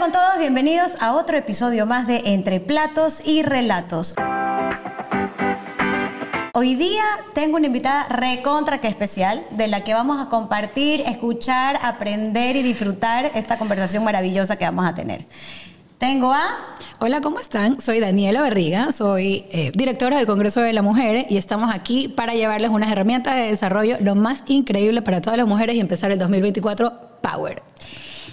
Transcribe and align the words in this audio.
con 0.00 0.12
todos, 0.12 0.38
bienvenidos 0.38 0.92
a 1.02 1.12
otro 1.12 1.36
episodio 1.36 1.84
más 1.84 2.06
de 2.06 2.22
Entre 2.24 2.58
Platos 2.58 3.20
y 3.26 3.42
Relatos. 3.42 4.14
Hoy 6.54 6.74
día 6.74 7.02
tengo 7.34 7.58
una 7.58 7.66
invitada 7.66 8.08
recontra 8.08 8.80
que 8.80 8.88
especial, 8.88 9.44
de 9.50 9.68
la 9.68 9.84
que 9.84 9.92
vamos 9.92 10.18
a 10.18 10.30
compartir, 10.30 11.02
escuchar, 11.02 11.78
aprender 11.82 12.56
y 12.56 12.62
disfrutar 12.62 13.30
esta 13.34 13.58
conversación 13.58 14.02
maravillosa 14.02 14.56
que 14.56 14.64
vamos 14.64 14.86
a 14.86 14.94
tener. 14.94 15.26
Tengo 15.98 16.32
a... 16.32 16.46
Hola, 17.00 17.20
¿cómo 17.20 17.38
están? 17.38 17.78
Soy 17.82 18.00
Daniela 18.00 18.40
Barriga, 18.40 18.92
soy 18.92 19.44
eh, 19.50 19.70
directora 19.74 20.16
del 20.16 20.26
Congreso 20.26 20.62
de 20.62 20.72
la 20.72 20.80
Mujer 20.80 21.26
y 21.28 21.36
estamos 21.36 21.74
aquí 21.74 22.08
para 22.08 22.32
llevarles 22.32 22.70
unas 22.70 22.90
herramientas 22.90 23.36
de 23.36 23.50
desarrollo 23.50 23.98
lo 24.00 24.14
más 24.14 24.44
increíble 24.46 25.02
para 25.02 25.20
todas 25.20 25.36
las 25.36 25.46
mujeres 25.46 25.76
y 25.76 25.80
empezar 25.80 26.10
el 26.10 26.18
2024 26.18 27.20
Power. 27.20 27.62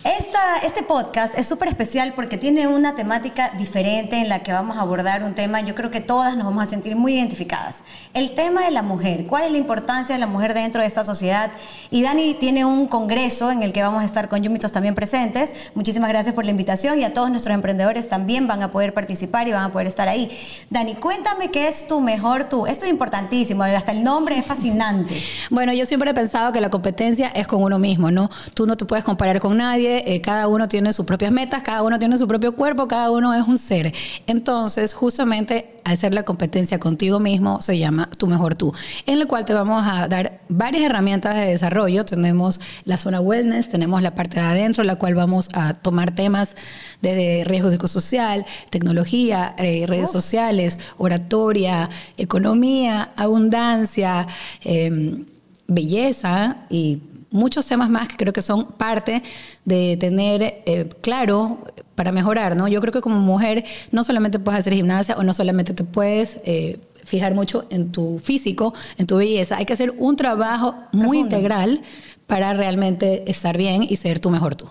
Esta, 0.04 0.57
este 0.64 0.84
podcast 0.84 1.38
es 1.38 1.48
súper 1.48 1.68
especial 1.68 2.14
porque 2.14 2.38
tiene 2.38 2.68
una 2.68 2.96
temática 2.96 3.51
diferente 3.57 4.18
en 4.18 4.29
la 4.29 4.43
que 4.43 4.51
vamos 4.51 4.78
a 4.78 4.82
abordar 4.82 5.23
un 5.23 5.33
tema, 5.33 5.61
yo 5.61 5.75
creo 5.75 5.92
que 5.92 6.01
todas 6.01 6.36
nos 6.37 6.46
vamos 6.46 6.64
a 6.64 6.65
sentir 6.65 6.96
muy 6.96 7.15
identificadas. 7.15 7.83
El 8.14 8.32
tema 8.32 8.61
de 8.61 8.71
la 8.71 8.83
mujer, 8.83 9.25
cuál 9.25 9.43
es 9.43 9.51
la 9.51 9.57
importancia 9.57 10.15
de 10.15 10.20
la 10.20 10.28
mujer 10.28 10.54
dentro 10.54 10.82
de 10.82 10.87
esta 10.87 11.04
sociedad. 11.04 11.51
Y 11.89 12.04
Dani 12.04 12.36
tiene 12.36 12.64
un 12.64 12.87
congreso 12.87 13.51
en 13.51 13.64
el 13.64 13.73
que 13.73 13.82
vamos 13.82 14.01
a 14.01 14.06
estar 14.06 14.29
con 14.29 14.43
Yumitos 14.43 14.71
también 14.71 14.96
presentes. 14.96 15.54
Muchísimas 15.75 16.09
gracias 16.09 16.34
por 16.34 16.45
la 16.45 16.51
invitación 16.51 17.00
y 17.00 17.04
a 17.04 17.14
todos 17.14 17.29
nuestros 17.29 17.54
emprendedores 17.54 18.07
también 18.07 18.48
van 18.48 18.64
a 18.64 18.71
poder 18.71 18.93
participar 18.93 19.48
y 19.48 19.51
van 19.51 19.64
a 19.64 19.71
poder 19.71 19.87
estar 19.87 20.07
ahí. 20.07 20.29
Dani, 20.70 20.95
cuéntame 20.95 21.51
qué 21.51 21.68
es 21.68 21.87
tu 21.87 22.00
mejor 22.01 22.45
tú. 22.45 22.68
Esto 22.68 22.86
es 22.86 22.92
importantísimo, 22.92 23.64
hasta 23.64 23.92
el 23.92 24.04
nombre 24.04 24.37
es 24.37 24.45
fascinante. 24.45 25.21
Bueno, 25.50 25.73
yo 25.73 25.86
siempre 25.86 26.11
he 26.11 26.14
pensado 26.14 26.54
que 26.54 26.61
la 26.61 26.70
competencia 26.70 27.28
es 27.29 27.48
con 27.48 27.64
uno 27.64 27.79
mismo, 27.79 28.11
¿no? 28.11 28.29
Tú 28.54 28.68
no 28.68 28.78
te 28.78 28.86
puedes 28.86 29.04
comparar 29.04 29.39
con 29.39 29.57
nadie 29.57 29.86
eh, 29.96 30.21
cada 30.21 30.47
uno 30.47 30.68
tiene 30.68 30.93
sus 30.93 31.05
propias 31.05 31.32
metas, 31.32 31.64
cada 31.64 31.83
uno 31.83 32.00
tiene 32.00 32.17
su 32.17 32.28
propio 32.28 32.55
cuerpo, 32.55 32.88
cada 32.88 33.11
uno 33.11 33.33
es 33.33 33.47
un 33.47 33.58
ser. 33.58 33.94
Entonces, 34.28 34.94
justamente 34.94 35.78
ser 35.95 36.14
la 36.14 36.23
competencia 36.23 36.80
contigo 36.80 37.20
mismo, 37.20 37.62
se 37.62 37.78
llama 37.78 38.09
Tu 38.17 38.28
Mejor 38.28 38.56
Tú, 38.56 38.73
en 39.06 39.20
el 39.20 39.28
cual 39.28 39.45
te 39.45 39.53
vamos 39.53 39.84
a 39.86 40.08
dar 40.08 40.42
varias 40.50 40.84
herramientas 40.84 41.36
de 41.36 41.47
desarrollo. 41.47 42.03
Tenemos 42.03 42.59
la 42.84 42.97
zona 42.97 43.22
wellness, 43.22 43.70
tenemos 43.70 44.02
la 44.02 44.14
parte 44.14 44.39
de 44.39 44.45
adentro, 44.45 44.84
la 44.84 44.97
cual 44.97 45.16
vamos 45.16 45.50
a 45.53 45.73
tomar 45.73 46.14
temas 46.14 46.56
de 47.02 47.44
riesgo 47.45 47.69
psicosocial, 47.69 48.45
tecnología, 48.69 49.56
eh, 49.58 49.86
redes 49.88 50.12
sociales, 50.12 50.80
oratoria, 50.97 51.90
economía, 52.17 53.12
abundancia, 53.16 54.28
em, 54.64 55.25
belleza 55.67 56.58
y 56.69 57.02
muchos 57.31 57.66
temas 57.66 57.89
más 57.89 58.08
que 58.08 58.16
creo 58.16 58.33
que 58.33 58.42
son 58.42 58.66
parte 58.66 59.23
de 59.66 59.97
tener 59.97 60.61
eh, 60.66 60.89
claro 61.02 61.64
para 61.95 62.11
mejorar, 62.11 62.56
¿no? 62.56 62.67
Yo 62.67 62.80
creo 62.81 62.94
que 62.94 63.02
como 63.02 63.17
mujer 63.17 63.66
no 63.92 64.03
solamente 64.03 64.39
puedes 64.39 64.59
hacer 64.59 64.73
gimnasia 64.73 65.16
o 65.17 65.23
no 65.23 65.34
solamente 65.34 65.73
te 65.73 65.84
puedes 65.84 66.39
eh, 66.45 66.80
fijar 67.03 67.34
mucho 67.34 67.66
en 67.69 67.92
tu 67.92 68.19
físico, 68.19 68.73
en 68.97 69.08
tu 69.08 69.17
belleza, 69.17 69.58
hay 69.58 69.66
que 69.66 69.73
hacer 69.73 69.94
un 69.97 70.16
trabajo 70.16 70.75
muy 70.92 71.19
integral 71.19 71.81
para 72.28 72.53
realmente 72.53 73.30
estar 73.31 73.58
bien 73.58 73.86
y 73.89 73.95
ser 73.95 74.19
tu 74.19 74.30
mejor 74.30 74.56
tú. 74.56 74.69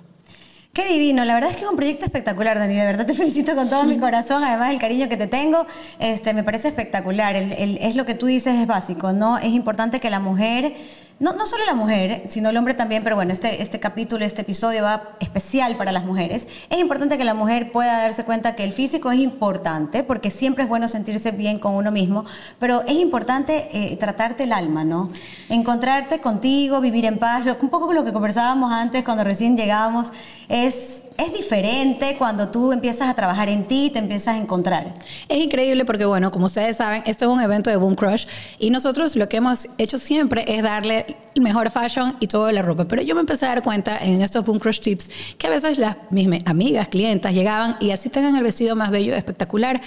Qué 0.76 0.86
divino, 0.92 1.24
la 1.24 1.32
verdad 1.32 1.48
es 1.50 1.56
que 1.56 1.64
es 1.64 1.70
un 1.70 1.76
proyecto 1.76 2.04
espectacular, 2.04 2.58
Dani, 2.58 2.74
de 2.74 2.84
verdad 2.84 3.06
te 3.06 3.14
felicito 3.22 3.54
con 3.54 3.70
todo 3.70 3.84
mi 3.84 3.98
corazón, 3.98 4.44
además 4.44 4.70
el 4.72 4.78
cariño 4.78 5.08
que 5.08 5.16
te 5.16 5.26
tengo, 5.26 5.66
este, 5.98 6.34
me 6.34 6.44
parece 6.44 6.68
espectacular, 6.68 7.34
es 7.34 7.96
lo 7.96 8.04
que 8.04 8.14
tú 8.14 8.26
dices 8.26 8.54
es 8.56 8.66
básico, 8.66 9.14
¿no? 9.14 9.38
Es 9.38 9.54
importante 9.54 10.00
que 10.00 10.10
la 10.10 10.20
mujer 10.20 10.74
no, 11.18 11.32
no 11.32 11.46
solo 11.46 11.64
la 11.64 11.74
mujer, 11.74 12.24
sino 12.28 12.50
el 12.50 12.56
hombre 12.58 12.74
también, 12.74 13.02
pero 13.02 13.16
bueno, 13.16 13.32
este, 13.32 13.62
este 13.62 13.80
capítulo, 13.80 14.22
este 14.24 14.42
episodio 14.42 14.82
va 14.82 15.16
especial 15.20 15.76
para 15.76 15.90
las 15.90 16.04
mujeres. 16.04 16.46
Es 16.68 16.78
importante 16.78 17.16
que 17.16 17.24
la 17.24 17.32
mujer 17.32 17.72
pueda 17.72 18.02
darse 18.02 18.24
cuenta 18.24 18.54
que 18.54 18.64
el 18.64 18.72
físico 18.74 19.10
es 19.10 19.18
importante, 19.20 20.02
porque 20.02 20.30
siempre 20.30 20.64
es 20.64 20.68
bueno 20.68 20.88
sentirse 20.88 21.30
bien 21.30 21.58
con 21.58 21.74
uno 21.74 21.90
mismo, 21.90 22.26
pero 22.58 22.82
es 22.82 22.96
importante 22.96 23.68
eh, 23.72 23.96
tratarte 23.96 24.44
el 24.44 24.52
alma, 24.52 24.84
¿no? 24.84 25.08
Encontrarte 25.48 26.20
contigo, 26.20 26.82
vivir 26.82 27.06
en 27.06 27.18
paz, 27.18 27.44
un 27.62 27.70
poco 27.70 27.90
lo 27.94 28.04
que 28.04 28.12
conversábamos 28.12 28.70
antes 28.70 29.02
cuando 29.02 29.24
recién 29.24 29.56
llegábamos, 29.56 30.12
es 30.50 31.05
es 31.18 31.32
diferente 31.32 32.16
cuando 32.18 32.48
tú 32.48 32.72
empiezas 32.72 33.08
a 33.08 33.14
trabajar 33.14 33.48
en 33.48 33.64
ti, 33.64 33.90
te 33.92 33.98
empiezas 33.98 34.34
a 34.34 34.38
encontrar. 34.38 34.94
Es 35.28 35.38
increíble 35.38 35.84
porque, 35.84 36.04
bueno, 36.04 36.30
como 36.30 36.46
ustedes 36.46 36.76
saben, 36.76 37.02
esto 37.06 37.26
es 37.26 37.30
un 37.30 37.40
evento 37.40 37.70
de 37.70 37.76
Boom 37.76 37.94
Crush 37.94 38.26
y 38.58 38.70
nosotros 38.70 39.16
lo 39.16 39.28
que 39.28 39.38
hemos 39.38 39.68
hecho 39.78 39.98
siempre 39.98 40.44
es 40.46 40.62
darle 40.62 41.16
el 41.34 41.42
mejor 41.42 41.70
fashion 41.70 42.16
y 42.20 42.26
toda 42.26 42.52
la 42.52 42.62
ropa. 42.62 42.86
Pero 42.86 43.02
yo 43.02 43.14
me 43.14 43.20
empecé 43.20 43.46
a 43.46 43.48
dar 43.48 43.62
cuenta 43.62 43.98
en 43.98 44.22
estos 44.22 44.44
Boom 44.44 44.58
Crush 44.58 44.80
Tips 44.80 45.10
que 45.38 45.46
a 45.46 45.50
veces 45.50 45.78
las 45.78 45.96
mismas 46.10 46.40
amigas, 46.46 46.88
clientas 46.88 47.34
llegaban 47.34 47.76
y 47.80 47.90
así 47.90 48.08
tengan 48.08 48.36
el 48.36 48.42
vestido 48.42 48.76
más 48.76 48.90
bello, 48.90 49.14
espectacular, 49.14 49.80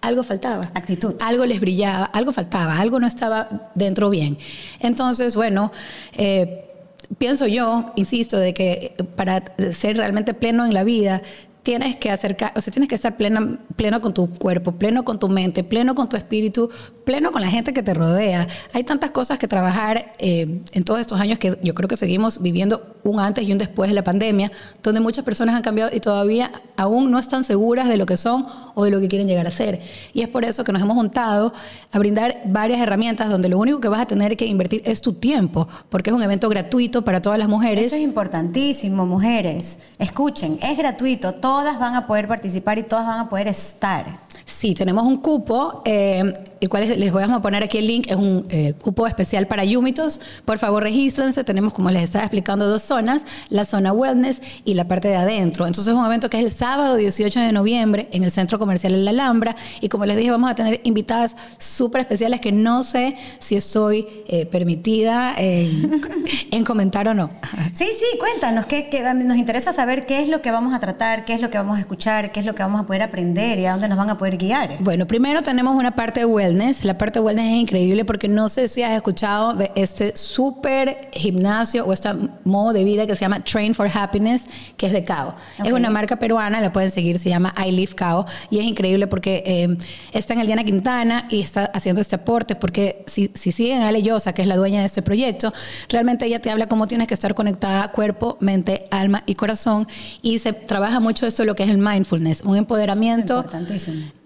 algo 0.00 0.22
faltaba. 0.22 0.70
Actitud. 0.74 1.14
Algo 1.20 1.44
les 1.44 1.60
brillaba, 1.60 2.04
algo 2.06 2.32
faltaba, 2.32 2.78
algo 2.78 2.98
no 3.00 3.06
estaba 3.06 3.70
dentro 3.74 4.10
bien. 4.10 4.38
Entonces, 4.80 5.36
bueno, 5.36 5.72
eh, 6.14 6.69
pienso 7.18 7.46
yo, 7.46 7.92
insisto, 7.96 8.38
de 8.38 8.54
que 8.54 8.94
para 9.16 9.42
ser 9.72 9.96
realmente 9.96 10.34
pleno 10.34 10.64
en 10.64 10.74
la 10.74 10.84
vida, 10.84 11.22
tienes 11.62 11.96
que 11.96 12.10
acercar, 12.10 12.52
o 12.56 12.60
sea, 12.60 12.72
tienes 12.72 12.88
que 12.88 12.94
estar 12.94 13.16
pleno, 13.16 13.58
pleno 13.76 14.00
con 14.00 14.14
tu 14.14 14.30
cuerpo, 14.30 14.72
pleno 14.72 15.04
con 15.04 15.18
tu 15.18 15.28
mente, 15.28 15.62
pleno 15.62 15.94
con 15.94 16.08
tu 16.08 16.16
espíritu, 16.16 16.70
pleno 17.10 17.32
con 17.32 17.42
la 17.42 17.48
gente 17.48 17.72
que 17.72 17.82
te 17.82 17.92
rodea. 17.92 18.46
Hay 18.72 18.84
tantas 18.84 19.10
cosas 19.10 19.36
que 19.36 19.48
trabajar 19.48 20.14
eh, 20.20 20.60
en 20.70 20.84
todos 20.84 21.00
estos 21.00 21.18
años 21.18 21.40
que 21.40 21.58
yo 21.60 21.74
creo 21.74 21.88
que 21.88 21.96
seguimos 21.96 22.40
viviendo 22.40 22.94
un 23.02 23.18
antes 23.18 23.42
y 23.42 23.50
un 23.50 23.58
después 23.58 23.90
de 23.90 23.94
la 23.94 24.04
pandemia, 24.04 24.52
donde 24.80 25.00
muchas 25.00 25.24
personas 25.24 25.56
han 25.56 25.62
cambiado 25.62 25.90
y 25.92 25.98
todavía 25.98 26.52
aún 26.76 27.10
no 27.10 27.18
están 27.18 27.42
seguras 27.42 27.88
de 27.88 27.96
lo 27.96 28.06
que 28.06 28.16
son 28.16 28.46
o 28.76 28.84
de 28.84 28.92
lo 28.92 29.00
que 29.00 29.08
quieren 29.08 29.26
llegar 29.26 29.48
a 29.48 29.50
ser. 29.50 29.80
Y 30.12 30.22
es 30.22 30.28
por 30.28 30.44
eso 30.44 30.62
que 30.62 30.70
nos 30.70 30.80
hemos 30.82 30.94
juntado 30.94 31.52
a 31.90 31.98
brindar 31.98 32.42
varias 32.46 32.80
herramientas 32.80 33.28
donde 33.28 33.48
lo 33.48 33.58
único 33.58 33.80
que 33.80 33.88
vas 33.88 34.02
a 34.02 34.06
tener 34.06 34.36
que 34.36 34.46
invertir 34.46 34.80
es 34.84 35.00
tu 35.00 35.14
tiempo, 35.14 35.66
porque 35.88 36.10
es 36.10 36.14
un 36.14 36.22
evento 36.22 36.48
gratuito 36.48 37.02
para 37.02 37.20
todas 37.20 37.40
las 37.40 37.48
mujeres. 37.48 37.86
Eso 37.86 37.96
es 37.96 38.02
importantísimo, 38.02 39.04
mujeres. 39.04 39.80
Escuchen, 39.98 40.60
es 40.62 40.78
gratuito 40.78 41.32
todas 41.32 41.80
van 41.80 41.96
a 41.96 42.06
poder 42.06 42.28
participar 42.28 42.78
y 42.78 42.84
todas 42.84 43.04
van 43.04 43.18
a 43.18 43.28
poder 43.28 43.48
estar. 43.48 44.20
Sí, 44.44 44.74
tenemos 44.74 45.04
un 45.04 45.16
cupo, 45.16 45.82
eh, 45.84 46.32
el 46.60 46.68
cual 46.68 46.88
les 46.98 47.12
voy 47.12 47.22
a 47.22 47.40
poner 47.40 47.62
aquí 47.62 47.78
el 47.78 47.86
link, 47.86 48.06
es 48.08 48.16
un 48.16 48.46
eh, 48.50 48.74
cupo 48.80 49.06
especial 49.06 49.46
para 49.46 49.64
Yumitos. 49.64 50.20
Por 50.44 50.58
favor, 50.58 50.82
regístrense. 50.82 51.42
Tenemos, 51.42 51.72
como 51.72 51.90
les 51.90 52.02
estaba 52.02 52.24
explicando, 52.24 52.68
dos 52.68 52.82
zonas, 52.82 53.24
la 53.48 53.64
zona 53.64 53.92
wellness 53.92 54.42
y 54.64 54.74
la 54.74 54.86
parte 54.86 55.08
de 55.08 55.16
adentro. 55.16 55.66
Entonces 55.66 55.92
es 55.92 55.98
un 55.98 56.04
evento 56.04 56.28
que 56.28 56.38
es 56.38 56.44
el 56.44 56.50
sábado 56.52 56.96
18 56.96 57.40
de 57.40 57.52
noviembre 57.52 58.08
en 58.12 58.24
el 58.24 58.30
Centro 58.30 58.58
Comercial 58.58 58.94
en 58.94 59.04
La 59.04 59.10
Alhambra. 59.10 59.56
Y 59.80 59.88
como 59.88 60.04
les 60.04 60.16
dije, 60.16 60.30
vamos 60.30 60.50
a 60.50 60.54
tener 60.54 60.80
invitadas 60.84 61.34
súper 61.58 62.02
especiales 62.02 62.40
que 62.40 62.52
no 62.52 62.82
sé 62.82 63.16
si 63.38 63.56
estoy 63.56 64.06
eh, 64.28 64.46
permitida 64.46 65.34
en, 65.38 66.64
comentar 66.66 67.08
o 67.08 67.14
no. 67.14 67.30
Sí, 67.72 67.86
sí, 67.86 68.18
cuéntanos, 68.18 68.66
que, 68.66 68.90
nos 69.24 69.36
interesa 69.36 69.72
saber 69.72 70.04
qué 70.04 70.22
es 70.22 70.28
lo 70.28 70.42
que 70.42 70.50
vamos 70.50 70.74
a 70.74 70.78
tratar, 70.78 71.24
qué 71.24 71.32
es 71.32 71.40
lo 71.40 71.50
que 71.50 71.58
vamos 71.58 71.78
a 71.78 71.80
escuchar, 71.80 72.32
qué 72.32 72.40
es 72.40 72.46
lo 72.46 72.54
que 72.54 72.62
vamos 72.62 72.80
a 72.80 72.84
poder 72.84 73.02
aprender 73.02 73.58
y 73.58 73.66
a 73.66 73.72
dónde 73.72 73.88
nos 73.88 73.96
van 73.96 74.10
a 74.10 74.18
poder 74.18 74.36
guiar. 74.36 74.76
Bueno, 74.80 75.06
primero 75.06 75.42
tenemos 75.42 75.74
una 75.74 75.92
parte 75.92 76.20
de 76.20 76.26
wellness. 76.50 76.84
La 76.84 76.98
parte 76.98 77.18
de 77.18 77.24
wellness 77.24 77.46
es 77.46 77.60
increíble 77.60 78.04
porque 78.04 78.28
no 78.28 78.48
sé 78.48 78.68
si 78.68 78.82
has 78.82 78.92
escuchado 78.92 79.54
de 79.54 79.70
este 79.74 80.16
súper 80.16 81.08
gimnasio 81.12 81.84
o 81.86 81.92
este 81.92 82.10
modo 82.44 82.72
de 82.72 82.84
vida 82.84 83.06
que 83.06 83.14
se 83.14 83.22
llama 83.22 83.42
Train 83.44 83.74
for 83.74 83.88
Happiness, 83.92 84.42
que 84.76 84.86
es 84.86 84.92
de 84.92 85.04
Cao. 85.04 85.34
Es 85.64 85.72
una 85.72 85.90
marca 85.90 86.16
peruana, 86.16 86.60
la 86.60 86.72
pueden 86.72 86.90
seguir, 86.90 87.18
se 87.18 87.28
llama 87.28 87.54
I 87.64 87.72
Live 87.72 87.94
Cao 87.94 88.26
y 88.50 88.58
es 88.58 88.64
increíble 88.64 89.06
porque 89.06 89.42
eh, 89.46 89.76
está 90.12 90.34
en 90.34 90.40
el 90.40 90.46
Diana 90.46 90.64
Quintana 90.64 91.26
y 91.30 91.40
está 91.40 91.66
haciendo 91.66 92.00
este 92.00 92.16
aporte 92.16 92.56
porque 92.56 93.04
si, 93.06 93.30
si 93.34 93.52
siguen 93.52 93.82
a 93.82 93.88
Ale 93.88 94.02
Llosa, 94.02 94.32
que 94.32 94.42
es 94.42 94.48
la 94.48 94.56
dueña 94.56 94.80
de 94.80 94.86
este 94.86 95.02
proyecto, 95.02 95.52
realmente 95.88 96.26
ella 96.26 96.40
te 96.40 96.50
habla 96.50 96.66
cómo 96.66 96.86
tienes 96.86 97.06
que 97.06 97.14
estar 97.14 97.34
conectada 97.34 97.90
cuerpo, 97.92 98.36
mente, 98.40 98.86
alma 98.90 99.22
y 99.26 99.34
corazón. 99.34 99.86
Y 100.22 100.38
se 100.38 100.52
trabaja 100.52 101.00
mucho 101.00 101.26
esto 101.26 101.44
lo 101.44 101.54
que 101.54 101.62
es 101.62 101.70
el 101.70 101.78
mindfulness, 101.78 102.42
un 102.42 102.56
empoderamiento 102.56 103.44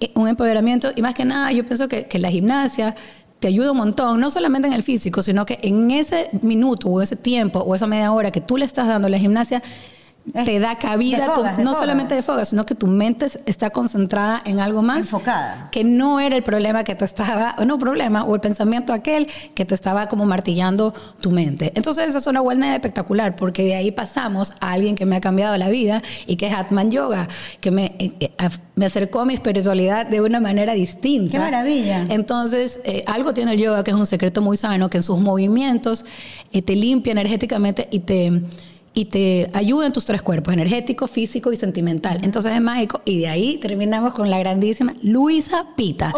eh, 0.01 0.11
un 0.15 0.29
empoderamiento. 0.29 0.93
Y 0.95 1.03
más 1.03 1.15
que 1.15 1.25
nada 1.25 1.53
yo 1.53 1.65
pienso 1.65 1.89
que, 1.89 2.14
que 2.15 2.21
la 2.21 2.31
gimnasia 2.31 2.95
te 3.41 3.49
ayuda 3.49 3.73
un 3.73 3.79
montón, 3.79 4.21
no 4.21 4.31
solamente 4.31 4.69
en 4.69 4.75
el 4.75 4.85
físico, 4.85 5.21
sino 5.21 5.45
que 5.45 5.59
en 5.63 5.91
ese 5.91 6.31
minuto 6.43 6.89
o 6.89 7.03
ese 7.03 7.17
tiempo 7.17 7.59
o 7.59 7.75
esa 7.75 7.89
media 7.89 8.13
hora 8.13 8.31
que 8.31 8.41
tú 8.41 8.57
le 8.57 8.65
estás 8.65 8.87
dando 8.87 9.09
la 9.09 9.19
gimnasia, 9.19 9.65
te 10.33 10.59
da 10.59 10.77
cabida, 10.77 11.29
no 11.63 11.75
solamente 11.75 12.15
de 12.15 12.23
fogas, 12.23 12.49
sino 12.49 12.65
que 12.65 12.75
tu 12.75 12.87
mente 12.87 13.27
está 13.45 13.71
concentrada 13.71 14.41
en 14.47 14.59
algo 14.59 14.81
más. 14.81 14.99
Enfocada. 14.99 15.69
Que 15.71 15.85
no 15.85 16.19
era 16.19 16.35
el 16.35 16.43
problema 16.43 16.83
que 16.83 16.95
te 16.95 17.05
estaba, 17.05 17.55
o 17.59 17.65
no 17.67 17.79
problema, 17.79 18.25
o 18.25 18.35
el 18.35 18.41
pensamiento 18.41 18.93
aquel 18.95 19.29
que 19.55 19.67
te 19.67 19.75
estaba 19.75 20.09
como 20.09 20.25
martillando 20.25 20.95
tu 21.21 21.31
mente. 21.31 21.73
Entonces 21.75 22.09
esa 22.09 22.19
es 22.19 22.27
una 22.27 22.41
buena 22.41 22.75
espectacular, 22.75 23.37
porque 23.37 23.65
de 23.65 23.75
ahí 23.75 23.91
pasamos 23.91 24.55
a 24.61 24.73
alguien 24.73 24.95
que 24.95 25.05
me 25.05 25.17
ha 25.17 25.21
cambiado 25.21 25.57
la 25.59 25.69
vida 25.69 26.03
y 26.27 26.37
que 26.37 26.47
es 26.47 26.55
Atman 26.55 26.91
Yoga, 26.91 27.29
que 27.61 27.71
me, 27.71 27.95
eh, 27.99 28.17
eh, 28.19 28.31
me 28.77 28.87
acercó 28.87 29.21
a 29.21 29.27
mi 29.27 29.35
espiritualidad 29.35 30.07
de 30.07 30.23
una 30.23 30.41
manera 30.41 30.73
distinta. 30.73 31.33
¡Qué 31.33 31.39
maravilla! 31.39 32.07
Entonces, 32.09 32.81
eh, 32.85 33.03
algo 33.07 33.35
tiene 33.35 33.53
el 33.53 33.59
yoga 33.59 33.85
que 33.85 33.91
es 33.91 33.97
un 33.97 34.07
secreto 34.07 34.41
muy 34.41 34.57
sano, 34.57 34.89
que 34.89 34.99
en 34.99 35.03
sus 35.03 35.19
movimientos 35.19 36.05
te 36.51 36.77
limpia 36.77 37.13
energéticamente 37.13 37.89
y 37.91 38.01
te 38.01 38.43
y 38.95 39.07
te 39.07 39.51
ayuda 39.53 39.87
en 39.87 39.93
tus 39.93 40.05
tres 40.05 40.23
cuerpos, 40.23 40.55
energético, 40.55 41.09
físico 41.09 41.53
y 41.53 41.57
sentimental. 41.57 42.21
Entonces 42.23 42.53
es 42.53 42.61
mágico. 42.61 43.03
Y 43.05 43.21
de 43.21 43.29
ahí 43.29 43.59
terminamos 43.59 44.15
con 44.15 44.31
la 44.31 44.39
grandísima 44.39 44.95
Luisa 45.03 45.67
Pita. 45.77 46.13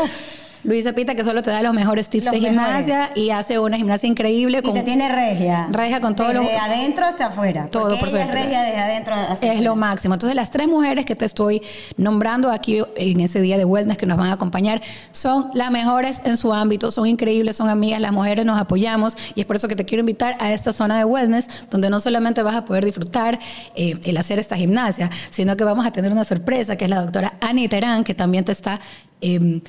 Luisa 0.67 0.93
Pita, 0.95 1.15
que 1.15 1.23
solo 1.23 1.43
te 1.43 1.51
da 1.51 1.63
los 1.63 1.73
mejores 1.73 2.09
tips 2.09 2.31
de 2.31 2.41
gimnasia 2.41 3.11
y 3.15 3.31
hace 3.31 3.59
una 3.61 3.77
gimnasia 3.77 4.09
increíble. 4.09 4.63
Con, 4.63 4.73
y 4.73 4.81
te 4.81 4.83
tiene 4.83 5.09
regia. 5.09 5.69
Regia 5.71 6.01
con 6.01 6.17
todo 6.17 6.29
desde 6.29 6.57
adentro 6.57 7.07
hasta 7.07 7.27
afuera. 7.27 7.69
Todo, 7.71 7.97
por 7.99 8.09
ella 8.09 8.27
regia 8.27 8.63
desde 8.63 8.79
adentro 8.79 9.15
hasta 9.15 9.53
Es 9.53 9.61
lo 9.61 9.77
máximo. 9.77 10.15
Entonces, 10.15 10.35
las 10.35 10.51
tres 10.51 10.67
mujeres 10.67 11.05
que 11.05 11.15
te 11.15 11.25
estoy 11.25 11.63
nombrando 11.97 12.51
aquí 12.51 12.83
en 12.97 13.21
ese 13.21 13.41
día 13.41 13.57
de 13.59 13.65
wellness 13.65 13.97
que 13.97 14.07
nos 14.07 14.19
van 14.19 14.31
a 14.31 14.33
acompañar 14.33 14.83
son 15.13 15.51
las 15.55 15.71
mejores 15.71 16.21
en 16.25 16.37
su 16.37 16.53
ámbito, 16.53 16.91
son 16.91 17.07
increíbles, 17.07 17.57
son 17.57 17.69
amigas, 17.69 18.01
las 18.01 18.13
mujeres 18.13 18.45
nos 18.45 18.59
apoyamos 18.59 19.17
y 19.37 19.41
es 19.41 19.47
por 19.47 19.57
eso 19.57 19.69
que 19.69 19.77
te 19.77 19.85
quiero 19.85 20.01
invitar 20.01 20.37
a 20.41 20.53
esta 20.53 20.73
zona 20.73 20.99
de 20.99 21.05
wellness, 21.05 21.47
donde 21.71 21.91
no 21.91 22.01
solamente 22.01 22.43
vas 22.43 22.57
a 22.57 22.65
poder 22.65 22.85
disfrutar 22.85 23.39
eh, 23.77 23.95
el 24.03 24.17
hacer 24.17 24.41
esta 24.41 24.57
gimnasia, 24.57 25.11
sino 25.31 25.57
que 25.57 25.63
vamos 25.63 25.87
a 25.87 25.93
tener 25.93 26.11
una 26.11 26.25
sorpresa, 26.25 26.75
que 26.75 26.87
es 26.87 26.91
la 26.91 27.03
doctora 27.03 27.35
Annie 27.41 27.69
Terán, 27.69 28.03
que 28.03 28.15
también 28.15 28.45
te 28.45 28.51
está... 28.51 28.81
Eh, 29.21 29.61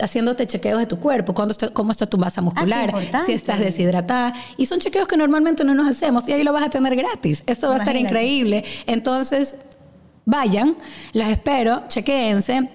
haciéndote 0.00 0.46
chequeos 0.46 0.78
de 0.78 0.86
tu 0.86 0.98
cuerpo, 0.98 1.34
cuando 1.34 1.52
está, 1.52 1.68
cómo 1.68 1.90
está 1.90 2.06
tu 2.06 2.18
masa 2.18 2.42
muscular, 2.42 2.92
ah, 3.12 3.22
si 3.24 3.32
estás 3.32 3.60
deshidratada. 3.60 4.34
Y 4.56 4.66
son 4.66 4.78
chequeos 4.78 5.08
que 5.08 5.16
normalmente 5.16 5.64
no 5.64 5.74
nos 5.74 5.88
hacemos 5.88 6.28
y 6.28 6.32
ahí 6.32 6.42
lo 6.42 6.52
vas 6.52 6.64
a 6.64 6.70
tener 6.70 6.96
gratis. 6.96 7.42
Esto 7.46 7.68
va 7.68 7.76
a 7.76 7.78
estar 7.78 7.96
increíble. 7.96 8.64
Entonces, 8.86 9.56
vayan, 10.24 10.76
las 11.12 11.30
espero, 11.30 11.84
chequeense 11.88 12.68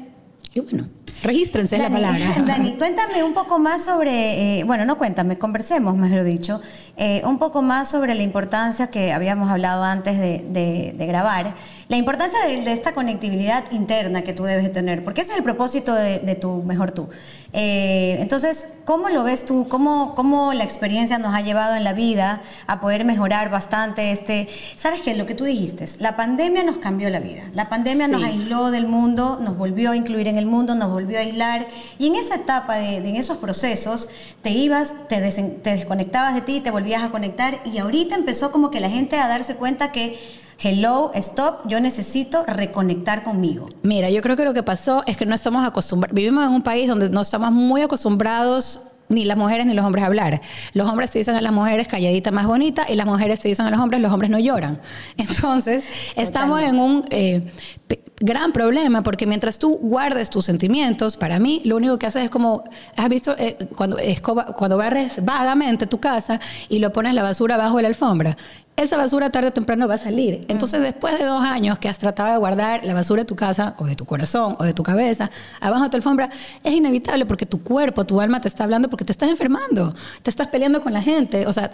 y 0.53 0.59
bueno. 0.59 0.88
Regístrense 1.23 1.77
la 1.77 1.89
palabra. 1.89 2.19
Dani, 2.47 2.73
cuéntame 2.77 3.23
un 3.23 3.33
poco 3.33 3.59
más 3.59 3.83
sobre, 3.83 4.59
eh, 4.59 4.63
bueno, 4.63 4.85
no 4.85 4.97
cuéntame, 4.97 5.38
conversemos, 5.38 5.95
mejor 5.95 6.23
dicho, 6.23 6.62
eh, 6.97 7.21
un 7.25 7.38
poco 7.38 7.62
más 7.62 7.89
sobre 7.89 8.15
la 8.15 8.23
importancia 8.23 8.88
que 8.88 9.13
habíamos 9.13 9.50
hablado 9.50 9.83
antes 9.83 10.18
de, 10.19 10.95
grabar, 10.97 11.53
la 11.89 11.97
importancia 11.97 12.39
de, 12.45 12.71
esta 12.71 12.94
conectividad 12.94 13.71
interna 13.71 14.23
que 14.23 14.33
tú 14.33 14.44
debes 14.44 14.71
tener, 14.71 15.03
porque 15.03 15.21
ese 15.21 15.33
es 15.33 15.38
el 15.38 15.44
propósito 15.44 15.94
de, 15.94 16.35
tu 16.35 16.63
mejor 16.63 16.91
tú. 16.91 17.09
Eh, 17.53 18.17
entonces, 18.19 18.67
¿cómo 18.85 19.09
lo 19.09 19.24
ves 19.24 19.45
tú? 19.45 19.67
¿Cómo, 19.69 20.15
¿Cómo 20.15 20.53
la 20.53 20.63
experiencia 20.63 21.19
nos 21.19 21.35
ha 21.35 21.41
llevado 21.41 21.75
en 21.75 21.83
la 21.83 21.94
vida 21.94 22.41
a 22.65 22.79
poder 22.79 23.06
mejorar 23.06 23.51
bastante 23.51 24.12
este... 24.12 24.47
Sabes 24.75 25.01
que 25.01 25.13
lo 25.15 25.25
que 25.25 25.35
tú 25.35 25.44
dijiste, 25.44 25.85
la 26.00 26.15
pandemia 26.15 26.63
nos 26.63 26.77
cambió 26.77 27.09
la 27.09 27.19
vida, 27.19 27.44
la 27.53 27.69
pandemia 27.69 28.07
nos 28.07 28.24
aisló 28.24 28.71
del 28.71 28.88
mundo, 28.88 29.39
nos 29.41 29.57
volvió 29.57 29.91
a 29.91 29.95
incluir 29.95 30.27
en 30.27 30.38
el 30.38 30.45
mundo, 30.45 30.74
nos 30.75 30.89
volvió 30.89 31.10
a 31.17 31.21
aislar, 31.21 31.67
y 31.99 32.07
en 32.07 32.15
esa 32.15 32.35
etapa, 32.35 32.77
de, 32.77 32.97
en 32.97 33.15
esos 33.15 33.37
procesos, 33.37 34.09
te 34.41 34.51
ibas, 34.51 34.93
te, 35.07 35.19
te 35.21 35.69
desconectabas 35.71 36.35
de 36.35 36.41
ti, 36.41 36.61
te 36.61 36.71
volvías 36.71 37.03
a 37.03 37.11
conectar 37.11 37.61
y 37.65 37.77
ahorita 37.77 38.15
empezó 38.15 38.51
como 38.51 38.71
que 38.71 38.79
la 38.79 38.89
gente 38.89 39.17
a 39.17 39.27
darse 39.27 39.55
cuenta 39.55 39.91
que 39.91 40.19
hello, 40.63 41.11
stop, 41.15 41.67
yo 41.67 41.79
necesito 41.79 42.43
reconectar 42.45 43.23
conmigo. 43.23 43.69
Mira, 43.83 44.09
yo 44.09 44.21
creo 44.21 44.37
que 44.37 44.45
lo 44.45 44.53
que 44.53 44.63
pasó 44.63 45.03
es 45.07 45.17
que 45.17 45.25
no 45.25 45.35
estamos 45.35 45.65
acostumbrados, 45.65 46.15
vivimos 46.15 46.43
en 46.43 46.51
un 46.51 46.61
país 46.61 46.87
donde 46.87 47.09
no 47.09 47.21
estamos 47.21 47.51
muy 47.51 47.81
acostumbrados 47.81 48.81
ni 49.09 49.25
las 49.25 49.37
mujeres 49.37 49.65
ni 49.65 49.73
los 49.73 49.85
hombres 49.85 50.03
a 50.03 50.07
hablar. 50.07 50.41
Los 50.73 50.87
hombres 50.87 51.09
se 51.09 51.19
dicen 51.19 51.35
a 51.35 51.41
las 51.41 51.51
mujeres 51.51 51.87
calladita 51.87 52.31
más 52.31 52.47
bonita 52.47 52.85
y 52.87 52.95
las 52.95 53.05
mujeres 53.05 53.39
se 53.39 53.49
dicen 53.49 53.65
a 53.65 53.69
los 53.69 53.79
hombres, 53.79 54.01
los 54.01 54.11
hombres 54.11 54.31
no 54.31 54.39
lloran. 54.39 54.79
Entonces, 55.17 55.83
estamos 56.15 56.61
en 56.61 56.79
un 56.79 57.05
eh, 57.09 57.51
gran 58.21 58.53
problema 58.53 59.03
porque 59.03 59.25
mientras 59.25 59.59
tú 59.59 59.77
guardes 59.81 60.29
tus 60.29 60.45
sentimientos, 60.45 61.18
para 61.18 61.39
mí 61.39 61.62
lo 61.65 61.75
único 61.75 61.97
que 62.00 62.06
haces 62.06 62.23
es 62.23 62.29
como, 62.29 62.63
has 62.95 63.09
visto 63.09 63.35
eh, 63.38 63.57
cuando, 63.75 63.97
escoba, 63.97 64.45
cuando 64.45 64.77
barres 64.77 65.23
vagamente 65.23 65.88
tu 65.88 66.00
casa 66.00 66.39
y 66.69 66.79
lo 66.79 66.94
pones 66.94 67.13
la 67.13 67.23
basura 67.23 67.56
abajo 67.56 67.77
de 67.77 67.83
la 67.83 67.89
alfombra 67.89 68.38
esa 68.77 68.97
basura 68.97 69.29
tarde 69.29 69.50
o 69.50 69.53
temprano 69.53 69.88
va 69.88 69.95
a 69.95 69.97
salir. 69.97 70.45
Entonces, 70.47 70.81
después 70.81 71.18
de 71.19 71.25
dos 71.25 71.44
años 71.44 71.77
que 71.77 71.89
has 71.89 72.00
tratado 72.00 72.31
de 72.31 72.38
guardar 72.38 72.85
la 72.85 72.94
basura 72.94 73.21
de 73.21 73.25
tu 73.25 73.35
casa, 73.35 73.75
o 73.77 73.85
de 73.85 73.95
tu 73.95 74.06
corazón, 74.06 74.56
o 74.59 74.63
de 74.63 74.74
tu 74.74 74.83
cabeza, 74.83 75.29
abajo 75.59 75.83
de 75.83 75.89
tu 75.89 75.97
alfombra, 75.97 76.29
es 76.63 76.74
inevitable 76.74 77.25
porque 77.25 77.45
tu 77.45 77.63
cuerpo, 77.63 78.06
tu 78.06 78.21
alma 78.21 78.41
te 78.41 78.47
está 78.47 78.63
hablando 78.63 78.89
porque 78.89 79.06
te 79.06 79.12
estás 79.12 79.29
enfermando, 79.29 79.94
te 80.24 80.29
estás 80.29 80.47
peleando 80.47 80.81
con 80.81 80.94
la 80.94 81.01
gente, 81.01 81.45
o 81.47 81.53
sea, 81.53 81.71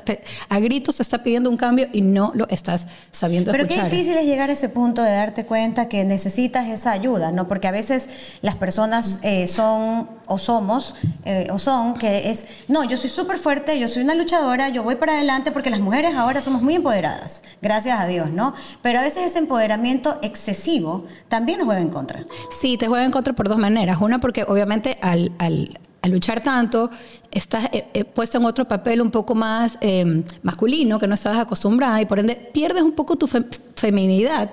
a 0.49 0.59
gritos 0.59 0.97
te 0.97 1.03
está 1.03 1.23
pidiendo 1.23 1.49
un 1.49 1.57
cambio 1.57 1.87
y 1.93 2.01
no 2.01 2.31
lo 2.35 2.47
estás 2.49 2.87
sabiendo 3.11 3.51
Pero 3.51 3.67
qué 3.67 3.81
difícil 3.81 4.17
es 4.17 4.25
llegar 4.25 4.49
a 4.49 4.53
ese 4.53 4.69
punto 4.69 5.01
de 5.01 5.11
darte 5.11 5.45
cuenta 5.45 5.87
que 5.87 6.03
necesitas 6.03 6.36
esa 6.45 6.91
ayuda, 6.91 7.31
¿no? 7.31 7.47
Porque 7.47 7.67
a 7.67 7.71
veces 7.71 8.09
las 8.41 8.55
personas 8.55 9.19
eh, 9.23 9.47
son 9.47 10.09
o 10.27 10.37
somos 10.37 10.93
eh, 11.25 11.47
o 11.51 11.57
son 11.57 11.93
que 11.93 12.29
es, 12.29 12.45
no, 12.67 12.83
yo 12.83 12.97
soy 12.97 13.09
súper 13.09 13.37
fuerte, 13.37 13.79
yo 13.79 13.87
soy 13.87 14.03
una 14.03 14.13
luchadora, 14.13 14.69
yo 14.69 14.83
voy 14.83 14.95
para 14.95 15.13
adelante 15.13 15.51
porque 15.51 15.69
las 15.69 15.79
mujeres 15.79 16.15
ahora 16.15 16.41
somos 16.41 16.61
muy 16.61 16.75
empoderadas, 16.75 17.41
gracias 17.61 17.99
a 17.99 18.07
Dios, 18.07 18.29
¿no? 18.31 18.53
Pero 18.81 18.99
a 18.99 19.01
veces 19.01 19.25
ese 19.25 19.39
empoderamiento 19.39 20.19
excesivo 20.21 21.05
también 21.27 21.59
nos 21.59 21.65
juega 21.65 21.81
en 21.81 21.89
contra. 21.89 22.25
Sí, 22.59 22.77
te 22.77 22.87
juega 22.87 23.05
en 23.05 23.11
contra 23.11 23.33
por 23.33 23.49
dos 23.49 23.57
maneras. 23.57 23.97
Una 23.99 24.19
porque 24.19 24.43
obviamente 24.43 24.97
al, 25.01 25.31
al, 25.39 25.77
luchar 26.03 26.39
tanto 26.39 26.89
estás 27.31 27.65
eh, 27.73 27.85
eh, 27.93 28.05
puesta 28.05 28.37
en 28.37 28.45
otro 28.45 28.65
papel 28.65 29.01
un 29.01 29.11
poco 29.11 29.35
más 29.35 29.77
em, 29.81 30.23
masculino 30.41 30.99
que 30.99 31.07
no 31.07 31.15
estabas 31.15 31.39
acostumbrada 31.39 32.01
y 32.01 32.05
por 32.05 32.19
ende 32.19 32.35
pierdes 32.53 32.83
un 32.83 32.93
poco 32.93 33.17
tu 33.17 33.27
feminidad. 33.75 34.49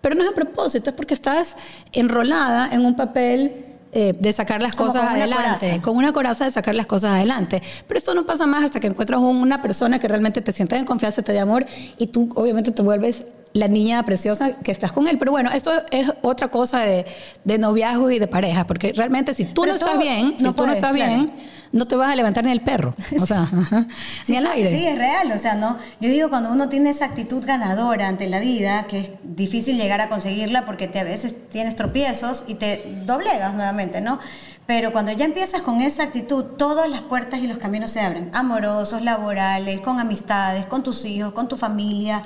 Pero 0.00 0.14
no 0.14 0.22
es 0.22 0.30
a 0.30 0.34
propósito, 0.34 0.90
es 0.90 0.96
porque 0.96 1.14
estás 1.14 1.56
enrolada 1.92 2.68
en 2.72 2.84
un 2.84 2.94
papel 2.94 3.64
eh, 3.90 4.14
de 4.18 4.32
sacar 4.34 4.62
las 4.62 4.74
cosas 4.74 5.04
adelante, 5.04 5.80
con 5.82 5.96
una 5.96 6.12
coraza 6.12 6.44
de 6.44 6.50
sacar 6.50 6.74
las 6.74 6.86
cosas 6.86 7.12
adelante. 7.12 7.62
Pero 7.86 7.98
eso 7.98 8.14
no 8.14 8.26
pasa 8.26 8.46
más 8.46 8.64
hasta 8.64 8.80
que 8.80 8.86
encuentras 8.86 9.18
una 9.18 9.62
persona 9.62 9.98
que 9.98 10.06
realmente 10.06 10.42
te 10.42 10.52
sienta 10.52 10.76
en 10.76 10.84
confianza, 10.84 11.22
te 11.22 11.32
da 11.32 11.42
amor 11.42 11.64
y 11.96 12.08
tú 12.08 12.30
obviamente 12.34 12.70
te 12.70 12.82
vuelves 12.82 13.24
la 13.54 13.66
niña 13.66 14.02
preciosa 14.04 14.56
que 14.56 14.72
estás 14.72 14.92
con 14.92 15.08
él. 15.08 15.16
Pero 15.18 15.30
bueno, 15.30 15.50
esto 15.52 15.72
es 15.90 16.12
otra 16.20 16.48
cosa 16.48 16.80
de, 16.80 17.06
de 17.44 17.58
noviazgo 17.58 18.10
y 18.10 18.18
de 18.18 18.26
pareja, 18.26 18.66
porque 18.66 18.92
realmente 18.92 19.32
si 19.32 19.46
tú 19.46 19.64
no 19.64 19.74
estás 19.74 19.98
bien, 19.98 20.34
si 20.36 20.52
tú 20.52 20.66
no 20.66 20.72
estás 20.72 20.92
bien 20.92 21.32
no 21.72 21.86
te 21.86 21.96
vas 21.96 22.10
a 22.10 22.16
levantar 22.16 22.44
ni 22.44 22.52
el 22.52 22.60
perro, 22.60 22.94
o 23.20 23.26
sea, 23.26 23.48
ni 24.28 24.36
al 24.36 24.46
aire. 24.46 24.70
Sí, 24.70 24.86
es 24.86 24.98
real, 24.98 25.30
o 25.32 25.38
sea, 25.38 25.54
no. 25.54 25.78
Yo 26.00 26.08
digo 26.08 26.28
cuando 26.28 26.50
uno 26.50 26.68
tiene 26.68 26.90
esa 26.90 27.06
actitud 27.06 27.44
ganadora 27.44 28.08
ante 28.08 28.26
la 28.26 28.40
vida, 28.40 28.86
que 28.88 29.00
es 29.00 29.10
difícil 29.22 29.76
llegar 29.76 30.00
a 30.00 30.08
conseguirla 30.08 30.66
porque 30.66 30.88
te, 30.88 30.98
a 30.98 31.04
veces 31.04 31.34
tienes 31.48 31.76
tropiezos 31.76 32.44
y 32.46 32.54
te 32.54 33.02
doblegas 33.04 33.54
nuevamente, 33.54 34.00
¿no? 34.00 34.18
Pero 34.66 34.92
cuando 34.92 35.12
ya 35.12 35.24
empiezas 35.24 35.62
con 35.62 35.80
esa 35.80 36.02
actitud, 36.02 36.44
todas 36.44 36.90
las 36.90 37.00
puertas 37.00 37.40
y 37.40 37.46
los 37.46 37.56
caminos 37.56 37.90
se 37.90 38.00
abren, 38.00 38.30
amorosos, 38.34 39.02
laborales, 39.02 39.80
con 39.80 39.98
amistades, 39.98 40.66
con 40.66 40.82
tus 40.82 41.04
hijos, 41.06 41.32
con 41.32 41.48
tu 41.48 41.56
familia 41.56 42.22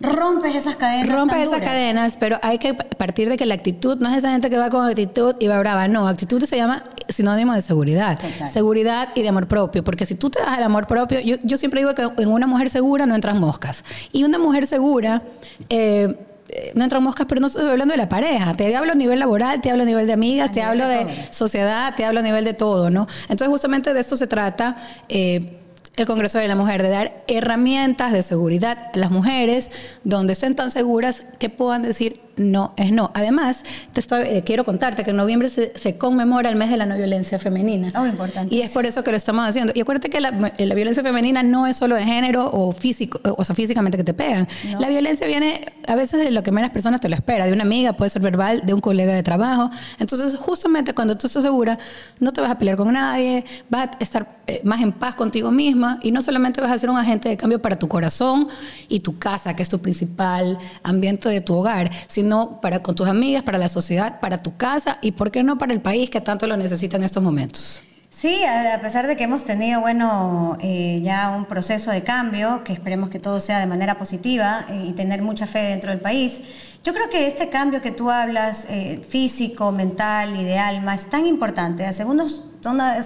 rompes 0.00 0.54
esas 0.54 0.76
cadenas. 0.76 1.14
Rompes 1.14 1.48
esas 1.48 1.60
cadenas, 1.60 2.16
pero 2.18 2.38
hay 2.42 2.58
que 2.58 2.74
partir 2.74 3.28
de 3.28 3.36
que 3.36 3.46
la 3.46 3.54
actitud 3.54 3.98
no 3.98 4.08
es 4.08 4.16
esa 4.18 4.32
gente 4.32 4.48
que 4.48 4.56
va 4.56 4.70
con 4.70 4.86
actitud 4.86 5.36
y 5.38 5.46
va 5.46 5.58
brava. 5.58 5.88
No, 5.88 6.08
actitud 6.08 6.42
se 6.44 6.56
llama 6.56 6.84
sinónimo 7.08 7.54
de 7.54 7.62
seguridad. 7.62 8.18
Seguridad 8.50 9.10
y 9.14 9.22
de 9.22 9.28
amor 9.28 9.46
propio. 9.46 9.84
Porque 9.84 10.06
si 10.06 10.14
tú 10.14 10.30
te 10.30 10.40
das 10.40 10.58
el 10.58 10.64
amor 10.64 10.86
propio, 10.86 11.20
yo, 11.20 11.36
yo, 11.42 11.56
siempre 11.56 11.80
digo 11.80 11.94
que 11.94 12.22
en 12.22 12.28
una 12.28 12.46
mujer 12.46 12.70
segura 12.70 13.06
no 13.06 13.14
entran 13.14 13.38
moscas. 13.38 13.84
Y 14.12 14.24
una 14.24 14.38
mujer 14.38 14.66
segura. 14.66 15.22
Eh, 15.68 16.26
no 16.74 16.82
entran 16.82 17.02
moscas, 17.02 17.26
pero 17.28 17.40
no 17.40 17.46
estoy 17.46 17.68
hablando 17.68 17.92
de 17.92 17.98
la 17.98 18.08
pareja. 18.08 18.54
Te 18.54 18.74
hablo 18.74 18.92
a 18.92 18.94
nivel 18.94 19.20
laboral, 19.20 19.60
te 19.60 19.70
hablo 19.70 19.84
a 19.84 19.86
nivel 19.86 20.06
de 20.06 20.12
amigas, 20.12 20.50
te 20.50 20.62
hablo 20.62 20.86
de, 20.88 21.28
sociedad, 21.30 21.94
te 21.94 22.04
hablo 22.04 22.20
a 22.20 22.22
nivel 22.22 22.44
de 22.44 22.54
todo, 22.54 22.90
¿no? 22.90 23.06
Entonces, 23.22 23.48
justamente 23.48 23.94
de 23.94 24.00
esto 24.00 24.16
se 24.16 24.26
trata. 24.26 24.76
Eh, 25.08 25.59
el 25.96 26.06
Congreso 26.06 26.38
de 26.38 26.48
la 26.48 26.56
Mujer, 26.56 26.82
de 26.82 26.88
dar 26.88 27.24
herramientas 27.26 28.12
de 28.12 28.22
seguridad 28.22 28.90
a 28.94 28.98
las 28.98 29.10
mujeres 29.10 29.70
donde 30.04 30.32
estén 30.32 30.54
tan 30.54 30.70
seguras 30.70 31.24
que 31.38 31.50
puedan 31.50 31.82
decir 31.82 32.20
no 32.36 32.72
es 32.78 32.90
no. 32.90 33.10
Además, 33.12 33.64
te 33.92 34.02
eh, 34.38 34.42
quiero 34.44 34.64
contarte 34.64 35.04
que 35.04 35.10
en 35.10 35.16
noviembre 35.16 35.50
se, 35.50 35.98
conmemora 35.98 36.48
el 36.48 36.56
mes 36.56 36.70
de 36.70 36.78
la 36.78 36.86
no 36.86 36.96
violencia 36.96 37.38
femenina. 37.38 37.92
Oh, 37.94 38.06
importante. 38.06 38.54
Y 38.54 38.62
es 38.62 38.70
por 38.70 38.86
eso 38.86 39.04
que 39.04 39.10
lo 39.10 39.18
estamos 39.18 39.46
haciendo. 39.46 39.72
Y 39.74 39.80
acuérdate 39.82 40.08
que 40.08 40.20
la, 40.20 40.30
violencia 40.30 41.02
femenina 41.02 41.42
no 41.42 41.66
es 41.66 41.76
solo 41.76 41.96
de 41.96 42.04
género 42.04 42.50
o 42.50 42.72
físico, 42.72 43.20
o 43.36 43.44
sea, 43.44 43.54
físicamente 43.54 43.98
que 43.98 44.04
te 44.04 44.14
pegan. 44.14 44.48
La 44.78 44.88
violencia 44.88 45.26
viene 45.26 45.66
a 45.86 45.96
veces 45.96 46.20
de 46.20 46.30
lo 46.30 46.42
que 46.42 46.50
menos 46.50 46.70
personas 46.70 47.02
te 47.02 47.10
lo 47.10 47.14
espera, 47.14 47.44
de 47.44 47.52
una 47.52 47.62
amiga, 47.62 47.92
puede 47.92 48.10
ser 48.10 48.22
verbal, 48.22 48.62
de 48.64 48.72
un 48.72 48.80
colega 48.80 49.12
de 49.12 49.22
trabajo. 49.22 49.70
Entonces, 49.98 50.36
justamente 50.38 50.94
cuando 50.94 51.18
tú 51.18 51.26
estás 51.26 51.42
segura, 51.42 51.78
no 52.20 52.32
te 52.32 52.40
vas 52.40 52.50
a 52.50 52.58
pelear 52.58 52.78
con 52.78 52.90
nadie, 52.92 53.44
vas 53.68 53.88
a 53.88 53.96
estar 53.98 54.40
eh, 54.46 54.62
más 54.64 54.80
en 54.80 54.92
paz 54.92 55.14
contigo 55.14 55.50
misma 55.50 55.79
y 56.02 56.12
no 56.12 56.22
solamente 56.22 56.60
vas 56.60 56.70
a 56.70 56.78
ser 56.78 56.90
un 56.90 56.96
agente 56.96 57.28
de 57.28 57.36
cambio 57.36 57.60
para 57.60 57.78
tu 57.78 57.88
corazón 57.88 58.48
y 58.88 59.00
tu 59.00 59.18
casa, 59.18 59.54
que 59.54 59.62
es 59.62 59.68
tu 59.68 59.80
principal 59.80 60.58
ambiente 60.82 61.28
de 61.28 61.40
tu 61.40 61.54
hogar, 61.54 61.90
sino 62.06 62.30
no 62.30 62.60
para 62.60 62.82
con 62.82 62.94
tus 62.94 63.08
amigas, 63.08 63.42
para 63.42 63.58
la 63.58 63.68
sociedad, 63.68 64.20
para 64.20 64.38
tu 64.38 64.56
casa 64.56 64.98
y, 65.02 65.12
¿por 65.12 65.30
qué 65.30 65.42
no 65.42 65.58
para 65.58 65.74
el 65.74 65.80
país 65.80 66.08
que 66.08 66.20
tanto 66.20 66.46
lo 66.46 66.56
necesita 66.56 66.96
en 66.96 67.02
estos 67.02 67.22
momentos? 67.22 67.82
Sí, 68.08 68.42
a 68.44 68.80
pesar 68.80 69.06
de 69.06 69.16
que 69.16 69.24
hemos 69.24 69.44
tenido, 69.44 69.80
bueno, 69.80 70.58
eh, 70.60 71.00
ya 71.04 71.30
un 71.30 71.44
proceso 71.44 71.92
de 71.92 72.02
cambio, 72.02 72.64
que 72.64 72.72
esperemos 72.72 73.08
que 73.08 73.20
todo 73.20 73.38
sea 73.38 73.60
de 73.60 73.66
manera 73.66 73.98
positiva 73.98 74.66
eh, 74.68 74.86
y 74.88 74.92
tener 74.94 75.22
mucha 75.22 75.46
fe 75.46 75.60
dentro 75.60 75.90
del 75.90 76.00
país, 76.00 76.40
yo 76.82 76.94
creo 76.94 77.10
que 77.10 77.26
este 77.26 77.50
cambio 77.50 77.82
que 77.82 77.90
tú 77.90 78.10
hablas, 78.10 78.66
eh, 78.68 79.02
físico, 79.06 79.70
mental 79.70 80.36
y 80.36 80.44
de 80.44 80.58
alma, 80.58 80.94
es 80.94 81.10
tan 81.10 81.26
importante. 81.26 81.84
Hace 81.84 82.04
unos 82.04 82.44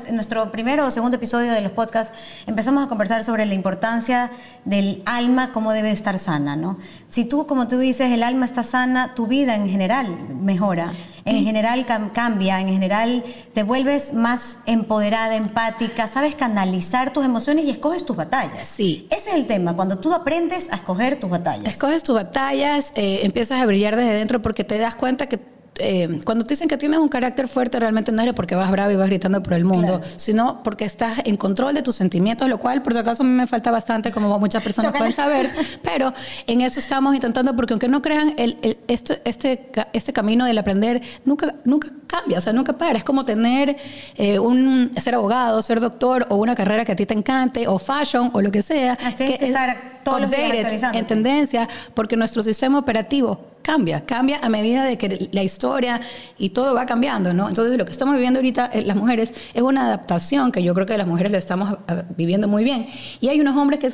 en 0.08 0.14
nuestro 0.16 0.50
primero 0.50 0.86
o 0.86 0.90
segundo 0.90 1.16
episodio 1.16 1.52
de 1.52 1.60
los 1.60 1.70
podcasts 1.72 2.16
empezamos 2.46 2.84
a 2.84 2.88
conversar 2.88 3.22
sobre 3.22 3.46
la 3.46 3.54
importancia 3.54 4.30
del 4.64 5.02
alma, 5.06 5.52
cómo 5.52 5.72
debe 5.72 5.92
estar 5.92 6.18
sana, 6.18 6.56
¿no? 6.56 6.78
Si 7.08 7.24
tú, 7.24 7.46
como 7.46 7.68
tú 7.68 7.78
dices, 7.78 8.10
el 8.10 8.24
alma 8.24 8.46
está 8.46 8.62
sana, 8.62 9.14
tu 9.14 9.28
vida 9.28 9.54
en 9.54 9.68
general 9.68 10.08
mejora, 10.30 10.92
en 11.24 11.44
general 11.44 11.86
cambia, 12.12 12.60
en 12.60 12.68
general 12.68 13.24
te 13.54 13.62
vuelves 13.62 14.12
más 14.12 14.58
empoderada, 14.66 15.36
empática, 15.36 16.06
sabes 16.08 16.34
canalizar 16.34 17.12
tus 17.12 17.24
emociones 17.24 17.64
y 17.64 17.70
escoges 17.70 18.04
tus 18.04 18.16
batallas. 18.16 18.64
Sí. 18.66 19.06
Ese 19.10 19.30
es 19.30 19.34
el 19.36 19.46
tema, 19.46 19.74
cuando 19.74 19.98
tú 19.98 20.12
aprendes 20.12 20.70
a 20.72 20.76
escoger 20.76 21.20
tus 21.20 21.30
batallas. 21.30 21.72
Escoges 21.72 22.02
tus 22.02 22.16
batallas, 22.16 22.92
eh, 22.96 23.20
empiezas 23.22 23.62
a 23.62 23.63
brillar 23.66 23.96
desde 23.96 24.14
dentro 24.14 24.42
porque 24.42 24.64
te 24.64 24.78
das 24.78 24.94
cuenta 24.94 25.26
que 25.26 25.38
eh, 25.78 26.20
cuando 26.24 26.44
te 26.44 26.54
dicen 26.54 26.68
que 26.68 26.76
tienes 26.76 26.98
un 26.98 27.08
carácter 27.08 27.48
fuerte, 27.48 27.80
realmente 27.80 28.12
no 28.12 28.22
es 28.22 28.32
porque 28.32 28.54
vas 28.54 28.70
bravo 28.70 28.92
y 28.92 28.96
vas 28.96 29.08
gritando 29.08 29.42
por 29.42 29.54
el 29.54 29.64
mundo, 29.64 30.00
sino 30.16 30.62
porque 30.62 30.84
estás 30.84 31.22
en 31.24 31.36
control 31.36 31.74
de 31.74 31.82
tus 31.82 31.96
sentimientos, 31.96 32.48
lo 32.48 32.58
cual, 32.58 32.82
por 32.82 32.92
si 32.92 32.98
acaso, 32.98 33.22
a 33.22 33.26
mí 33.26 33.32
me 33.32 33.46
falta 33.46 33.70
bastante, 33.70 34.12
como 34.12 34.38
muchas 34.38 34.62
personas 34.64 34.92
pueden 34.92 35.14
saber, 35.14 35.50
pero 35.82 36.12
en 36.46 36.60
eso 36.60 36.78
estamos 36.78 37.14
intentando, 37.14 37.56
porque 37.56 37.72
aunque 37.72 37.88
no 37.88 38.02
crean, 38.02 38.34
el, 38.36 38.78
este, 38.86 39.20
este, 39.24 39.70
este 39.92 40.12
camino 40.12 40.44
del 40.44 40.58
aprender 40.58 41.02
nunca, 41.24 41.54
nunca 41.64 41.88
cambia, 42.06 42.38
o 42.38 42.40
sea, 42.40 42.52
nunca 42.52 42.74
para. 42.74 42.98
Es 42.98 43.04
como 43.04 43.24
tener 43.24 43.76
eh, 44.16 44.38
un, 44.38 44.92
ser 44.96 45.16
abogado, 45.16 45.60
ser 45.62 45.80
doctor 45.80 46.26
o 46.30 46.36
una 46.36 46.54
carrera 46.54 46.84
que 46.84 46.92
a 46.92 46.96
ti 46.96 47.06
te 47.06 47.14
encante, 47.14 47.66
o 47.66 47.78
fashion, 47.78 48.30
o 48.32 48.40
lo 48.40 48.52
que 48.52 48.62
sea. 48.62 48.96
Así 49.04 49.36
que, 49.36 49.44
estar 49.44 49.93
todos 50.04 50.20
los 50.20 50.30
días 50.30 50.82
En 50.92 51.06
tendencia, 51.06 51.68
porque 51.94 52.16
nuestro 52.16 52.42
sistema 52.42 52.78
operativo 52.78 53.54
cambia, 53.62 54.04
cambia 54.04 54.38
a 54.42 54.48
medida 54.48 54.84
de 54.84 54.98
que 54.98 55.28
la 55.32 55.42
historia 55.42 56.00
y 56.38 56.50
todo 56.50 56.74
va 56.74 56.86
cambiando, 56.86 57.32
¿no? 57.32 57.48
Entonces 57.48 57.76
lo 57.78 57.84
que 57.86 57.92
estamos 57.92 58.14
viviendo 58.14 58.38
ahorita 58.38 58.70
eh, 58.72 58.82
las 58.82 58.96
mujeres 58.96 59.32
es 59.54 59.62
una 59.62 59.86
adaptación 59.86 60.52
que 60.52 60.62
yo 60.62 60.74
creo 60.74 60.86
que 60.86 60.96
las 60.98 61.06
mujeres 61.06 61.32
lo 61.32 61.38
estamos 61.38 61.78
ah, 61.88 62.02
viviendo 62.16 62.46
muy 62.46 62.62
bien. 62.62 62.86
Y 63.20 63.28
hay 63.28 63.40
unos 63.40 63.56
hombres 63.56 63.80
que 63.80 63.92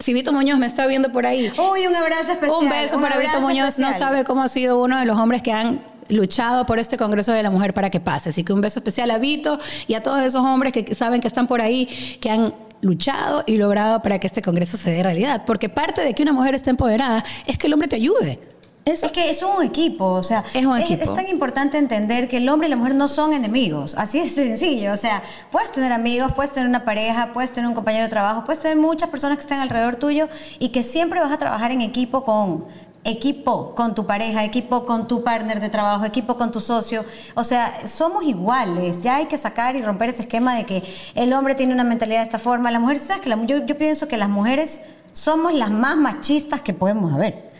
si 0.00 0.14
Vito 0.14 0.32
Muñoz 0.32 0.58
me 0.58 0.66
está 0.66 0.86
viendo 0.86 1.12
por 1.12 1.26
ahí. 1.26 1.52
Uy, 1.58 1.86
un 1.86 1.94
abrazo 1.94 2.32
especial. 2.32 2.58
Un 2.62 2.70
beso 2.70 3.00
para 3.00 3.18
Vito 3.18 3.40
Muñoz. 3.40 3.78
No 3.78 3.92
sabe 3.92 4.24
cómo 4.24 4.42
ha 4.42 4.48
sido 4.48 4.82
uno 4.82 4.98
de 4.98 5.04
los 5.04 5.18
hombres 5.18 5.42
que 5.42 5.52
han 5.52 5.84
luchado 6.08 6.66
por 6.66 6.78
este 6.78 6.96
Congreso 6.96 7.32
de 7.32 7.42
la 7.42 7.50
Mujer 7.50 7.74
para 7.74 7.90
que 7.90 8.00
pase. 8.00 8.30
Así 8.30 8.42
que 8.42 8.52
un 8.52 8.60
beso 8.60 8.78
especial 8.78 9.10
a 9.10 9.18
Vito 9.18 9.58
y 9.86 9.94
a 9.94 10.02
todos 10.02 10.22
esos 10.22 10.42
hombres 10.42 10.72
que 10.72 10.94
saben 10.94 11.20
que 11.20 11.28
están 11.28 11.46
por 11.46 11.60
ahí, 11.60 11.86
que 12.20 12.30
han 12.30 12.54
luchado 12.82 13.42
y 13.46 13.56
logrado 13.56 14.02
para 14.02 14.18
que 14.18 14.26
este 14.26 14.42
Congreso 14.42 14.76
se 14.76 14.90
dé 14.90 15.02
realidad. 15.02 15.44
Porque 15.46 15.70
parte 15.70 16.02
de 16.02 16.12
que 16.12 16.22
una 16.22 16.34
mujer 16.34 16.54
esté 16.54 16.68
empoderada 16.68 17.24
es 17.46 17.56
que 17.56 17.68
el 17.68 17.72
hombre 17.72 17.88
te 17.88 17.96
ayude. 17.96 18.38
Es 18.84 19.02
que 19.12 19.30
es 19.30 19.40
un 19.42 19.64
equipo, 19.64 20.06
o 20.06 20.22
sea, 20.24 20.44
es, 20.54 20.66
un 20.66 20.76
equipo. 20.76 21.04
Es, 21.04 21.14
tan 21.14 21.28
importante 21.28 21.78
entender 21.78 22.28
que 22.28 22.38
el 22.38 22.48
hombre 22.48 22.66
y 22.66 22.70
la 22.70 22.76
mujer 22.76 22.96
no 22.96 23.06
son 23.06 23.32
enemigos, 23.32 23.94
así 23.96 24.18
es 24.18 24.34
sencillo, 24.34 24.92
o 24.92 24.96
sea, 24.96 25.22
puedes 25.52 25.70
tener 25.70 25.92
amigos, 25.92 26.32
puedes 26.32 26.52
tener 26.52 26.68
una 26.68 26.84
pareja, 26.84 27.30
puedes 27.32 27.52
tener 27.52 27.68
un 27.68 27.74
compañero 27.74 28.06
de 28.06 28.10
trabajo, 28.10 28.44
puedes 28.44 28.60
tener 28.60 28.76
muchas 28.76 29.08
personas 29.08 29.38
que 29.38 29.42
estén 29.42 29.60
alrededor 29.60 29.94
tuyo 29.96 30.28
y 30.58 30.70
que 30.70 30.82
siempre 30.82 31.20
vas 31.20 31.30
a 31.30 31.38
trabajar 31.38 31.70
en 31.70 31.80
equipo 31.80 32.24
con 32.24 32.64
equipo 33.04 33.74
con 33.74 33.94
tu 33.94 34.06
pareja, 34.06 34.44
equipo 34.44 34.86
con 34.86 35.08
tu 35.08 35.22
partner 35.22 35.60
de 35.60 35.68
trabajo, 35.68 36.04
equipo 36.04 36.36
con 36.36 36.52
tu 36.52 36.60
socio. 36.60 37.04
O 37.34 37.44
sea, 37.44 37.86
somos 37.86 38.24
iguales. 38.24 39.02
Ya 39.02 39.16
hay 39.16 39.26
que 39.26 39.38
sacar 39.38 39.76
y 39.76 39.82
romper 39.82 40.10
ese 40.10 40.22
esquema 40.22 40.54
de 40.54 40.64
que 40.64 40.82
el 41.14 41.32
hombre 41.32 41.54
tiene 41.54 41.74
una 41.74 41.84
mentalidad 41.84 42.18
de 42.18 42.24
esta 42.24 42.38
forma. 42.38 42.70
La 42.70 42.78
mujer, 42.78 42.98
¿sabes? 42.98 43.22
Que 43.22 43.30
yo, 43.46 43.66
yo 43.66 43.78
pienso 43.78 44.08
que 44.08 44.16
las 44.16 44.28
mujeres 44.28 44.82
somos 45.12 45.52
las 45.54 45.70
más 45.70 45.96
machistas 45.96 46.60
que 46.60 46.72
podemos 46.72 47.12
haber 47.12 47.51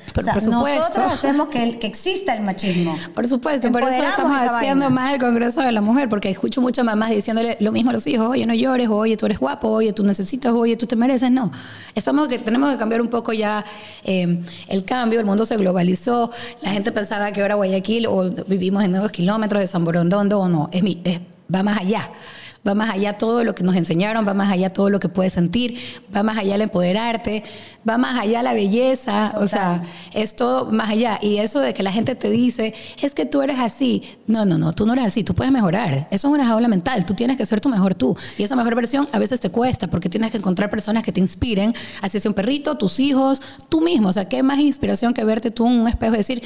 nosotros 0.51 1.13
hacemos 1.13 1.49
que, 1.49 1.79
que, 1.79 1.87
exista 1.87 2.35
el 2.35 2.43
machismo. 2.43 2.97
Por 3.15 3.27
supuesto, 3.27 3.71
por 3.71 3.83
eso 3.83 4.03
estamos 4.03 4.39
haciendo 4.39 4.91
más 4.91 5.15
el 5.15 5.21
Congreso 5.21 5.61
de 5.61 5.73
la 5.73 5.81
Mujer, 5.81 6.09
porque 6.09 6.31
escucho 6.31 6.61
muchas 6.61 6.85
mamás 6.85 7.11
diciéndole 7.11 7.57
lo 7.61 7.73
mismo 7.73 7.91
a 7.91 7.93
los 7.95 8.07
hijos, 8.07 8.29
oye, 8.29 8.47
no 8.47 8.55
llores, 8.55 8.89
oye, 8.89 9.17
tú 9.17 9.27
eres 9.27 9.39
guapo, 9.39 9.69
oye, 9.69 9.93
tú 9.93 10.05
necesitas, 10.05 10.53
oye, 10.53 10.77
tú 10.77 10.87
te 10.87 10.97
mereces. 10.97 11.31
No, 11.31 11.53
estamos 11.95 12.29
que 12.29 12.39
tenemos 12.39 12.71
que 12.73 12.79
cambiar 12.79 13.01
un 13.01 13.09
poco 13.09 13.33
ya 13.33 13.65
eh, 14.05 14.41
el 14.69 14.85
cambio, 14.85 15.21
el 15.21 15.27
mundo 15.27 15.47
se 15.47 15.57
globalizó, 15.57 16.31
la 16.63 16.71
gente 16.71 16.93
pensaba 16.93 17.33
que 17.33 17.43
ahora 17.43 17.55
Guayaquil 17.55 18.07
o 18.07 18.31
vivimos 18.47 18.85
en 18.85 18.93
nuevos 18.93 19.13
kilómetros 19.13 19.61
de 19.61 19.67
San 19.67 19.85
Borondón 19.85 20.33
o 20.33 20.49
no, 20.49 20.69
es, 20.73 20.83
es, 21.05 21.21
va 21.55 21.63
más 21.63 21.79
allá 21.79 22.11
va 22.67 22.75
más 22.75 22.91
allá 22.91 23.19
todo 23.19 23.45
lo 23.45 23.55
que 23.55 23.65
nos 23.65 23.75
enseñaron, 23.75 24.27
va 24.27 24.35
más 24.35 24.51
allá 24.51 24.71
todo 24.71 24.89
lo 24.89 25.01
que 25.01 25.09
puedes 25.09 25.33
sentir, 25.33 25.79
va 26.15 26.23
más 26.23 26.39
allá 26.39 26.55
el 26.55 26.63
empoderarte, 26.63 27.43
va 27.89 27.99
más 27.99 28.19
allá 28.21 28.43
la 28.43 28.55
belleza, 28.55 29.33
o 29.37 29.49
sea, 29.49 29.83
es 30.13 30.37
todo 30.37 30.71
más 30.71 30.91
allá. 30.91 31.19
Y 31.21 31.39
eso 31.39 31.61
de 31.61 31.75
que 31.75 31.83
la 31.83 31.93
gente 31.93 32.15
te 32.15 32.31
dice, 32.31 32.73
es 33.01 33.15
que 33.15 33.27
tú 33.27 33.43
eres 33.43 33.59
así. 33.59 34.03
No, 34.27 34.45
no, 34.45 34.59
no, 34.59 34.73
tú 34.73 34.87
no 34.87 34.93
eres 34.93 35.07
así, 35.07 35.25
tú 35.25 35.35
puedes 35.35 35.53
mejorar. 35.53 36.07
Eso 36.11 36.29
es 36.29 36.35
una 36.35 36.47
jaula 36.47 36.69
mental, 36.69 37.05
tú 37.05 37.15
tienes 37.15 37.37
que 37.37 37.47
ser 37.47 37.61
tu 37.61 37.69
mejor 37.69 37.95
tú. 37.95 38.17
Y 38.39 38.45
esa 38.45 38.55
mejor 38.55 38.75
versión 38.77 39.09
a 39.13 39.19
veces 39.19 39.41
te 39.41 39.51
cuesta 39.51 39.89
porque 39.89 40.09
tienes 40.09 40.31
que 40.31 40.39
encontrar 40.39 40.71
personas 40.71 41.03
que 41.03 41.13
te 41.13 41.21
inspiren, 41.21 41.75
así 42.01 42.21
sea 42.21 42.31
un 42.31 42.35
perrito, 42.35 42.77
tus 42.77 43.01
hijos, 43.01 43.43
tú 43.69 43.81
mismo. 43.81 44.09
O 44.09 44.13
sea, 44.13 44.29
¿qué 44.29 44.43
más 44.43 44.59
inspiración 44.59 45.15
que 45.15 45.25
verte 45.25 45.51
tú 45.51 45.67
en 45.67 45.81
un 45.81 45.89
espejo 45.89 46.15
y 46.15 46.19
decir, 46.19 46.43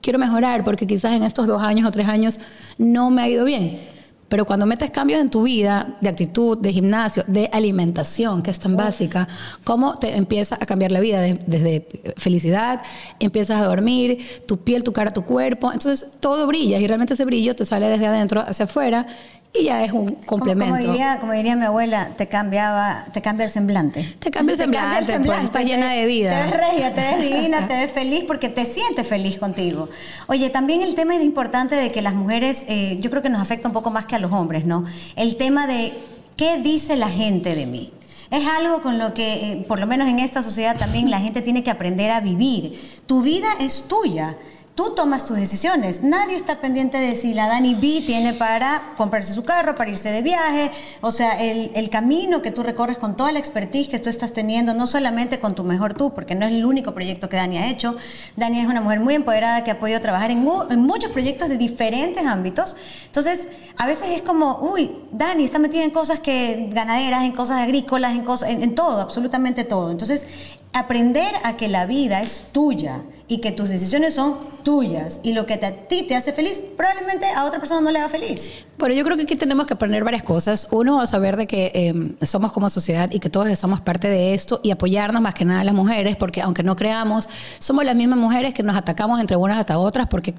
quiero 0.00 0.18
mejorar 0.18 0.64
porque 0.64 0.86
quizás 0.86 1.12
en 1.12 1.22
estos 1.22 1.46
dos 1.46 1.62
años 1.62 1.86
o 1.86 1.90
tres 1.92 2.08
años 2.08 2.40
no 2.76 3.10
me 3.10 3.22
ha 3.22 3.28
ido 3.28 3.44
bien? 3.44 3.99
Pero 4.30 4.46
cuando 4.46 4.64
metes 4.64 4.90
cambios 4.90 5.20
en 5.20 5.28
tu 5.28 5.42
vida, 5.42 5.98
de 6.00 6.08
actitud, 6.08 6.56
de 6.56 6.72
gimnasio, 6.72 7.24
de 7.26 7.50
alimentación, 7.52 8.42
que 8.42 8.52
es 8.52 8.60
tan 8.60 8.76
básica, 8.76 9.26
¿cómo 9.64 9.96
te 9.96 10.16
empieza 10.16 10.54
a 10.54 10.66
cambiar 10.66 10.92
la 10.92 11.00
vida? 11.00 11.20
desde 11.20 11.86
felicidad, 12.16 12.80
empiezas 13.18 13.60
a 13.60 13.64
dormir, 13.64 14.24
tu 14.46 14.58
piel, 14.58 14.84
tu 14.84 14.92
cara, 14.92 15.12
tu 15.12 15.24
cuerpo. 15.24 15.72
Entonces 15.72 16.12
todo 16.20 16.46
brilla 16.46 16.78
y 16.78 16.86
realmente 16.86 17.14
ese 17.14 17.24
brillo 17.24 17.56
te 17.56 17.64
sale 17.64 17.88
desde 17.88 18.06
adentro 18.06 18.40
hacia 18.40 18.66
afuera 18.66 19.08
y 19.52 19.64
ya 19.64 19.84
es 19.84 19.92
un 19.92 20.14
complemento. 20.14 20.76
Como, 20.76 20.92
diría, 20.92 21.18
como 21.18 21.32
diría 21.32 21.56
mi 21.56 21.64
abuela, 21.64 22.10
te 22.16 22.28
cambiaba, 22.28 23.06
te 23.12 23.20
cambia 23.20 23.46
el 23.46 23.52
semblante. 23.52 24.16
Te 24.20 24.30
cambia 24.30 24.52
el 24.52 24.58
semblante, 24.58 25.18
pues, 25.20 25.42
estás 25.42 25.64
llena 25.64 25.90
de 25.92 26.06
vida. 26.06 26.30
Te 26.30 26.50
ves 26.50 26.60
regia, 26.60 26.94
te 26.94 27.00
ves 27.00 27.30
divina, 27.30 27.68
te 27.68 27.74
ves 27.74 27.90
feliz 27.90 28.24
porque 28.26 28.48
te 28.48 28.64
sientes 28.64 29.08
feliz 29.08 29.38
contigo. 29.38 29.88
Oye, 30.28 30.50
también 30.50 30.82
el 30.82 30.94
tema 30.94 31.16
es 31.16 31.24
importante 31.24 31.74
de 31.74 31.90
que 31.90 32.00
las 32.00 32.14
mujeres, 32.14 32.64
eh, 32.68 32.96
yo 33.00 33.10
creo 33.10 33.22
que 33.22 33.28
nos 33.28 33.40
afecta 33.40 33.66
un 33.66 33.74
poco 33.74 33.90
más 33.90 34.06
que 34.06 34.14
a 34.14 34.20
los 34.20 34.32
hombres, 34.32 34.66
¿no? 34.66 34.84
El 35.16 35.36
tema 35.36 35.66
de 35.66 35.94
qué 36.36 36.58
dice 36.58 36.96
la 36.96 37.08
gente 37.08 37.56
de 37.56 37.66
mí. 37.66 37.92
Es 38.30 38.46
algo 38.46 38.80
con 38.82 38.98
lo 39.00 39.12
que, 39.12 39.52
eh, 39.52 39.64
por 39.66 39.80
lo 39.80 39.88
menos 39.88 40.08
en 40.08 40.20
esta 40.20 40.44
sociedad 40.44 40.78
también, 40.78 41.10
la 41.10 41.20
gente 41.20 41.42
tiene 41.42 41.64
que 41.64 41.70
aprender 41.70 42.12
a 42.12 42.20
vivir. 42.20 42.80
Tu 43.06 43.22
vida 43.22 43.48
es 43.58 43.88
tuya. 43.88 44.36
Tú 44.80 44.94
tomas 44.94 45.26
tus 45.26 45.36
decisiones. 45.36 46.02
Nadie 46.02 46.36
está 46.36 46.58
pendiente 46.58 46.96
de 46.96 47.14
si 47.14 47.34
la 47.34 47.48
Dani 47.48 47.74
B 47.74 48.02
tiene 48.06 48.32
para 48.32 48.94
comprarse 48.96 49.34
su 49.34 49.44
carro, 49.44 49.74
para 49.74 49.90
irse 49.90 50.10
de 50.10 50.22
viaje. 50.22 50.70
O 51.02 51.12
sea, 51.12 51.38
el, 51.38 51.90
camino 51.90 52.40
que 52.40 52.50
tú 52.50 52.62
recorres 52.62 52.96
con 52.96 53.14
toda 53.14 53.30
la 53.30 53.38
expertise 53.38 53.88
que 53.88 53.98
tú 53.98 54.08
estás 54.08 54.32
teniendo, 54.32 54.72
no 54.72 54.86
solamente 54.86 55.38
con 55.38 55.54
tu 55.54 55.64
mejor 55.64 55.92
tú, 55.92 56.14
porque 56.14 56.34
no 56.34 56.46
es 56.46 56.52
el 56.52 56.64
único 56.64 56.94
proyecto 56.94 57.28
que 57.28 57.36
Dani 57.36 57.58
ha 57.58 57.68
hecho. 57.68 57.94
Dani 58.36 58.60
es 58.60 58.68
una 58.68 58.80
mujer 58.80 59.00
muy 59.00 59.14
empoderada 59.16 59.64
que 59.64 59.70
ha 59.70 59.78
podido 59.78 60.00
trabajar 60.00 60.30
en, 60.30 60.42
muchos 60.80 61.10
proyectos 61.10 61.50
de 61.50 61.58
diferentes 61.58 62.24
ámbitos. 62.24 62.74
Entonces, 63.04 63.48
a 63.76 63.86
veces 63.86 64.08
es 64.12 64.22
como, 64.22 64.60
uy, 64.62 64.96
Dani 65.12 65.44
está 65.44 65.58
metida 65.58 65.84
en 65.84 65.90
cosas 65.90 66.20
que 66.20 66.70
ganaderas, 66.72 67.24
en 67.24 67.32
cosas 67.32 67.58
agrícolas, 67.58 68.14
en, 68.14 68.24
cosas, 68.24 68.48
en 68.48 68.74
todo, 68.74 69.02
absolutamente 69.02 69.64
todo. 69.64 69.90
Entonces, 69.90 70.24
aprender 70.72 71.32
a 71.42 71.56
que 71.56 71.68
la 71.68 71.86
vida 71.86 72.22
es 72.22 72.44
tuya 72.52 73.02
y 73.26 73.38
que 73.38 73.50
tus 73.50 73.68
decisiones 73.68 74.14
son 74.14 74.36
tuyas 74.62 75.20
y 75.22 75.32
lo 75.32 75.46
que 75.46 75.54
a 75.54 75.70
ti 75.88 76.04
te 76.04 76.14
hace 76.14 76.32
feliz 76.32 76.60
probablemente 76.76 77.26
a 77.26 77.44
otra 77.44 77.58
persona 77.58 77.80
no 77.80 77.90
le 77.90 77.98
haga 77.98 78.08
feliz. 78.08 78.64
Bueno, 78.78 78.94
yo 78.94 79.04
creo 79.04 79.16
que 79.16 79.24
aquí 79.24 79.36
tenemos 79.36 79.66
que 79.66 79.74
aprender 79.74 80.04
varias 80.04 80.22
cosas. 80.22 80.68
Uno, 80.70 81.00
a 81.00 81.06
saber 81.06 81.36
de 81.36 81.46
que 81.46 81.72
em, 81.74 82.16
somos 82.22 82.52
como 82.52 82.70
sociedad 82.70 83.10
y 83.10 83.18
que 83.18 83.30
todos 83.30 83.48
estamos 83.48 83.80
parte 83.80 84.08
de 84.08 84.34
esto 84.34 84.60
y 84.62 84.70
apoyarnos 84.70 85.20
más 85.22 85.34
que 85.34 85.44
nada 85.44 85.60
a 85.60 85.64
las 85.64 85.74
mujeres, 85.74 86.16
porque 86.16 86.40
aunque 86.40 86.62
no 86.62 86.76
creamos, 86.76 87.28
somos 87.58 87.84
las 87.84 87.96
mismas 87.96 88.18
mujeres 88.18 88.54
que 88.54 88.62
nos 88.62 88.76
atacamos 88.76 89.20
entre 89.20 89.36
unas 89.36 89.58
hasta 89.58 89.78
otras 89.78 90.06
porque 90.08 90.34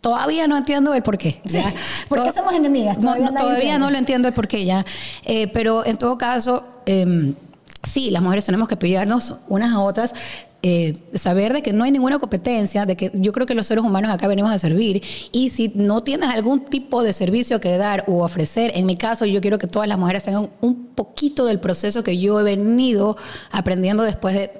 todavía 0.00 0.46
no 0.46 0.56
entiendo 0.56 0.94
el 0.94 1.02
por 1.02 1.18
qué. 1.18 1.40
Sí, 1.44 1.60
¿Por 2.08 2.22
qué 2.22 2.32
somos 2.32 2.54
enemigas? 2.54 2.98
Todavía, 2.98 3.30
no, 3.30 3.40
todavía 3.40 3.78
no 3.78 3.90
lo 3.90 3.98
entiendo 3.98 4.28
el 4.28 4.34
por 4.34 4.46
qué 4.46 4.64
ya. 4.64 4.84
Eh, 5.24 5.48
pero 5.48 5.84
en 5.84 5.98
todo 5.98 6.16
caso... 6.16 6.64
Eh, 6.86 7.34
sí, 7.82 8.10
las 8.10 8.22
mujeres 8.22 8.44
tenemos 8.44 8.68
que 8.68 8.74
apoyarnos 8.74 9.36
unas 9.48 9.72
a 9.72 9.80
otras. 9.80 10.14
Eh, 10.60 10.98
saber 11.14 11.52
de 11.52 11.62
que 11.62 11.72
no 11.72 11.84
hay 11.84 11.92
ninguna 11.92 12.18
competencia, 12.18 12.84
de 12.84 12.96
que 12.96 13.12
yo 13.14 13.30
creo 13.30 13.46
que 13.46 13.54
los 13.54 13.64
seres 13.64 13.84
humanos 13.84 14.10
acá 14.10 14.26
venimos 14.26 14.50
a 14.50 14.58
servir 14.58 15.04
y 15.30 15.50
si 15.50 15.70
no 15.76 16.02
tienes 16.02 16.30
algún 16.30 16.64
tipo 16.64 17.04
de 17.04 17.12
servicio 17.12 17.60
que 17.60 17.76
dar 17.76 18.02
o 18.08 18.24
ofrecer, 18.24 18.72
en 18.74 18.84
mi 18.84 18.96
caso 18.96 19.24
yo 19.24 19.40
quiero 19.40 19.58
que 19.60 19.68
todas 19.68 19.88
las 19.88 19.98
mujeres 19.98 20.24
tengan 20.24 20.50
un 20.60 20.86
poquito 20.96 21.46
del 21.46 21.60
proceso 21.60 22.02
que 22.02 22.18
yo 22.18 22.40
he 22.40 22.42
venido 22.42 23.16
aprendiendo 23.52 24.02
después 24.02 24.34
de 24.34 24.50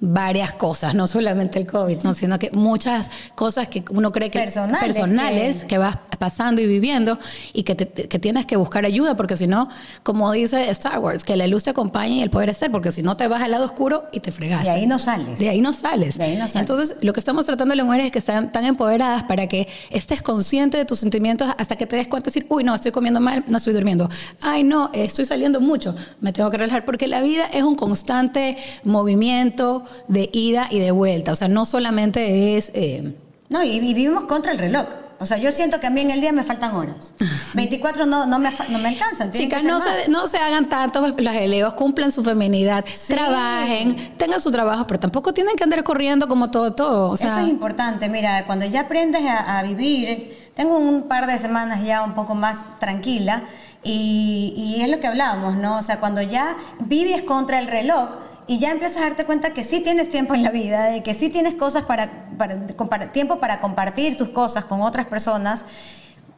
varias 0.00 0.52
cosas, 0.52 0.94
no 0.94 1.06
solamente 1.06 1.58
el 1.58 1.66
COVID, 1.66 2.02
¿no? 2.02 2.14
sino 2.14 2.38
que 2.38 2.50
muchas 2.52 3.10
cosas 3.34 3.68
que 3.68 3.82
uno 3.90 4.12
cree 4.12 4.30
que 4.30 4.38
personales, 4.38 4.78
personales 4.80 5.64
que, 5.64 5.78
vas 5.78 5.96
pasando 6.18 6.60
y 6.60 6.66
viviendo 6.66 7.18
y 7.54 7.62
que, 7.62 7.76
que 7.76 8.18
tienes 8.18 8.44
que 8.44 8.56
buscar 8.56 8.84
ayuda 8.84 9.16
porque 9.16 9.36
si 9.36 9.46
no, 9.46 9.68
como 10.02 10.30
dice 10.32 10.70
Star 10.70 10.98
Wars, 10.98 11.24
que 11.24 11.36
la 11.36 11.46
luz 11.46 11.64
te 11.64 11.70
acompañe 11.70 12.16
y 12.16 12.22
el 12.22 12.30
poder 12.30 12.52
ser, 12.54 12.70
porque 12.70 12.92
si 12.92 13.02
no 13.02 13.16
te 13.16 13.26
vas 13.26 13.42
al 13.42 13.50
lado 13.50 13.64
oscuro 13.64 14.04
y 14.12 14.20
te 14.20 14.32
fregas. 14.32 14.64
De 14.64 14.70
ahí 14.70 14.86
no 14.86 14.98
sales. 14.98 15.38
De 15.38 15.48
ahí 15.48 15.60
no 15.60 15.72
sales. 15.72 16.18
De 16.18 16.24
ahí 16.24 16.36
no 16.36 16.46
sales. 16.48 16.56
Entonces, 16.56 16.96
lo 17.02 17.12
que 17.12 17.20
estamos 17.20 17.46
tratando 17.46 17.74
las 17.74 17.86
mujeres 17.86 18.06
es 18.06 18.12
que 18.12 18.18
estén 18.18 18.52
tan 18.52 18.66
empoderadas 18.66 19.22
para 19.22 19.46
que 19.46 19.66
estés 19.90 20.20
consciente 20.20 20.76
de 20.76 20.84
tus 20.84 20.98
sentimientos 20.98 21.48
hasta 21.58 21.76
que 21.76 21.86
te 21.86 21.96
des 21.96 22.08
cuenta 22.08 22.30
de 22.30 22.34
decir, 22.34 22.46
uy, 22.50 22.64
no, 22.64 22.74
estoy 22.74 22.92
comiendo 22.92 23.20
mal, 23.20 23.44
no 23.48 23.56
estoy 23.56 23.72
durmiendo. 23.72 24.08
Ay, 24.42 24.62
no, 24.62 24.90
estoy 24.92 25.24
saliendo 25.24 25.60
mucho, 25.60 25.94
me 26.20 26.32
tengo 26.32 26.50
que 26.50 26.58
relajar, 26.58 26.84
porque 26.84 27.06
la 27.06 27.22
vida 27.22 27.46
es 27.46 27.62
un 27.62 27.76
constante 27.76 28.58
movimiento 28.84 29.85
de 30.08 30.30
ida 30.32 30.68
y 30.70 30.78
de 30.78 30.90
vuelta. 30.90 31.32
O 31.32 31.36
sea, 31.36 31.48
no 31.48 31.66
solamente 31.66 32.56
es... 32.56 32.70
Eh, 32.74 33.14
no, 33.48 33.62
y, 33.62 33.78
vivimos 33.80 34.24
contra 34.24 34.52
el 34.52 34.58
reloj. 34.58 34.86
O 35.18 35.24
sea, 35.24 35.38
yo 35.38 35.50
siento 35.50 35.80
que 35.80 35.86
a 35.86 35.90
mí 35.90 36.02
en 36.02 36.10
el 36.10 36.20
día 36.20 36.32
me 36.32 36.42
faltan 36.42 36.74
horas. 36.74 37.12
24 37.54 38.04
no, 38.04 38.26
no, 38.26 38.38
me, 38.38 38.50
no 38.68 38.78
me 38.78 38.88
alcanzan. 38.88 39.32
Chicas, 39.32 39.64
no 39.64 39.80
se, 39.80 40.10
no 40.10 40.28
se, 40.28 40.36
hagan 40.36 40.68
tanto 40.68 41.00
los 41.00 41.34
eleos, 41.34 41.74
cumplan 41.74 42.12
su 42.12 42.22
feminidad, 42.22 42.84
trabajen, 43.08 44.14
tengan 44.18 44.40
su 44.40 44.50
trabajo, 44.50 44.86
pero 44.86 45.00
tampoco 45.00 45.32
tienen 45.32 45.56
que 45.56 45.64
andar 45.64 45.82
corriendo 45.84 46.28
como 46.28 46.50
todo, 46.50 46.74
todo. 46.74 47.10
O 47.10 47.16
sea, 47.16 47.28
Eso 47.28 47.46
es 47.46 47.48
importante. 47.48 48.08
Mira, 48.08 48.44
cuando 48.46 48.66
ya 48.66 48.80
aprendes 48.80 49.22
a, 49.26 49.62
vivir, 49.62 50.50
tengo 50.54 50.76
un 50.76 51.04
par 51.04 51.26
de 51.26 51.38
semanas 51.38 51.82
ya 51.82 52.02
un 52.02 52.14
poco 52.14 52.34
más 52.34 52.78
tranquila 52.78 53.44
y, 53.82 54.52
y 54.56 54.82
es 54.82 54.88
lo 54.90 55.00
que 55.00 55.06
hablábamos, 55.06 55.56
¿no? 55.56 55.78
O 55.78 55.82
sea, 55.82 55.98
cuando 55.98 56.20
ya 56.20 56.56
vives 56.80 57.22
contra 57.22 57.58
el 57.58 57.68
reloj, 57.68 58.10
y 58.46 58.58
ya 58.58 58.70
empiezas 58.70 58.98
a 58.98 59.06
darte 59.06 59.24
cuenta 59.24 59.52
que 59.52 59.64
sí 59.64 59.80
tienes 59.80 60.10
tiempo 60.10 60.34
en 60.34 60.42
la 60.42 60.50
vida, 60.50 60.96
y 60.96 61.02
que 61.02 61.14
sí 61.14 61.28
tienes 61.28 61.54
cosas 61.54 61.84
para, 61.84 62.28
para, 62.38 63.12
tiempo 63.12 63.40
para 63.40 63.60
compartir 63.60 64.16
tus 64.16 64.28
cosas 64.28 64.64
con 64.64 64.82
otras 64.82 65.06
personas 65.06 65.64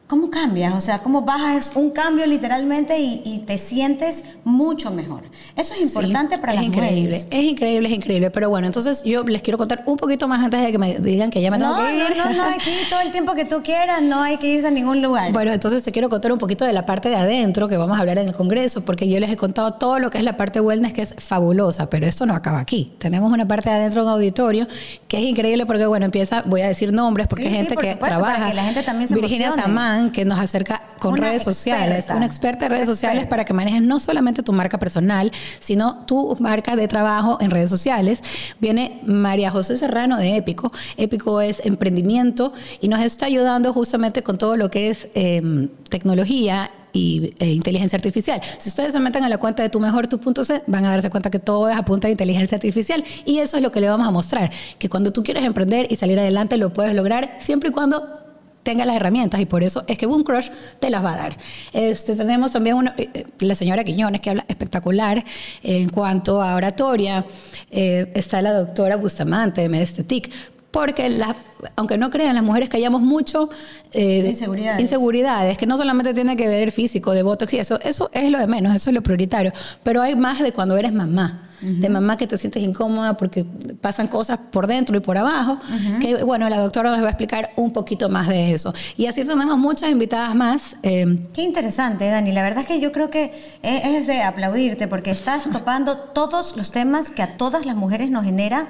¿Cómo 0.09 0.31
cambias? 0.31 0.73
O 0.73 0.81
sea, 0.81 1.03
¿cómo 1.03 1.21
bajas 1.21 1.73
un 1.75 1.91
cambio 1.91 2.25
literalmente 2.25 2.97
y, 2.99 3.43
te 3.45 3.59
sientes 3.59 4.23
mucho 4.43 4.89
mejor? 4.89 5.21
Eso 5.55 5.75
es 5.75 5.81
importante 5.83 6.39
para 6.39 6.53
es 6.53 6.55
las 6.55 6.65
increíble, 6.65 7.01
mujeres. 7.01 7.27
Es 7.29 7.43
increíble, 7.43 7.89
es 7.89 7.93
increíble. 7.93 8.31
Pero 8.31 8.49
bueno, 8.49 8.65
entonces 8.65 9.03
yo 9.03 9.23
les 9.23 9.43
quiero 9.43 9.59
contar 9.59 9.83
un 9.85 9.97
poquito 9.97 10.27
más 10.27 10.43
antes 10.43 10.65
de 10.65 10.71
que 10.71 10.79
me 10.79 10.97
digan 10.97 11.29
que 11.29 11.41
ya 11.41 11.51
me 11.51 11.59
tengo 11.59 11.77
que 11.77 11.95
ir. 11.95 12.17
No, 12.17 12.25
no, 12.25 12.33
no, 12.33 12.43
aquí 12.43 12.71
todo 12.89 13.01
el 13.01 13.11
tiempo 13.11 13.35
que 13.35 13.45
tú 13.45 13.61
quieras, 13.61 14.01
no 14.01 14.23
hay 14.23 14.37
que 14.37 14.47
irse 14.47 14.65
a 14.65 14.71
ningún 14.71 15.03
lugar. 15.03 15.31
Bueno, 15.31 15.53
entonces 15.53 15.83
te 15.83 15.91
quiero 15.91 16.09
contar 16.09 16.31
un 16.31 16.39
poquito 16.39 16.65
de 16.65 16.73
la 16.73 16.87
parte 16.87 17.09
de 17.09 17.15
adentro 17.15 17.69
que 17.69 17.77
vamos 17.77 17.95
a 17.95 17.99
hablar 17.99 18.17
en 18.17 18.29
el 18.29 18.33
Congreso, 18.33 18.83
porque 18.83 19.07
yo 19.07 19.19
les 19.19 19.29
he 19.29 19.37
contado 19.37 19.75
todo 19.75 19.99
lo 19.99 20.09
que 20.09 20.17
es 20.17 20.23
la 20.23 20.37
parte 20.37 20.59
wellness, 20.59 20.91
que 20.91 21.03
es 21.03 21.13
fabulosa, 21.19 21.87
pero 21.91 22.07
esto 22.07 22.25
no 22.25 22.33
acaba 22.33 22.59
aquí. 22.59 22.91
Tenemos 22.97 23.31
una 23.31 23.47
parte 23.47 23.69
de 23.69 23.75
adentro 23.75 24.01
en 24.01 24.07
auditorio 24.07 24.67
que 25.07 25.17
es 25.17 25.23
increíble 25.23 25.67
porque, 25.67 25.85
bueno, 25.85 26.05
empieza, 26.05 26.41
voy 26.47 26.61
a 26.61 26.67
decir 26.67 26.91
nombres, 26.91 27.27
porque 27.27 27.47
hay 27.47 27.53
gente 27.53 27.77
que 27.77 27.93
trabaja. 27.93 28.33
Para 28.33 28.49
que 28.49 28.55
la 28.55 28.63
gente 28.63 28.81
también 28.81 29.07
se 29.07 29.13
Virginia 29.13 29.51
Samán, 29.51 29.98
que 30.11 30.25
nos 30.25 30.39
acerca 30.39 30.81
con 30.99 31.17
redes 31.17 31.43
sociales, 31.43 32.07
una 32.13 32.25
experta 32.25 32.65
en 32.65 32.71
redes 32.71 32.85
sociales 32.85 33.25
para 33.27 33.45
que 33.45 33.53
manejes 33.53 33.81
no 33.81 33.99
solamente 33.99 34.43
tu 34.43 34.53
marca 34.53 34.77
personal, 34.77 35.31
sino 35.59 36.05
tu 36.05 36.35
marca 36.39 36.75
de 36.75 36.87
trabajo 36.87 37.37
en 37.41 37.51
redes 37.51 37.69
sociales. 37.69 38.21
Viene 38.59 39.01
María 39.05 39.51
José 39.51 39.77
Serrano 39.77 40.17
de 40.17 40.37
Épico. 40.37 40.71
Épico 40.97 41.41
es 41.41 41.65
emprendimiento 41.65 42.53
y 42.81 42.87
nos 42.87 43.01
está 43.01 43.25
ayudando 43.25 43.73
justamente 43.73 44.23
con 44.23 44.37
todo 44.37 44.55
lo 44.57 44.69
que 44.69 44.89
es 44.89 45.07
em, 45.13 45.69
tecnología 45.89 46.71
y 46.93 47.33
e 47.39 47.51
inteligencia 47.51 47.97
artificial. 47.97 48.41
Si 48.57 48.69
ustedes 48.69 48.93
se 48.93 48.99
meten 48.99 49.23
a 49.23 49.29
la 49.29 49.37
cuenta 49.37 49.63
de 49.63 49.69
tu 49.69 49.79
mejor 49.79 50.07
tu 50.07 50.19
punto 50.19 50.43
C, 50.43 50.63
van 50.67 50.85
a 50.85 50.89
darse 50.89 51.09
cuenta 51.09 51.29
que 51.29 51.39
todo 51.39 51.69
es 51.69 51.77
a 51.77 51.83
punta 51.83 52.07
de 52.07 52.13
inteligencia 52.13 52.55
artificial 52.55 53.03
y 53.25 53.39
eso 53.39 53.57
es 53.57 53.63
lo 53.63 53.71
que 53.71 53.81
le 53.81 53.89
vamos 53.89 54.07
a 54.07 54.11
mostrar, 54.11 54.51
que 54.77 54.89
cuando 54.89 55.11
tú 55.11 55.23
quieres 55.23 55.43
emprender 55.43 55.87
y 55.89 55.95
salir 55.95 56.19
adelante 56.19 56.57
lo 56.57 56.73
puedes 56.73 56.95
lograr 56.95 57.35
siempre 57.39 57.69
y 57.69 57.71
cuando 57.71 58.28
tenga 58.69 58.85
las 58.85 58.97
herramientas 58.97 59.41
y 59.41 59.47
por 59.47 59.63
eso 59.63 59.83
es 59.87 59.97
que 59.97 60.05
Boom 60.05 60.23
Crush 60.23 60.49
te 60.79 60.91
las 60.91 61.03
va 61.03 61.13
a 61.13 61.17
dar. 61.17 61.37
Este, 61.73 62.15
tenemos 62.15 62.51
también 62.51 62.75
una, 62.75 62.93
eh, 62.97 63.09
eh, 63.15 63.23
la 63.39 63.55
señora 63.55 63.83
Quiñones 63.83 64.21
que 64.21 64.29
habla 64.29 64.45
espectacular 64.47 65.25
en 65.63 65.89
cuanto 65.89 66.39
a 66.39 66.55
oratoria. 66.55 67.25
Eh, 67.71 68.11
está 68.13 68.43
la 68.43 68.53
doctora 68.53 68.95
Bustamante 68.95 69.61
de 69.61 69.69
Medestetic 69.69 70.29
porque 70.69 71.09
la, 71.09 71.35
aunque 71.77 71.97
no 71.97 72.11
crean, 72.11 72.35
las 72.35 72.43
mujeres 72.43 72.69
callamos 72.69 73.01
mucho 73.01 73.49
eh, 73.91 74.27
inseguridades. 74.29 74.79
inseguridades, 74.79 75.57
que 75.57 75.65
no 75.65 75.77
solamente 75.77 76.13
tiene 76.13 76.37
que 76.37 76.47
ver 76.47 76.71
físico, 76.71 77.13
de 77.13 77.23
votos 77.23 77.51
y 77.53 77.57
eso, 77.57 77.79
eso 77.81 78.11
es 78.13 78.29
lo 78.29 78.37
de 78.37 78.45
menos, 78.45 78.75
eso 78.75 78.91
es 78.91 78.93
lo 78.93 79.01
prioritario, 79.01 79.51
pero 79.81 80.03
hay 80.03 80.15
más 80.15 80.39
de 80.39 80.51
cuando 80.51 80.77
eres 80.77 80.93
mamá 80.93 81.48
de 81.61 81.89
mamá 81.89 82.17
que 82.17 82.27
te 82.27 82.37
sientes 82.37 82.63
incómoda 82.63 83.17
porque 83.17 83.45
pasan 83.81 84.07
cosas 84.07 84.39
por 84.51 84.67
dentro 84.67 84.95
y 84.97 84.99
por 84.99 85.17
abajo, 85.17 85.59
que 85.99 86.23
bueno, 86.23 86.49
la 86.49 86.57
doctora 86.59 86.91
nos 86.91 87.01
va 87.01 87.07
a 87.07 87.09
explicar 87.11 87.51
un 87.55 87.73
poquito 87.73 88.09
más 88.09 88.27
de 88.27 88.53
eso. 88.53 88.73
Y 88.97 89.07
así 89.07 89.23
tenemos 89.25 89.57
muchas 89.57 89.89
invitadas 89.89 90.35
más. 90.35 90.75
Eh, 90.83 91.27
Qué 91.33 91.43
interesante, 91.43 92.09
Dani. 92.09 92.31
La 92.31 92.43
verdad 92.43 92.61
es 92.61 92.67
que 92.67 92.79
yo 92.79 92.91
creo 92.91 93.09
que 93.09 93.33
es 93.61 94.07
de 94.07 94.21
aplaudirte 94.21 94.87
porque 94.87 95.11
estás 95.11 95.43
topando 95.51 95.97
todos 95.97 96.55
los 96.55 96.71
temas 96.71 97.09
que 97.09 97.21
a 97.21 97.37
todas 97.37 97.65
las 97.65 97.75
mujeres 97.75 98.09
nos 98.09 98.25
genera 98.25 98.67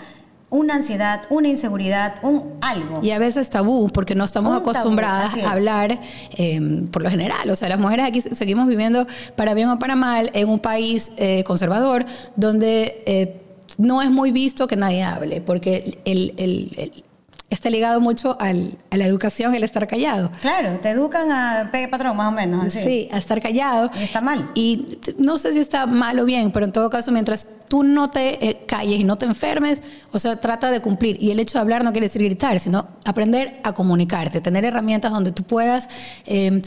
una 0.49 0.75
ansiedad, 0.75 1.23
una 1.29 1.47
inseguridad, 1.47 2.15
un 2.23 2.53
algo. 2.61 2.99
Y 3.03 3.11
a 3.11 3.19
veces 3.19 3.49
tabú, 3.49 3.87
porque 3.87 4.15
no 4.15 4.23
estamos 4.23 4.59
acostumbradas 4.59 5.35
a 5.43 5.51
hablar 5.51 5.99
em, 6.31 6.87
por 6.87 7.03
lo 7.03 7.09
general. 7.09 7.49
O 7.49 7.55
sea, 7.55 7.69
las 7.69 7.79
mujeres 7.79 8.05
aquí 8.05 8.21
seguimos 8.21 8.67
viviendo 8.67 9.07
para 9.35 9.53
bien 9.53 9.69
o 9.69 9.79
para 9.79 9.95
mal 9.95 10.31
en 10.33 10.49
un 10.49 10.59
país 10.59 11.11
eh, 11.17 11.43
conservador 11.43 12.05
donde 12.35 13.03
eh, 13.05 13.41
no 13.77 14.01
es 14.01 14.09
muy 14.09 14.31
visto 14.31 14.67
que 14.67 14.75
nadie 14.75 15.03
hable, 15.03 15.41
porque 15.41 15.99
el, 16.05 16.33
el 16.37 17.03
está 17.49 17.69
ligado 17.69 17.99
mucho 17.99 18.37
al, 18.39 18.77
a 18.91 18.97
la 18.97 19.05
educación, 19.05 19.55
el 19.55 19.63
estar 19.63 19.87
callado. 19.87 20.31
Claro, 20.41 20.79
te 20.79 20.89
educan 20.89 21.31
a 21.31 21.69
pegue 21.71 21.87
patrón, 21.87 22.15
más 22.15 22.27
o 22.27 22.31
menos. 22.31 22.71
Sí, 22.71 23.09
a 23.11 23.17
estar 23.17 23.41
callado. 23.41 23.89
Y 23.99 24.03
está 24.03 24.21
mal. 24.21 24.51
Y 24.53 24.99
no 25.17 25.37
sé 25.37 25.53
si 25.53 25.59
está 25.59 25.85
mal 25.85 26.19
o 26.19 26.25
bien, 26.25 26.51
pero 26.51 26.65
en 26.65 26.71
todo 26.71 26.89
caso, 26.89 27.11
mientras 27.11 27.47
tú 27.67 27.83
no 27.83 28.09
te 28.09 28.47
eh, 28.47 28.61
calles 28.65 28.99
y 28.99 29.03
no 29.03 29.17
te 29.17 29.25
enfermes, 29.25 29.81
o 30.11 30.19
sea, 30.19 30.35
trata 30.35 30.71
de 30.71 30.81
cumplir. 30.81 31.21
Y 31.21 31.31
el 31.31 31.39
hecho 31.39 31.57
de 31.57 31.61
hablar 31.61 31.83
no 31.83 31.91
quiere 31.91 32.07
decir 32.07 32.23
gritar, 32.23 32.59
sino 32.59 32.87
aprender 33.05 33.59
a 33.63 33.73
comunicarte, 33.73 34.41
tener 34.41 34.65
herramientas 34.65 35.11
donde 35.11 35.31
tú 35.31 35.43
puedas... 35.43 35.89
Eh, 36.25 36.61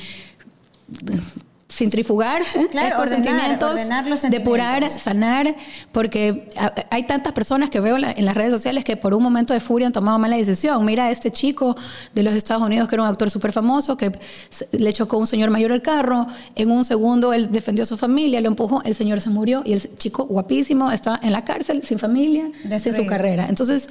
centrifugar 1.72 2.42
estos 2.42 3.08
sentimientos, 3.08 3.80
depurar, 4.28 4.88
sanar, 4.90 5.54
porque 5.90 6.48
hay 6.90 7.04
tantas 7.04 7.32
personas 7.32 7.70
que 7.70 7.80
veo 7.80 7.96
en 7.96 8.24
las 8.24 8.35
redes 8.35 8.52
sociales 8.52 8.85
que 8.85 8.96
por 8.96 9.14
un 9.14 9.22
momento 9.22 9.54
de 9.54 9.61
furia 9.61 9.87
han 9.87 9.92
tomado 9.92 10.18
mala 10.18 10.37
decisión. 10.37 10.85
Mira, 10.85 11.11
este 11.11 11.30
chico 11.30 11.76
de 12.14 12.22
los 12.22 12.35
Estados 12.35 12.62
Unidos 12.62 12.88
que 12.88 12.96
era 12.96 13.02
un 13.02 13.08
actor 13.08 13.30
súper 13.30 13.52
famoso, 13.52 13.96
que 13.96 14.12
le 14.72 14.92
chocó 14.92 15.16
un 15.16 15.26
señor 15.26 15.50
mayor 15.50 15.72
el 15.72 15.82
carro, 15.82 16.26
en 16.54 16.70
un 16.70 16.85
segundo 16.85 17.32
él 17.32 17.50
defendió 17.50 17.85
a 17.85 17.87
su 17.87 17.96
familia, 17.96 18.40
lo 18.40 18.48
empujó, 18.48 18.82
el 18.85 18.94
señor 18.94 19.20
se 19.20 19.30
murió 19.30 19.62
y 19.64 19.72
el 19.72 19.94
chico 19.96 20.24
guapísimo 20.26 20.92
está 20.92 21.18
en 21.22 21.32
la 21.32 21.44
cárcel, 21.44 21.82
sin 21.85 21.98
familia, 21.98 22.50
desde 22.64 22.94
su 22.94 23.06
carrera. 23.06 23.46
Entonces, 23.48 23.88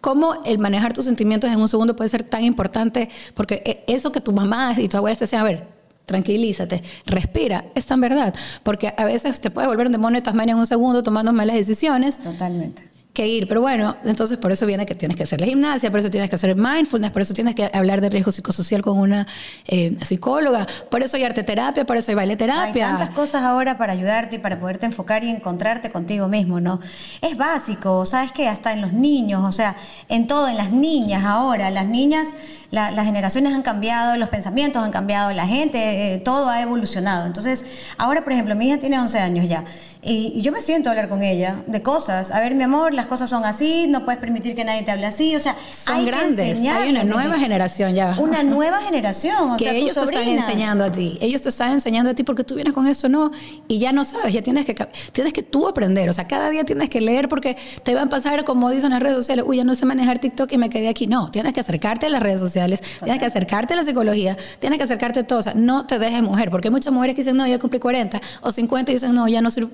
cómo 0.00 0.42
el 0.44 0.58
manejar 0.58 0.92
tus 0.92 1.04
sentimientos 1.04 1.50
en 1.50 1.60
un 1.60 1.68
segundo 1.68 1.94
puede 1.94 2.10
ser 2.10 2.24
tan 2.24 2.44
importante, 2.44 3.08
porque 3.34 3.62
e, 3.64 3.94
eso 3.94 4.10
que 4.10 4.20
tu 4.20 4.32
mamá 4.32 4.74
y 4.76 4.88
tu 4.88 4.96
abuela 4.96 5.14
te 5.14 5.24
decían, 5.24 5.42
a 5.42 5.44
ver, 5.44 5.79
tranquilízate, 6.10 6.82
respira, 7.06 7.66
es 7.76 7.86
tan 7.86 8.00
verdad, 8.00 8.34
porque 8.64 8.92
a 8.96 9.04
veces 9.04 9.40
te 9.40 9.50
puede 9.50 9.68
volver 9.68 9.86
un 9.86 9.92
demonio 9.92 10.20
de 10.20 10.24
Tasmania 10.24 10.52
en 10.52 10.58
un 10.58 10.66
segundo 10.66 11.04
tomando 11.04 11.32
malas 11.32 11.54
decisiones. 11.54 12.18
Totalmente 12.18 12.99
que 13.12 13.26
ir. 13.26 13.48
Pero 13.48 13.60
bueno, 13.60 13.96
entonces 14.04 14.38
por 14.38 14.52
eso 14.52 14.66
viene 14.66 14.86
que 14.86 14.94
tienes 14.94 15.16
que 15.16 15.24
hacer 15.24 15.40
la 15.40 15.46
gimnasia, 15.46 15.90
por 15.90 16.00
eso 16.00 16.10
tienes 16.10 16.30
que 16.30 16.36
hacer 16.36 16.54
mindfulness, 16.56 17.10
por 17.10 17.22
eso 17.22 17.34
tienes 17.34 17.54
que 17.54 17.70
hablar 17.72 18.00
de 18.00 18.10
riesgo 18.10 18.32
psicosocial 18.32 18.82
con 18.82 18.98
una 18.98 19.26
eh, 19.66 19.96
psicóloga, 20.02 20.66
por 20.90 21.02
eso 21.02 21.16
hay 21.16 21.24
arte 21.24 21.42
terapia, 21.42 21.84
por 21.84 21.96
eso 21.96 22.10
hay 22.10 22.14
baile 22.14 22.36
terapia. 22.36 22.86
Hay 22.86 22.96
tantas 22.96 23.14
cosas 23.14 23.42
ahora 23.42 23.76
para 23.78 23.92
ayudarte 23.92 24.36
y 24.36 24.38
para 24.38 24.60
poderte 24.60 24.86
enfocar 24.86 25.24
y 25.24 25.28
encontrarte 25.28 25.90
contigo 25.90 26.28
mismo, 26.28 26.60
¿no? 26.60 26.80
Es 27.20 27.36
básico, 27.36 28.04
¿sabes 28.06 28.32
qué? 28.32 28.48
Hasta 28.48 28.72
en 28.72 28.80
los 28.80 28.92
niños, 28.92 29.42
o 29.44 29.52
sea, 29.52 29.76
en 30.08 30.26
todo, 30.26 30.48
en 30.48 30.56
las 30.56 30.70
niñas 30.70 31.24
ahora, 31.24 31.70
las 31.70 31.86
niñas, 31.86 32.28
las 32.70 33.04
generaciones 33.04 33.52
han 33.52 33.62
cambiado, 33.62 34.16
los 34.16 34.28
pensamientos 34.28 34.84
han 34.84 34.92
cambiado, 34.92 35.32
la 35.32 35.46
gente, 35.46 36.14
eh, 36.14 36.18
todo 36.18 36.48
ha 36.48 36.62
evolucionado. 36.62 37.26
Entonces, 37.26 37.64
ahora, 37.98 38.22
por 38.22 38.32
ejemplo, 38.32 38.54
mi 38.54 38.68
hija 38.68 38.78
tiene 38.78 39.00
11 39.00 39.18
años 39.18 39.48
ya 39.48 39.64
y, 40.02 40.40
yo 40.40 40.52
me 40.52 40.60
siento 40.62 40.88
a 40.88 40.92
hablar 40.92 41.08
con 41.08 41.22
ella 41.22 41.62
de 41.66 41.82
cosas. 41.82 42.30
A 42.30 42.40
ver, 42.40 42.54
mi 42.54 42.64
amor, 42.64 42.94
las 43.00 43.06
cosas 43.06 43.30
son 43.30 43.46
así, 43.46 43.86
no 43.88 44.04
puedes 44.04 44.20
permitir 44.20 44.54
que 44.54 44.62
nadie 44.62 44.82
te 44.82 44.90
hable 44.90 45.06
así. 45.06 45.34
O 45.34 45.40
sea, 45.40 45.56
son 45.70 45.96
hay 45.96 46.04
grandes. 46.04 46.58
hay 46.58 46.90
una 46.90 47.02
nueva 47.04 47.38
generación 47.38 47.94
ya. 47.94 48.14
Una 48.18 48.42
nueva 48.42 48.82
generación. 48.82 49.52
O 49.52 49.56
que 49.56 49.70
ellos 49.70 49.94
te 49.94 50.04
están 50.04 50.28
enseñando 50.28 50.84
a 50.84 50.92
ti. 50.92 51.16
Ellos 51.22 51.40
te 51.40 51.48
están 51.48 51.72
enseñando 51.72 52.10
a 52.10 52.14
ti 52.14 52.24
porque 52.24 52.44
tú 52.44 52.56
vienes 52.56 52.74
con 52.74 52.86
eso, 52.86 53.08
no. 53.08 53.30
Y 53.68 53.78
ya 53.78 53.92
no 53.92 54.04
sabes, 54.04 54.34
ya 54.34 54.42
tienes 54.42 54.66
que, 54.66 54.74
tienes 55.12 55.32
que 55.32 55.42
tú 55.42 55.66
aprender. 55.66 56.10
O 56.10 56.12
sea, 56.12 56.28
cada 56.28 56.50
día 56.50 56.64
tienes 56.64 56.90
que 56.90 57.00
leer 57.00 57.28
porque 57.30 57.56
te 57.82 57.94
van 57.94 58.08
a 58.08 58.10
pasar, 58.10 58.44
como 58.44 58.70
dicen 58.70 58.90
las 58.90 59.00
redes 59.00 59.16
sociales, 59.16 59.46
uy, 59.48 59.56
ya 59.56 59.64
no 59.64 59.74
sé 59.74 59.86
manejar 59.86 60.18
TikTok 60.18 60.52
y 60.52 60.58
me 60.58 60.68
quedé 60.68 60.88
aquí. 60.88 61.06
No, 61.06 61.30
tienes 61.30 61.54
que 61.54 61.60
acercarte 61.60 62.04
a 62.04 62.10
las 62.10 62.22
redes 62.22 62.40
sociales, 62.40 62.82
tienes 63.02 63.18
que 63.18 63.26
acercarte 63.26 63.72
a 63.72 63.76
la 63.76 63.84
psicología, 63.84 64.36
tienes 64.58 64.78
que 64.78 64.84
acercarte 64.84 65.20
a 65.20 65.26
todo. 65.26 65.38
O 65.38 65.42
sea, 65.42 65.54
no 65.54 65.86
te 65.86 65.98
dejes 65.98 66.22
mujer, 66.22 66.50
porque 66.50 66.68
hay 66.68 66.72
muchas 66.72 66.92
mujeres 66.92 67.14
que 67.14 67.22
dicen, 67.22 67.38
no, 67.38 67.46
ya 67.46 67.58
cumplí 67.58 67.78
40 67.78 68.20
o 68.42 68.52
50 68.52 68.90
y 68.90 68.94
dicen, 68.94 69.14
no, 69.14 69.26
ya 69.26 69.40
no 69.40 69.50
sirvo 69.50 69.70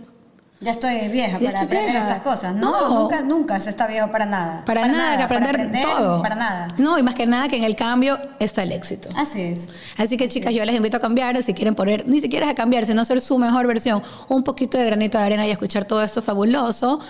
Ya 0.59 0.71
estoy 0.71 1.09
vieja 1.09 1.33
Ya 1.33 1.38
para 1.38 1.49
estoy 1.51 1.64
aprender 1.66 1.90
vieja. 1.92 2.09
estas 2.09 2.23
cosas. 2.23 2.55
No, 2.57 2.71
No. 2.88 3.03
nunca, 3.03 3.21
nunca 3.21 3.61
se 3.61 3.69
está 3.71 3.87
viejo 3.87 4.11
para 4.11 4.25
nada. 4.25 4.64
Para, 4.64 4.88
nada, 4.88 5.16
que 5.19 5.23
aprender, 5.25 5.71
para 5.71 5.83
todo. 5.83 6.23
Para 6.23 6.35
nada. 6.35 6.69
No, 6.79 6.99
y 6.99 7.03
más 7.03 7.14
que 7.14 7.27
nada 7.27 7.49
que 7.49 7.57
en 7.57 7.64
el 7.64 7.77
cambio 7.77 8.19
está 8.38 8.62
el 8.62 8.73
éxito. 8.73 9.11
Así 9.16 9.42
es. 9.42 9.69
Así 9.99 10.16
que 10.16 10.29
chicas, 10.29 10.55
yo 10.55 10.64
les 10.64 10.75
invito 10.75 10.97
a 10.97 11.01
cambiar, 11.01 11.42
si 11.42 11.53
quieren 11.53 11.75
poner, 11.75 12.09
ni 12.09 12.21
siquiera 12.23 12.49
a 12.49 12.55
cambiar, 12.55 12.87
sino 12.87 13.05
ser 13.05 13.21
su 13.21 13.37
mejor 13.38 13.66
versión, 13.66 14.03
un 14.29 14.42
poquito 14.45 14.79
de 14.79 14.87
granito 14.87 15.19
de 15.19 15.25
arena 15.25 15.47
y 15.47 15.51
escuchar 15.51 15.85
todo 15.85 16.03
esto 16.03 16.23
fabuloso, 16.23 17.01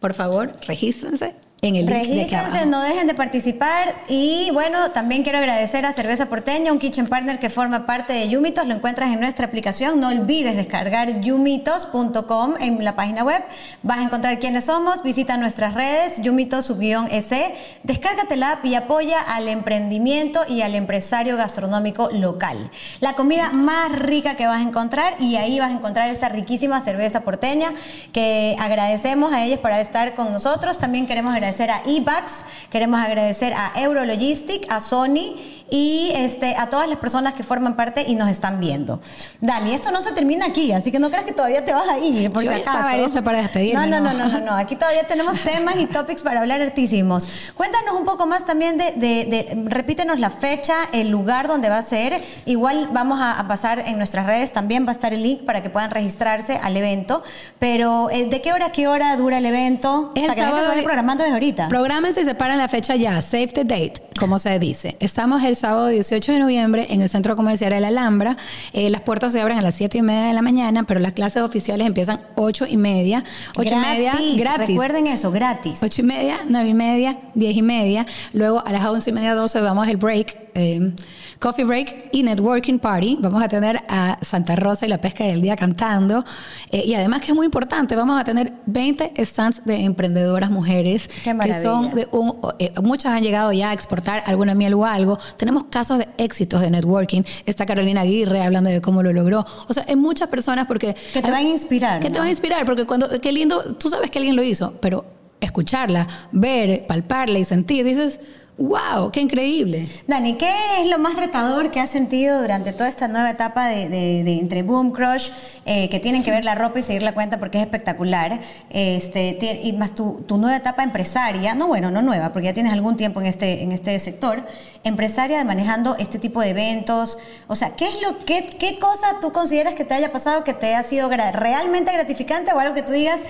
por 0.00 0.14
favor, 0.14 0.54
regístrense 0.66 1.36
en 1.60 1.74
el 1.74 1.86
link 1.86 1.94
de 1.94 2.00
aquí 2.00 2.08
Regístrense, 2.12 2.48
abajo. 2.58 2.70
no 2.70 2.82
dejen 2.82 3.06
de 3.08 3.14
participar. 3.14 4.02
Y 4.08 4.50
bueno, 4.52 4.92
también 4.92 5.24
quiero 5.24 5.38
agradecer 5.38 5.84
a 5.86 5.92
Cerveza 5.92 6.26
Porteña, 6.26 6.72
un 6.72 6.78
kitchen 6.78 7.08
partner 7.08 7.40
que 7.40 7.50
forma 7.50 7.84
parte 7.84 8.12
de 8.12 8.28
Yumitos, 8.28 8.66
lo 8.66 8.74
encuentras 8.74 9.12
en 9.12 9.18
nuestra 9.18 9.46
aplicación, 9.46 9.98
no 9.98 10.08
olvides 10.08 10.54
descargar 10.54 11.20
yumitos.com 11.20 12.54
en 12.60 12.84
la 12.84 12.94
página 12.94 13.24
web, 13.24 13.42
vas 13.82 13.98
a 13.98 14.02
encontrar 14.02 14.38
quiénes 14.38 14.66
somos, 14.66 15.02
visita 15.02 15.36
nuestras 15.36 15.74
redes, 15.74 16.22
yumitos-s, 16.22 17.54
descárgate 17.82 18.36
la 18.36 18.52
app 18.52 18.64
y 18.64 18.76
apoya 18.76 19.20
al 19.20 19.48
emprendimiento 19.48 20.42
y 20.48 20.62
al 20.62 20.76
empresario 20.76 21.36
gastronómico 21.36 22.08
local. 22.12 22.70
La 23.00 23.14
comida 23.14 23.50
más 23.50 23.90
rica 23.98 24.36
que 24.36 24.46
vas 24.46 24.60
a 24.60 24.62
encontrar 24.62 25.14
y 25.18 25.36
ahí 25.36 25.58
vas 25.58 25.70
a 25.70 25.74
encontrar 25.74 26.08
esta 26.08 26.28
riquísima 26.28 26.80
cerveza 26.82 27.22
porteña 27.22 27.72
que 28.12 28.54
agradecemos 28.60 29.32
a 29.32 29.44
ellos 29.44 29.58
por 29.58 29.72
estar 29.72 30.14
con 30.14 30.32
nosotros, 30.32 30.78
también 30.78 31.06
queremos 31.06 31.34
agradecer 31.34 31.47
a 31.48 31.82
eBax, 31.86 32.44
queremos 32.70 33.00
agradecer 33.00 33.54
a 33.54 33.80
Eurologistic, 33.80 34.66
a 34.68 34.80
Sony 34.80 35.57
y 35.70 36.12
este, 36.14 36.54
a 36.56 36.68
todas 36.70 36.88
las 36.88 36.98
personas 36.98 37.34
que 37.34 37.42
forman 37.42 37.76
parte 37.76 38.04
y 38.06 38.14
nos 38.14 38.28
están 38.28 38.60
viendo. 38.60 39.00
Dani, 39.40 39.74
esto 39.74 39.90
no 39.90 40.00
se 40.00 40.12
termina 40.12 40.46
aquí, 40.46 40.72
así 40.72 40.90
que 40.90 40.98
no 40.98 41.10
creas 41.10 41.24
que 41.24 41.32
todavía 41.32 41.64
te 41.64 41.72
vas 41.72 41.88
a 41.88 41.98
ir, 41.98 42.30
por 42.30 42.42
Yo 42.42 42.50
si 42.52 42.60
acaso. 42.60 42.78
estaba 43.04 43.24
para 43.24 43.38
despedirme, 43.42 43.86
No, 43.86 44.00
no, 44.00 44.12
no, 44.12 44.18
¿no? 44.18 44.28
no, 44.28 44.40
no. 44.46 44.52
Aquí 44.56 44.76
todavía 44.76 45.06
tenemos 45.06 45.38
temas 45.44 45.76
y 45.78 45.86
topics 45.86 46.22
para 46.22 46.40
hablar 46.40 46.60
hartísimos. 46.62 47.26
Cuéntanos 47.54 47.94
un 47.94 48.04
poco 48.04 48.26
más 48.26 48.44
también 48.44 48.78
de, 48.78 48.92
de- 48.92 49.24
de- 49.24 49.62
repítenos 49.66 50.18
la 50.18 50.30
fecha, 50.30 50.74
el 50.92 51.08
lugar 51.10 51.48
donde 51.48 51.68
va 51.68 51.78
a 51.78 51.82
ser. 51.82 52.22
Igual 52.46 52.88
vamos 52.92 53.20
a, 53.20 53.38
a 53.38 53.48
pasar 53.48 53.80
en 53.80 53.98
nuestras 53.98 54.26
redes, 54.26 54.52
también 54.52 54.84
va 54.86 54.90
a 54.90 54.92
estar 54.92 55.12
el 55.12 55.22
link 55.22 55.44
para 55.44 55.62
que 55.62 55.70
puedan 55.70 55.90
registrarse 55.90 56.56
al 56.62 56.76
evento. 56.76 57.22
Pero, 57.58 58.10
eh, 58.10 58.26
¿de 58.28 58.40
qué 58.40 58.52
hora 58.52 58.66
a 58.66 58.72
qué 58.72 58.88
hora 58.88 59.16
dura 59.16 59.38
el 59.38 59.46
evento? 59.46 60.12
Es 60.14 60.24
el 60.24 60.34
que 60.34 60.40
la 60.40 60.46
gente 60.46 60.46
se 60.46 60.50
sábado 60.50 60.68
vaya 60.68 60.76
de- 60.80 60.82
programando 60.84 61.22
desde 61.24 61.34
ahorita. 61.34 61.68
Prográmense 61.68 62.20
y 62.22 62.24
separan 62.24 62.58
la 62.58 62.68
fecha 62.68 62.96
ya, 62.96 63.20
save 63.20 63.48
the 63.48 63.64
date, 63.64 63.94
como 64.18 64.38
se 64.38 64.58
dice. 64.58 64.96
Estamos 65.00 65.42
el 65.44 65.56
sábado 65.58 65.88
18 65.88 66.32
de 66.32 66.38
noviembre 66.38 66.86
en 66.90 67.02
el 67.02 67.10
Centro 67.10 67.36
Comercial 67.36 67.72
de 67.72 67.80
la 67.80 67.88
Alhambra. 67.88 68.36
Eh, 68.72 68.88
las 68.90 69.02
puertas 69.02 69.32
se 69.32 69.40
abren 69.40 69.58
a 69.58 69.62
las 69.62 69.74
7 69.74 69.98
y 69.98 70.02
media 70.02 70.28
de 70.28 70.32
la 70.32 70.42
mañana, 70.42 70.84
pero 70.84 71.00
las 71.00 71.12
clases 71.12 71.42
oficiales 71.42 71.86
empiezan 71.86 72.20
8 72.36 72.66
y 72.68 72.76
media. 72.76 73.24
8 73.56 73.70
y 73.70 73.76
media, 73.76 74.12
gratis. 74.36 74.68
Recuerden 74.68 75.06
eso, 75.06 75.30
gratis. 75.30 75.82
8 75.82 76.00
y 76.00 76.04
media, 76.04 76.38
9 76.48 76.68
y 76.68 76.74
media, 76.74 77.18
10 77.34 77.56
y 77.56 77.62
media. 77.62 78.06
Luego 78.32 78.64
a 78.66 78.72
las 78.72 78.86
11 78.86 79.10
y 79.10 79.12
media, 79.12 79.34
12 79.34 79.60
damos 79.60 79.88
el 79.88 79.96
break, 79.96 80.47
eh, 80.58 80.92
coffee 81.38 81.64
break 81.64 82.08
y 82.12 82.22
networking 82.22 82.78
party. 82.78 83.18
Vamos 83.20 83.42
a 83.42 83.48
tener 83.48 83.78
a 83.88 84.18
Santa 84.22 84.56
Rosa 84.56 84.86
y 84.86 84.88
la 84.88 85.00
Pesca 85.00 85.24
del 85.24 85.40
Día 85.40 85.56
cantando. 85.56 86.24
Eh, 86.70 86.84
y 86.84 86.94
además 86.94 87.20
que 87.20 87.28
es 87.28 87.34
muy 87.34 87.46
importante, 87.46 87.96
vamos 87.96 88.20
a 88.20 88.24
tener 88.24 88.52
20 88.66 89.12
stands 89.24 89.64
de 89.64 89.84
emprendedoras 89.84 90.50
mujeres. 90.50 91.08
Qué 91.24 91.36
que 91.38 91.62
son 91.62 91.94
de 91.94 92.08
un, 92.12 92.36
eh, 92.58 92.72
muchas 92.82 93.12
han 93.12 93.22
llegado 93.22 93.52
ya 93.52 93.70
a 93.70 93.72
exportar 93.72 94.22
alguna 94.26 94.54
miel 94.54 94.74
o 94.74 94.84
algo. 94.84 95.18
Tenemos 95.36 95.64
casos 95.64 95.98
de 95.98 96.08
éxitos 96.18 96.60
de 96.60 96.70
networking. 96.70 97.22
Está 97.46 97.66
Carolina 97.66 98.02
Aguirre 98.02 98.42
hablando 98.42 98.70
de 98.70 98.80
cómo 98.80 99.02
lo 99.02 99.12
logró. 99.12 99.46
O 99.68 99.72
sea, 99.72 99.84
hay 99.88 99.96
muchas 99.96 100.28
personas 100.28 100.66
porque... 100.66 100.94
Que 101.12 101.22
te 101.22 101.30
van 101.30 101.46
a 101.46 101.48
inspirar, 101.48 102.00
Que 102.00 102.08
te 102.08 102.14
¿no? 102.14 102.18
van 102.20 102.28
a 102.28 102.30
inspirar 102.30 102.64
porque 102.64 102.86
cuando... 102.86 103.08
Qué 103.20 103.32
lindo, 103.32 103.74
tú 103.74 103.88
sabes 103.88 104.10
que 104.10 104.18
alguien 104.18 104.36
lo 104.36 104.42
hizo, 104.42 104.74
pero 104.80 105.04
escucharla, 105.40 106.06
ver, 106.32 106.86
palparla 106.86 107.38
y 107.38 107.44
sentir, 107.44 107.84
dices, 107.84 108.20
wow, 108.58 109.10
qué 109.12 109.20
increíble. 109.20 109.88
Dani, 110.08 110.34
¿qué 110.34 110.50
es 110.80 110.88
lo 110.88 110.98
más 110.98 111.14
retador 111.16 111.70
que 111.70 111.78
has 111.80 111.90
sentido 111.90 112.40
durante 112.40 112.72
toda 112.72 112.88
esta 112.88 113.06
nueva 113.06 113.30
etapa 113.30 113.66
de, 113.68 113.88
de- 113.88 114.24
de 114.24 114.38
entre 114.40 114.62
Boom 114.64 114.90
Crush, 114.92 115.30
eh, 115.64 115.88
que 115.88 116.00
tienen 116.00 116.22
que 116.24 116.30
ver 116.32 116.44
la 116.44 116.54
ropa 116.56 116.80
y 116.80 116.82
seguir 116.82 117.02
la 117.02 117.14
cuenta 117.14 117.38
porque 117.38 117.58
es 117.58 117.64
espectacular, 117.64 118.40
este, 118.70 119.38
y 119.62 119.72
más 119.74 119.94
tu, 119.94 120.24
tu 120.26 120.38
nueva 120.38 120.56
etapa 120.56 120.82
empresaria, 120.82 121.54
no 121.54 121.68
bueno, 121.68 121.90
no 121.90 122.02
nueva, 122.02 122.32
porque 122.32 122.46
ya 122.46 122.52
tienes 122.54 122.72
algún 122.72 122.96
tiempo 122.96 123.20
en 123.20 123.26
este, 123.26 123.62
en 123.62 123.70
este 123.72 123.98
sector, 124.00 124.44
empresaria 124.82 125.38
de 125.38 125.44
manejando 125.44 125.96
este 125.96 126.18
tipo 126.18 126.40
de 126.40 126.50
eventos, 126.50 127.18
o 127.46 127.54
sea, 127.54 127.76
¿qué 127.76 127.86
es 127.88 128.02
lo 128.02 128.18
qué, 128.24 128.44
qué 128.58 128.78
cosa 128.78 129.18
tú 129.20 129.32
consideras 129.32 129.74
que 129.74 129.84
te 129.84 129.94
haya 129.94 130.10
pasado 130.12 130.42
que 130.44 130.54
te 130.54 130.74
ha 130.74 130.82
sido 130.82 131.08
gra- 131.10 131.32
realmente 131.32 131.92
gratificante 131.92 132.52
o 132.52 132.58
algo 132.58 132.74
que 132.74 132.82
tú 132.82 132.92
digas, 132.92 133.20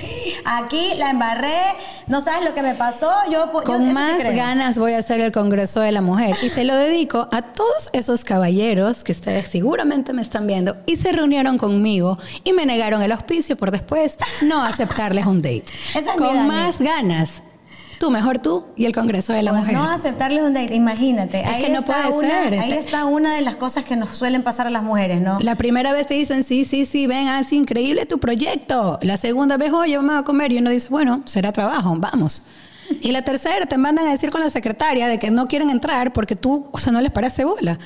aquí 0.47 0.93
la 0.97 1.11
embarré, 1.11 1.49
no 2.07 2.21
sabes 2.23 2.45
lo 2.45 2.55
que 2.55 2.63
me 2.63 2.75
pasó, 2.75 3.13
yo, 3.31 3.51
Con 3.53 3.89
sí 3.89 3.93
más 3.95 4.15
creo". 4.19 4.35
ganas 4.35 4.79
voy 4.79 4.93
a 4.95 4.99
hacer 4.99 5.18
el 5.21 5.33
Congreso 5.33 5.81
de 5.81 5.93
la 5.93 6.01
Mujer 6.01 6.37
y 6.43 6.49
se 6.49 6.65
lo 6.65 6.77
dedico 6.77 7.29
a 7.33 7.43
todos 7.43 7.91
esos 7.93 8.25
caballeros 8.25 9.05
que 9.05 9.13
ustedes 9.13 9.49
seguramente 9.49 10.13
me 10.13 10.23
están 10.23 10.47
viendo 10.47 10.77
y 10.87 10.97
se 10.97 11.13
reunieron 11.13 11.59
conmigo 11.59 12.19
y 12.45 12.53
me 12.53 12.67
negaron 12.67 13.03
el 13.03 13.13
auspicio 13.13 13.57
por 13.57 13.71
después 13.71 14.19
no 14.43 14.63
aceptarles 14.63 15.27
un 15.27 15.43
date. 15.43 15.65
Esa 15.91 16.01
es 16.01 16.17
Con 16.17 16.35
Dani. 16.35 16.49
más 16.49 16.81
ganas. 16.81 17.43
Tú, 17.99 18.13
mejor 18.13 18.39
tú 18.39 18.65
y 18.77 18.85
el 18.85 18.93
Congreso 18.95 19.33
de 19.33 19.43
la 19.43 19.53
Mujer. 19.53 19.75
No 19.75 19.83
aceptarles 19.83 20.45
un 20.45 20.55
date, 20.55 20.73
imagínate. 20.77 21.41
Es 21.41 21.47
ahí 21.49 21.65
que 21.65 21.73
no 21.73 21.81
está 21.81 22.05
puede 22.05 22.13
una, 22.29 22.29
ser, 22.45 22.55
Ahí 22.61 22.73
está- 22.73 23.07
una 23.07 23.35
de 23.35 23.41
las 23.41 23.57
cosas 23.57 23.83
que 23.83 23.97
nos 23.97 24.11
suelen 24.17 24.45
pasar 24.45 24.69
a 24.69 24.71
las 24.71 24.85
mujeres, 24.85 25.21
¿no? 25.21 25.41
La 25.41 25.57
primera 25.57 25.93
vez 25.93 26.07
te 26.07 26.15
dicen, 26.15 26.45
sí, 26.45 26.65
sí, 26.65 26.87
sí, 26.87 27.09
ven, 27.09 27.27
así 27.27 27.57
increíble 27.57 28.07
tu 28.07 28.19
proyecto. 28.21 29.01
La 29.03 29.17
segunda 29.17 29.57
vez, 29.57 29.73
oye, 29.73 29.97
vamos 29.97 30.15
a 30.17 30.23
comer. 30.23 30.53
Y 30.53 30.59
uno 30.59 30.71
dice, 30.71 30.87
bueno, 30.91 31.23
será 31.25 31.51
trabajo, 31.51 31.93
vamos. 31.99 32.43
Y 33.01 33.13
la 33.13 33.23
tercera, 33.23 33.67
te 33.67 33.79
mandan 33.79 34.07
a 34.07 34.11
decir 34.11 34.31
con 34.31 34.41
la 34.41 34.51
secretaria 34.51 35.09
de 35.09 35.19
que 35.19 35.31
no 35.31 35.49
quieren 35.49 35.71
entrar 35.71 36.13
porque 36.13 36.37
tú, 36.37 36.69
o 36.73 36.79
sea, 36.79 36.93
no 36.93 37.01
les 37.01 37.13
paraste 37.13 37.45
bola. 37.45 37.79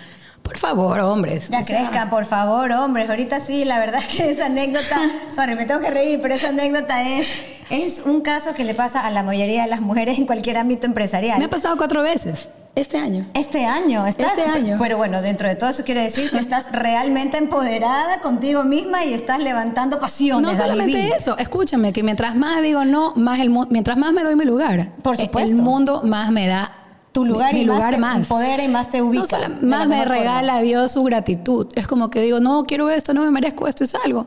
Por 0.42 0.58
favor, 0.58 0.98
hombres. 1.00 1.48
Ya 1.50 1.60
o 1.60 1.64
sea, 1.64 2.10
por 2.10 2.24
favor, 2.24 2.72
hombres. 2.72 3.08
Ahorita 3.08 3.40
sí, 3.40 3.64
la 3.64 3.78
verdad 3.78 4.00
es 4.00 4.16
que 4.16 4.30
esa 4.30 4.46
anécdota, 4.46 5.00
sorry, 5.34 5.54
me 5.54 5.66
tengo 5.66 5.80
que 5.80 5.90
reír, 5.90 6.20
pero 6.20 6.34
esa 6.34 6.48
anécdota 6.48 7.02
es, 7.08 7.28
es 7.70 8.02
un 8.04 8.22
caso 8.22 8.52
que 8.54 8.64
le 8.64 8.74
pasa 8.74 9.06
a 9.06 9.10
la 9.10 9.22
mayoría 9.22 9.62
de 9.62 9.68
las 9.68 9.80
mujeres 9.80 10.18
en 10.18 10.26
cualquier 10.26 10.58
ámbito 10.58 10.86
empresarial. 10.86 11.38
Me 11.38 11.44
ha 11.44 11.50
pasado 11.50 11.76
cuatro 11.76 12.02
veces 12.02 12.48
este 12.74 12.96
año. 12.98 13.26
Este 13.34 13.66
año, 13.66 14.06
estás, 14.06 14.30
Este 14.38 14.42
año. 14.50 14.76
Pero 14.80 14.96
bueno, 14.96 15.20
dentro 15.20 15.46
de 15.48 15.56
todo 15.56 15.68
eso 15.70 15.84
quiere 15.84 16.02
decir 16.02 16.30
que 16.30 16.38
estás 16.38 16.72
realmente 16.72 17.36
empoderada 17.36 18.20
contigo 18.22 18.64
misma 18.64 19.04
y 19.04 19.12
estás 19.12 19.40
levantando 19.42 19.98
pasiones. 20.00 20.50
No 20.52 20.56
solamente 20.56 21.12
eso, 21.18 21.36
escúchame, 21.36 21.92
que 21.92 22.02
mientras 22.02 22.34
más 22.34 22.62
digo 22.62 22.84
no, 22.84 23.12
más 23.14 23.40
el 23.40 23.50
mientras 23.70 23.96
más 23.98 24.12
me 24.12 24.22
doy 24.24 24.36
mi 24.36 24.44
lugar, 24.46 24.92
Por 25.02 25.16
eh, 25.16 25.24
supuesto. 25.24 25.54
el 25.56 25.62
mundo 25.62 26.02
más 26.04 26.30
me 26.30 26.46
da 26.46 26.72
Tu 27.12 27.26
lugar 27.26 27.52
mi, 27.52 27.60
y 27.60 27.62
mi 27.64 27.68
más 27.68 27.76
lugar 27.76 27.94
te 27.94 28.00
más. 28.00 28.16
empodera 28.16 28.62
y 28.64 28.68
más 28.68 28.88
te 28.88 29.02
ubica 29.02 29.48
No 29.60 29.68
más 29.68 29.86
me 29.86 29.98
forma. 29.98 30.14
regala 30.14 30.54
a 30.56 30.60
Dios 30.62 30.92
su 30.92 31.02
gratitud. 31.04 31.66
Es 31.74 31.86
como 31.86 32.10
que 32.10 32.22
digo, 32.22 32.40
no 32.40 32.64
quiero 32.64 32.88
esto, 32.88 33.12
no 33.12 33.22
me 33.22 33.30
merezco 33.30 33.68
esto 33.68 33.84
y 33.84 33.86
salgo. 33.86 34.26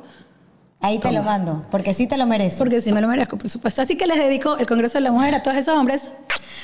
Ahí 0.85 0.99
te 0.99 1.11
lo 1.11 1.23
mando, 1.23 1.65
porque 1.71 1.93
sí 1.93 2.05
te 2.07 2.15
lo 2.17 2.25
mereces. 2.27 2.59
Porque 2.59 2.79
sí 2.81 2.91
me 2.91 3.01
lo 3.01 3.07
merezco, 3.07 3.37
por 3.37 3.49
supuesto. 3.49 3.81
Así 3.81 3.95
que 3.95 4.05
les 4.05 4.17
dedico 4.17 4.57
el 4.57 4.67
Congreso 4.67 4.99
de 4.99 5.01
la 5.01 5.11
Mujer 5.11 5.33
a 5.33 5.41
todos 5.41 5.57
esos 5.57 5.75
hombres. 5.77 6.03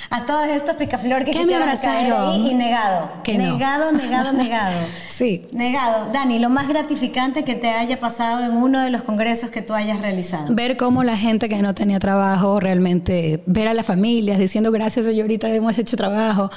A 0.10 0.26
todos 0.26 0.46
estos 0.48 0.76
picaflor 0.76 1.24
que 1.24 1.32
Que 1.32 1.46
me 1.46 1.56
abrazaron. 1.56 2.36
y 2.46 2.54
negado. 2.54 3.10
Que 3.24 3.38
no. 3.38 3.54
negado, 3.54 3.92
negado, 3.94 4.34
negado. 4.44 4.76
Sí. 5.08 5.48
Negado. 5.54 6.10
Dani, 6.12 6.38
lo 6.40 6.50
más 6.50 6.68
gratificante 6.68 7.44
que 7.44 7.56
te 7.56 7.70
haya 7.70 8.00
pasado 8.00 8.44
en 8.46 8.58
uno 8.58 8.80
de 8.82 8.90
los 8.90 9.04
congresos 9.04 9.50
que 9.52 9.62
tú 9.62 9.74
hayas 9.74 10.02
realizado. 10.02 10.54
Ver 10.54 10.76
cómo 10.78 11.04
la 11.04 11.16
gente 11.18 11.48
que 11.50 11.62
no 11.62 11.74
tenía 11.74 12.00
trabajo 12.00 12.60
realmente, 12.60 13.42
ver 13.46 13.68
a 13.70 13.74
las 13.74 13.86
familias 13.86 14.38
diciendo 14.38 14.72
gracias 14.72 15.06
señorita, 15.06 15.48
hemos 15.50 15.78
hecho 15.78 15.96
trabajo. 15.98 16.52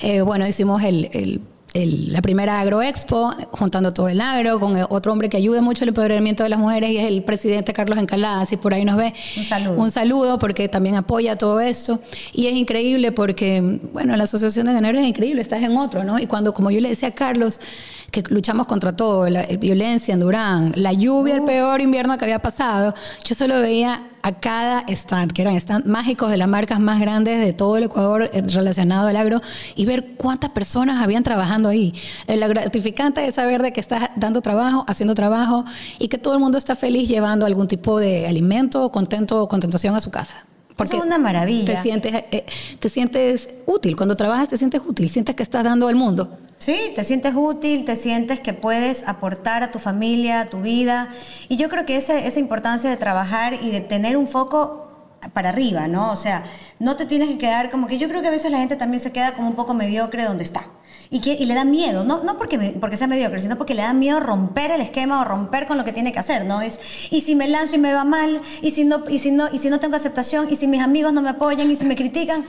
Eh, 0.00 0.20
bueno, 0.22 0.46
hicimos 0.46 0.82
el, 0.82 1.10
el- 1.12 1.40
el- 1.72 2.12
la 2.12 2.20
primera 2.20 2.60
agroexpo, 2.60 3.32
juntando 3.52 3.92
todo 3.92 4.08
el 4.08 4.20
agro, 4.20 4.58
con 4.58 4.76
el 4.76 4.86
otro 4.88 5.12
hombre 5.12 5.28
que 5.28 5.36
ayuda 5.36 5.62
mucho 5.62 5.84
el 5.84 5.88
empoderamiento 5.88 6.42
de 6.42 6.48
las 6.48 6.58
mujeres 6.58 6.90
y 6.90 6.96
es 6.98 7.04
el 7.06 7.22
presidente 7.22 7.72
Carlos 7.72 7.98
Encalada, 7.98 8.44
si 8.46 8.56
por 8.56 8.74
ahí 8.74 8.84
nos 8.84 8.96
ve. 8.96 9.14
Un 9.36 9.44
saludo. 9.44 9.80
Un 9.80 9.90
saludo 9.90 10.38
porque 10.38 10.68
también 10.68 10.96
apoya 10.96 11.36
todo 11.36 11.60
esto. 11.60 12.00
Y 12.32 12.46
es 12.46 12.54
increíble 12.54 13.12
porque, 13.12 13.78
bueno, 13.92 14.16
la 14.16 14.24
Asociación 14.24 14.66
de 14.66 14.76
Enero 14.76 14.98
es 14.98 15.06
increíble, 15.06 15.42
estás 15.42 15.62
en 15.62 15.76
otro, 15.76 16.02
¿no? 16.02 16.18
Y 16.18 16.26
cuando, 16.26 16.52
como 16.54 16.70
yo 16.70 16.80
le 16.80 16.88
decía 16.88 17.08
a 17.08 17.12
Carlos, 17.14 17.60
que 18.10 18.22
luchamos 18.28 18.66
contra 18.66 18.94
todo, 18.94 19.28
la 19.28 19.42
eh, 19.44 19.56
violencia 19.56 20.14
en 20.14 20.20
Durán, 20.20 20.72
la 20.76 20.92
lluvia, 20.92 21.36
el 21.36 21.44
peor 21.44 21.80
invierno 21.80 22.18
que 22.18 22.24
había 22.24 22.40
pasado, 22.40 22.94
yo 23.24 23.34
solo 23.34 23.60
veía 23.60 24.02
a 24.22 24.32
cada 24.32 24.84
stand, 24.88 25.32
que 25.32 25.42
eran 25.42 25.58
stands 25.58 25.86
mágicos 25.86 26.30
de 26.30 26.36
las 26.36 26.48
marcas 26.48 26.78
más 26.78 27.00
grandes 27.00 27.40
de 27.40 27.52
todo 27.52 27.78
el 27.78 27.84
Ecuador 27.84 28.30
eh, 28.32 28.42
relacionado 28.42 29.08
al 29.08 29.16
agro, 29.16 29.40
y 29.76 29.86
ver 29.86 30.14
cuántas 30.16 30.50
personas 30.50 31.02
habían 31.02 31.22
trabajando 31.22 31.68
ahí. 31.68 31.94
Eh, 32.26 32.36
La 32.36 32.48
gratificante 32.48 33.26
es 33.26 33.36
saber 33.36 33.62
de 33.62 33.72
que 33.72 33.80
estás 33.80 34.10
dando 34.16 34.40
trabajo, 34.40 34.84
haciendo 34.88 35.14
trabajo, 35.14 35.64
y 35.98 36.08
que 36.08 36.18
todo 36.18 36.34
el 36.34 36.40
mundo 36.40 36.58
está 36.58 36.76
feliz 36.76 37.08
llevando 37.08 37.46
algún 37.46 37.68
tipo 37.68 37.98
de 37.98 38.26
alimento, 38.26 38.90
contento 38.90 39.42
o 39.42 39.48
contentación 39.48 39.94
a 39.94 40.00
su 40.00 40.10
casa. 40.10 40.44
Eso 40.78 40.96
es 40.96 41.04
una 41.04 41.18
maravilla. 41.18 41.74
Te 41.74 41.82
sientes, 41.82 42.14
eh, 42.30 42.46
te 42.78 42.88
sientes 42.88 43.50
útil. 43.66 43.96
Cuando 43.96 44.16
trabajas 44.16 44.48
te 44.48 44.56
sientes 44.56 44.80
útil, 44.86 45.10
sientes 45.10 45.34
que 45.34 45.42
estás 45.42 45.62
dando 45.62 45.88
al 45.88 45.94
mundo. 45.94 46.38
Sí, 46.60 46.92
te 46.94 47.04
sientes 47.04 47.32
útil, 47.34 47.86
te 47.86 47.96
sientes 47.96 48.38
que 48.38 48.52
puedes 48.52 49.08
aportar 49.08 49.62
a 49.62 49.72
tu 49.72 49.78
familia, 49.78 50.42
a 50.42 50.50
tu 50.50 50.60
vida. 50.60 51.08
Y 51.48 51.56
yo 51.56 51.70
creo 51.70 51.86
que 51.86 51.96
esa, 51.96 52.18
esa 52.18 52.38
importancia 52.38 52.90
de 52.90 52.98
trabajar 52.98 53.54
y 53.54 53.70
de 53.70 53.80
tener 53.80 54.18
un 54.18 54.28
foco 54.28 54.86
para 55.32 55.48
arriba, 55.48 55.88
¿no? 55.88 56.12
O 56.12 56.16
sea, 56.16 56.44
no 56.78 56.96
te 56.96 57.06
tienes 57.06 57.30
que 57.30 57.38
quedar 57.38 57.70
como 57.70 57.86
que 57.86 57.96
yo 57.96 58.08
creo 58.08 58.20
que 58.20 58.28
a 58.28 58.30
veces 58.30 58.52
la 58.52 58.58
gente 58.58 58.76
también 58.76 59.02
se 59.02 59.10
queda 59.10 59.32
como 59.34 59.48
un 59.48 59.56
poco 59.56 59.72
mediocre 59.72 60.22
donde 60.24 60.44
está. 60.44 60.64
Y, 61.12 61.20
que, 61.20 61.32
y 61.32 61.46
le 61.46 61.54
da 61.54 61.64
miedo, 61.64 62.04
no, 62.04 62.22
no 62.22 62.38
porque, 62.38 62.56
me- 62.56 62.70
porque 62.70 62.96
sea 62.96 63.08
mediocre, 63.08 63.40
sino 63.40 63.58
porque 63.58 63.74
le 63.74 63.82
da 63.82 63.92
miedo 63.92 64.20
romper 64.20 64.70
el 64.70 64.80
esquema 64.80 65.20
o 65.20 65.24
romper 65.24 65.66
con 65.66 65.76
lo 65.76 65.84
que 65.84 65.92
tiene 65.92 66.12
que 66.12 66.20
hacer, 66.20 66.44
¿no? 66.44 66.62
Es, 66.62 66.78
y 67.10 67.22
si 67.22 67.34
me 67.34 67.48
lanzo 67.48 67.74
y 67.74 67.78
me 67.80 67.92
va 67.92 68.04
mal, 68.04 68.40
y 68.62 68.70
si 68.70 68.84
no, 68.84 69.02
y 69.08 69.18
si 69.18 69.32
no, 69.32 69.48
y 69.52 69.58
si 69.58 69.70
no 69.70 69.80
tengo 69.80 69.96
aceptación, 69.96 70.46
y 70.50 70.54
si 70.54 70.68
mis 70.68 70.80
amigos 70.80 71.12
no 71.12 71.20
me 71.20 71.30
apoyan, 71.30 71.68
y 71.68 71.74
si 71.74 71.84
me 71.84 71.96
critican, 71.96 72.44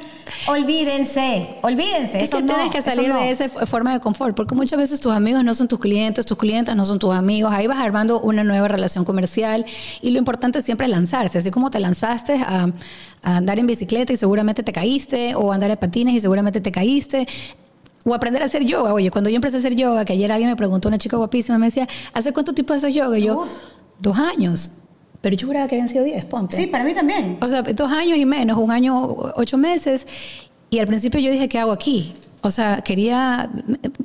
olvídense, 0.45 1.56
olvídense. 1.63 2.19
Es 2.19 2.26
eso 2.26 2.38
que 2.38 2.43
no, 2.43 2.54
tienes 2.54 2.71
que 2.71 2.82
salir 2.84 3.10
no. 3.10 3.19
de 3.19 3.32
esa 3.32 3.50
forma 3.50 3.93
de 3.93 4.00
confort, 4.00 4.36
porque 4.36 4.54
muchas 4.54 4.78
veces 4.78 5.00
tus 5.02 5.12
amigos 5.13 5.43
no 5.43 5.56
son 5.56 5.67
tus 5.67 5.80
clientes, 5.80 6.26
tus 6.26 6.38
clientes 6.38 6.76
no 6.76 6.86
son 6.86 7.00
tus 7.00 7.13
amigos, 7.15 7.52
ahí 7.52 7.65
vas 7.67 7.80
armando 7.80 8.19
una 8.21 8.43
nueva 8.43 8.67
relación 8.67 9.06
comercial 9.06 9.65
y 10.02 10.12
lo 10.12 10.19
importante 10.19 10.62
siempre 10.62 10.86
es 10.86 10.91
lanzarse, 10.91 11.39
así 11.39 11.50
como 11.52 11.71
te 11.71 11.80
lanzaste 11.80 12.36
a, 12.36 12.67
a 13.24 13.38
andar 13.38 13.58
en 13.58 13.65
bicicleta 13.67 14.13
y 14.13 14.17
seguramente 14.17 14.62
te 14.62 14.71
caíste, 14.71 15.34
o 15.36 15.52
andar 15.52 15.71
en 15.71 15.78
patines 15.78 16.13
y 16.13 16.21
seguramente 16.21 16.62
te 16.62 16.71
caíste. 16.71 17.28
O 18.04 18.14
aprender 18.14 18.42
a 18.42 18.46
hacer 18.46 18.64
yoga. 18.64 18.94
Oye, 18.94 19.12
cuando 19.12 19.30
yo 19.30 19.36
empecé 19.36 19.58
a 19.58 19.60
hacer 19.60 19.76
yoga, 19.76 20.06
que 20.06 20.14
ayer 20.14 20.32
alguien 20.32 20.50
me 20.50 20.56
preguntó, 20.56 20.88
una 20.88 20.98
chica 20.98 21.18
guapísima, 21.18 21.58
me 21.58 21.68
decía, 21.68 21.88
¿hace 22.14 22.34
cuánto 22.34 22.54
tiempo 22.54 22.74
haces 22.74 22.94
yoga? 22.94 23.18
Y 23.18 23.24
yo, 23.24 23.42
Uf. 23.42 23.50
dos 24.00 24.18
años. 24.18 24.72
Pero 25.22 25.36
yo 25.36 25.48
juraba 25.48 25.68
que 25.68 25.76
habían 25.76 25.88
sido 25.90 26.04
diez, 26.04 26.26
ponte. 26.26 26.56
Sí, 26.56 26.66
para 26.66 26.84
mí 26.84 26.94
también. 26.96 27.38
O 27.42 27.48
sea, 27.48 27.62
dos 27.62 27.92
años 27.92 28.18
y 28.18 28.26
menos, 28.26 28.58
un 28.58 28.72
año, 28.72 29.00
ocho 29.36 29.58
meses. 29.58 30.08
Y 30.72 30.80
al 30.80 30.88
principio 30.88 31.20
yo 31.20 31.32
dije, 31.32 31.48
¿qué 31.48 31.60
hago 31.60 31.72
aquí? 31.72 32.14
O 32.42 32.50
sea, 32.50 32.82
quería, 32.82 33.52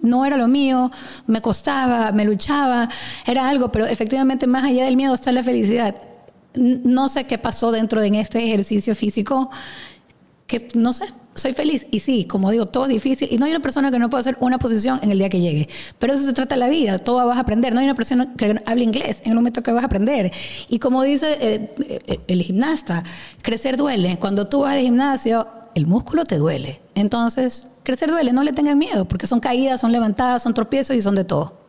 no 0.02 0.26
era 0.26 0.36
lo 0.36 0.46
mío, 0.46 0.90
me 1.26 1.40
costaba, 1.40 2.12
me 2.12 2.26
luchaba, 2.26 2.90
era 3.26 3.48
algo, 3.48 3.72
pero 3.72 3.86
efectivamente 3.86 4.46
más 4.46 4.64
allá 4.64 4.84
del 4.84 4.96
miedo 4.96 5.14
está 5.14 5.32
la 5.32 5.42
felicidad. 5.42 5.94
No 6.54 7.08
sé 7.08 7.24
qué 7.24 7.38
pasó 7.38 7.72
dentro 7.72 8.00
de 8.02 8.08
este 8.20 8.44
ejercicio 8.44 8.94
físico, 8.94 9.50
que 10.46 10.68
no 10.74 10.92
sé, 10.92 11.06
soy 11.34 11.52
feliz. 11.52 11.86
Y 11.90 12.00
sí, 12.00 12.24
como 12.24 12.50
digo, 12.50 12.66
todo 12.66 12.84
es 12.84 12.90
difícil. 12.90 13.28
Y 13.30 13.38
no 13.38 13.46
hay 13.46 13.52
una 13.52 13.60
persona 13.60 13.90
que 13.90 13.98
no 13.98 14.10
pueda 14.10 14.20
hacer 14.20 14.36
una 14.40 14.58
posición 14.58 15.00
en 15.02 15.10
el 15.10 15.18
día 15.18 15.28
que 15.28 15.40
llegue. 15.40 15.68
Pero 15.98 16.14
eso 16.14 16.24
se 16.24 16.32
trata 16.32 16.54
de 16.54 16.60
la 16.60 16.68
vida, 16.68 16.98
todo 16.98 17.24
vas 17.26 17.36
a 17.36 17.40
aprender. 17.40 17.74
No 17.74 17.80
hay 17.80 17.86
una 17.86 17.94
persona 17.94 18.34
que 18.36 18.60
hable 18.64 18.84
inglés 18.84 19.20
en 19.24 19.30
el 19.30 19.34
momento 19.36 19.62
que 19.62 19.72
vas 19.72 19.82
a 19.82 19.86
aprender. 19.86 20.32
Y 20.68 20.78
como 20.78 21.02
dice 21.02 21.36
eh, 21.40 21.74
eh, 22.06 22.20
el 22.26 22.42
gimnasta, 22.42 23.04
crecer 23.42 23.76
duele. 23.76 24.18
Cuando 24.18 24.48
tú 24.48 24.60
vas 24.60 24.74
al 24.74 24.80
gimnasio, 24.80 25.46
el 25.74 25.86
músculo 25.86 26.24
te 26.24 26.38
duele. 26.38 26.80
Entonces, 26.94 27.66
crecer 27.82 28.10
duele, 28.10 28.32
no 28.32 28.42
le 28.42 28.52
tengan 28.52 28.78
miedo, 28.78 29.06
porque 29.06 29.26
son 29.26 29.40
caídas, 29.40 29.80
son 29.80 29.92
levantadas, 29.92 30.42
son 30.42 30.54
tropiezos 30.54 30.96
y 30.96 31.02
son 31.02 31.14
de 31.14 31.24
todo. 31.24 31.66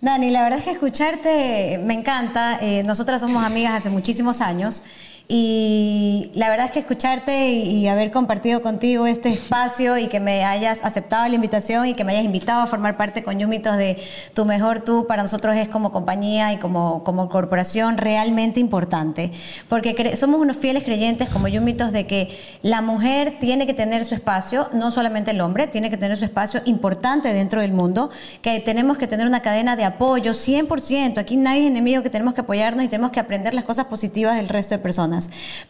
Dani, 0.00 0.30
la 0.30 0.42
verdad 0.42 0.60
es 0.60 0.64
que 0.64 0.70
escucharte 0.70 1.80
me 1.84 1.94
encanta. 1.94 2.58
Eh, 2.62 2.84
nosotras 2.84 3.20
somos 3.20 3.42
amigas 3.42 3.74
hace 3.74 3.90
muchísimos 3.90 4.40
años 4.40 4.82
y 5.30 6.30
la 6.32 6.48
verdad 6.48 6.66
es 6.66 6.72
que 6.72 6.78
escucharte 6.78 7.50
y, 7.50 7.86
haber 7.86 8.10
compartido 8.10 8.62
contigo 8.62 9.06
este 9.06 9.28
espacio 9.28 9.98
y 9.98 10.08
que 10.08 10.20
me 10.20 10.42
hayas 10.44 10.82
aceptado 10.82 11.28
la 11.28 11.34
invitación 11.34 11.84
y 11.84 11.92
que 11.92 12.02
me 12.02 12.12
hayas 12.12 12.24
invitado 12.24 12.62
a 12.62 12.66
formar 12.66 12.96
parte 12.96 13.22
con 13.22 13.38
Yumitos 13.38 13.76
de 13.76 13.98
Tu 14.32 14.46
Mejor 14.46 14.80
Tú, 14.80 15.06
para 15.06 15.20
nosotros 15.20 15.54
es 15.56 15.68
como 15.68 15.92
compañía 15.92 16.54
y 16.54 16.56
como, 16.56 17.04
como 17.04 17.28
corporación 17.28 17.98
realmente 17.98 18.58
importante. 18.58 19.30
Porque 19.68 20.16
somos 20.16 20.40
unos 20.40 20.56
fieles 20.56 20.82
creyentes 20.82 21.28
como 21.28 21.46
Yumitos 21.46 21.92
de 21.92 22.06
que 22.06 22.34
la 22.62 22.80
mujer 22.80 23.36
tiene 23.38 23.66
que 23.66 23.74
tener 23.74 24.06
su 24.06 24.14
espacio, 24.14 24.70
no 24.72 24.90
solamente 24.90 25.32
el 25.32 25.42
hombre, 25.42 25.66
tiene 25.66 25.90
que 25.90 25.98
tener 25.98 26.16
su 26.16 26.24
espacio 26.24 26.62
importante 26.64 27.34
dentro 27.34 27.60
del 27.60 27.72
mundo, 27.72 28.08
que 28.40 28.60
tenemos 28.60 28.96
que 28.96 29.06
tener 29.06 29.26
una 29.26 29.42
cadena 29.42 29.76
de 29.76 29.84
apoyo 29.84 30.32
100%. 30.32 31.18
Aquí 31.18 31.36
nadie 31.36 31.64
es 31.64 31.66
enemigo, 31.66 32.02
que 32.02 32.08
tenemos 32.08 32.32
que 32.32 32.40
apoyarnos 32.40 32.82
y 32.86 32.88
tenemos 32.88 33.10
que 33.10 33.20
aprender 33.20 33.52
las 33.52 33.64
cosas 33.64 33.84
positivas 33.86 34.36
del 34.36 34.48
resto 34.48 34.74
de 34.74 34.78
personas. 34.78 35.17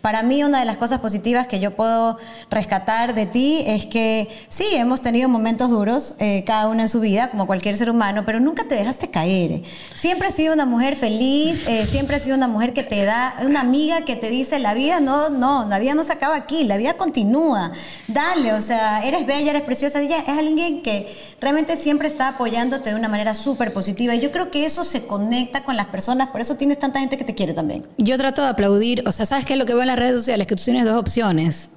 Para 0.01 0.23
mí, 0.23 0.45
una 0.45 0.61
de 0.61 0.65
las 0.65 0.77
cosas 0.77 1.01
positivas 1.01 1.47
que 1.47 1.61
yo 1.61 1.75
puedo 1.75 2.19
rescatar 2.51 3.15
de 3.15 3.27
ti 3.27 3.63
es 3.67 3.87
que 3.87 4.29
sí, 4.49 4.65
hemos 4.73 5.01
tenido 5.01 5.29
momentos 5.29 5.71
duros, 5.71 6.15
eh, 6.19 6.45
cada 6.47 6.69
uno 6.69 6.83
en 6.83 6.89
su 6.89 7.01
vida, 7.01 7.31
como 7.31 7.47
cualquier 7.47 7.77
ser 7.77 7.91
humano, 7.91 8.25
pero 8.27 8.41
nunca 8.41 8.65
te 8.65 8.75
dejaste 8.75 9.11
caer. 9.11 9.63
Siempre 9.99 10.29
has 10.29 10.35
sido 10.35 10.55
una 10.55 10.67
mujer 10.67 10.97
feliz, 10.97 11.67
eh, 11.67 11.87
siempre 11.87 12.17
has 12.17 12.23
sido 12.23 12.37
una 12.37 12.49
mujer 12.49 12.73
que 12.73 12.83
te 12.83 13.05
da, 13.05 13.35
una 13.45 13.61
amiga 13.61 14.05
que 14.05 14.17
te 14.17 14.31
dice, 14.31 14.59
la 14.59 14.75
vida 14.75 15.01
no, 15.01 15.31
no, 15.31 15.67
la 15.67 15.79
vida 15.79 15.95
no 15.95 16.05
se 16.05 16.13
acaba 16.13 16.37
aquí, 16.37 16.65
la 16.65 16.77
vida 16.77 16.95
continúa. 16.95 17.73
Dale, 18.07 18.53
o 18.53 18.61
sea, 18.61 19.01
eres 19.05 19.27
bella, 19.27 19.51
eres 19.51 19.63
preciosa, 19.63 20.01
ella 20.01 20.19
es 20.19 20.29
alguien 20.29 20.83
que 20.83 21.15
realmente 21.41 21.77
siempre 21.77 22.09
está 22.09 22.29
apoyándote 22.29 22.91
de 22.91 22.97
una 22.97 23.09
manera 23.09 23.35
súper 23.35 23.73
positiva. 23.73 24.15
Y 24.15 24.21
yo 24.21 24.33
creo 24.33 24.51
que 24.51 24.65
eso 24.65 24.85
se 24.85 25.07
conecta 25.07 25.65
con 25.65 25.77
las 25.77 25.87
personas, 25.87 26.29
por 26.29 26.41
eso 26.41 26.57
tienes 26.57 26.79
tanta 26.79 27.01
gente 27.01 27.17
que 27.17 27.25
te 27.25 27.35
quiere 27.35 27.53
también. 27.53 27.87
Yo 27.99 28.17
trato 28.17 28.43
de 28.43 28.49
aplaudir, 28.49 29.03
o 29.07 29.13
sea, 29.13 29.27
¿sabes 29.27 29.38
qué 29.45 29.55
es 29.55 29.59
lo 29.59 29.67
que 29.67 29.73
veo 29.73 29.83
en 29.83 29.89
las 29.89 29.99
redes 29.99 30.17
sociales? 30.17 30.47
Que 30.47 30.55
tú 30.55 30.63
tienes 30.63 30.85
dos 30.85 30.97
opciones. 30.97 31.71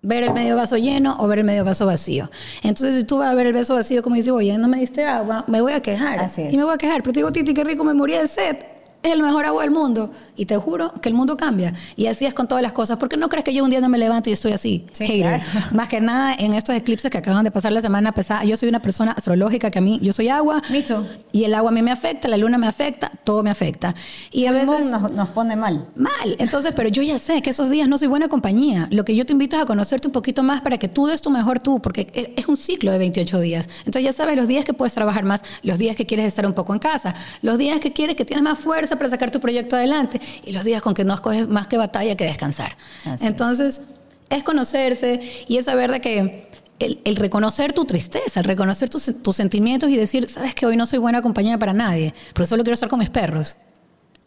Ver 0.00 0.22
el 0.22 0.32
medio 0.32 0.54
vaso 0.56 0.76
lleno 0.76 1.16
o 1.18 1.26
ver 1.26 1.40
el 1.40 1.44
medio 1.44 1.64
vaso 1.64 1.84
vacío. 1.84 2.30
Entonces, 2.62 2.96
si 2.96 3.04
tú 3.04 3.18
vas 3.18 3.28
a 3.28 3.34
ver 3.34 3.46
el 3.46 3.52
vaso 3.52 3.74
vacío, 3.74 4.02
como 4.02 4.14
dices, 4.14 4.30
oye, 4.30 4.56
no 4.56 4.68
me 4.68 4.78
diste 4.78 5.04
agua, 5.04 5.44
me 5.48 5.60
voy 5.60 5.72
a 5.72 5.80
quejar. 5.80 6.20
Así 6.20 6.42
es. 6.42 6.52
Y 6.52 6.56
me 6.56 6.64
voy 6.64 6.74
a 6.74 6.78
quejar, 6.78 7.02
pero 7.02 7.12
te 7.12 7.20
digo, 7.20 7.32
Titi, 7.32 7.52
qué 7.52 7.64
rico, 7.64 7.82
me 7.84 7.94
morí 7.94 8.14
de 8.14 8.28
sed. 8.28 8.56
Es 9.02 9.12
el 9.12 9.22
mejor 9.22 9.44
agua 9.46 9.62
del 9.62 9.70
mundo. 9.70 10.10
Y 10.36 10.46
te 10.46 10.56
juro 10.56 10.92
que 11.00 11.08
el 11.08 11.14
mundo 11.14 11.36
cambia. 11.36 11.72
Y 11.96 12.06
así 12.06 12.26
es 12.26 12.34
con 12.34 12.48
todas 12.48 12.62
las 12.62 12.72
cosas. 12.72 12.98
Porque 12.98 13.16
no 13.16 13.28
crees 13.28 13.44
que 13.44 13.52
yo 13.54 13.62
un 13.64 13.70
día 13.70 13.80
no 13.80 13.88
me 13.88 13.98
levanto 13.98 14.28
y 14.30 14.32
estoy 14.32 14.52
así. 14.52 14.86
Sí, 14.92 15.06
hater. 15.06 15.40
claro. 15.40 15.66
Más 15.72 15.88
que 15.88 16.00
nada 16.00 16.34
en 16.34 16.52
estos 16.54 16.74
eclipses 16.74 17.10
que 17.10 17.18
acaban 17.18 17.44
de 17.44 17.50
pasar 17.50 17.72
la 17.72 17.80
semana 17.80 18.12
pasada. 18.12 18.44
Yo 18.44 18.56
soy 18.56 18.68
una 18.68 18.80
persona 18.80 19.12
astrológica 19.12 19.70
que 19.70 19.78
a 19.78 19.82
mí, 19.82 19.98
yo 20.02 20.12
soy 20.12 20.28
agua. 20.28 20.62
Me 20.70 20.82
too. 20.82 21.04
Y 21.32 21.44
el 21.44 21.54
agua 21.54 21.70
a 21.70 21.74
mí 21.74 21.82
me 21.82 21.90
afecta, 21.92 22.28
la 22.28 22.36
luna 22.36 22.58
me 22.58 22.66
afecta, 22.66 23.10
todo 23.24 23.42
me 23.42 23.50
afecta. 23.50 23.94
Y 24.32 24.46
a 24.46 24.52
veces 24.52 24.86
nos, 24.90 25.12
nos 25.12 25.28
pone 25.28 25.54
mal. 25.56 25.86
mal. 25.96 26.36
Entonces, 26.38 26.72
pero 26.74 26.88
yo 26.88 27.02
ya 27.02 27.18
sé 27.18 27.40
que 27.42 27.50
esos 27.50 27.70
días 27.70 27.88
no 27.88 27.98
soy 27.98 28.08
buena 28.08 28.28
compañía. 28.28 28.88
Lo 28.90 29.04
que 29.04 29.14
yo 29.14 29.26
te 29.26 29.32
invito 29.32 29.56
es 29.56 29.62
a 29.62 29.66
conocerte 29.66 30.08
un 30.08 30.12
poquito 30.12 30.42
más 30.42 30.60
para 30.60 30.78
que 30.78 30.88
tú 30.88 31.06
des 31.06 31.22
tu 31.22 31.30
mejor 31.30 31.60
tú, 31.60 31.80
porque 31.80 32.08
e- 32.14 32.34
es 32.36 32.48
un 32.48 32.56
ciclo 32.56 32.90
de 32.92 32.98
28 32.98 33.40
días. 33.40 33.68
Entonces 33.80 34.02
ya 34.02 34.12
sabes 34.12 34.36
los 34.36 34.48
días 34.48 34.64
que 34.64 34.72
puedes 34.72 34.92
trabajar 34.94 35.24
más, 35.24 35.42
los 35.62 35.78
días 35.78 35.94
que 35.96 36.06
quieres 36.06 36.26
estar 36.26 36.46
un 36.46 36.52
poco 36.54 36.72
en 36.72 36.78
casa, 36.80 37.14
los 37.42 37.58
días 37.58 37.80
que 37.80 37.92
quieres 37.92 38.16
que 38.16 38.24
tienes 38.24 38.42
más 38.42 38.58
fuerza 38.58 38.97
para 38.98 39.10
sacar 39.10 39.30
tu 39.30 39.40
proyecto 39.40 39.76
adelante 39.76 40.20
y 40.44 40.52
los 40.52 40.64
días 40.64 40.82
con 40.82 40.94
que 40.94 41.04
no 41.04 41.14
escoges 41.14 41.48
más 41.48 41.66
que 41.66 41.76
batalla 41.76 42.16
que 42.16 42.24
descansar. 42.24 42.76
Así 43.04 43.26
Entonces, 43.26 43.82
es. 44.30 44.44
conocerse 44.44 45.20
y 45.46 45.56
es 45.56 45.64
saber 45.64 45.90
de 45.90 46.00
que 46.00 46.48
el, 46.78 47.00
el 47.04 47.16
reconocer 47.16 47.72
tu 47.72 47.84
tristeza, 47.84 48.40
el 48.40 48.44
reconocer 48.44 48.88
tus, 48.88 49.22
tus 49.22 49.36
sentimientos 49.36 49.90
y 49.90 49.96
decir, 49.96 50.28
sabes 50.28 50.54
que 50.54 50.66
hoy 50.66 50.76
no 50.76 50.86
soy 50.86 50.98
buena 50.98 51.22
compañía 51.22 51.58
para 51.58 51.72
nadie, 51.72 52.14
pero 52.34 52.46
solo 52.46 52.62
quiero 52.62 52.74
estar 52.74 52.88
con 52.88 52.98
mis 52.98 53.10
perros. 53.10 53.56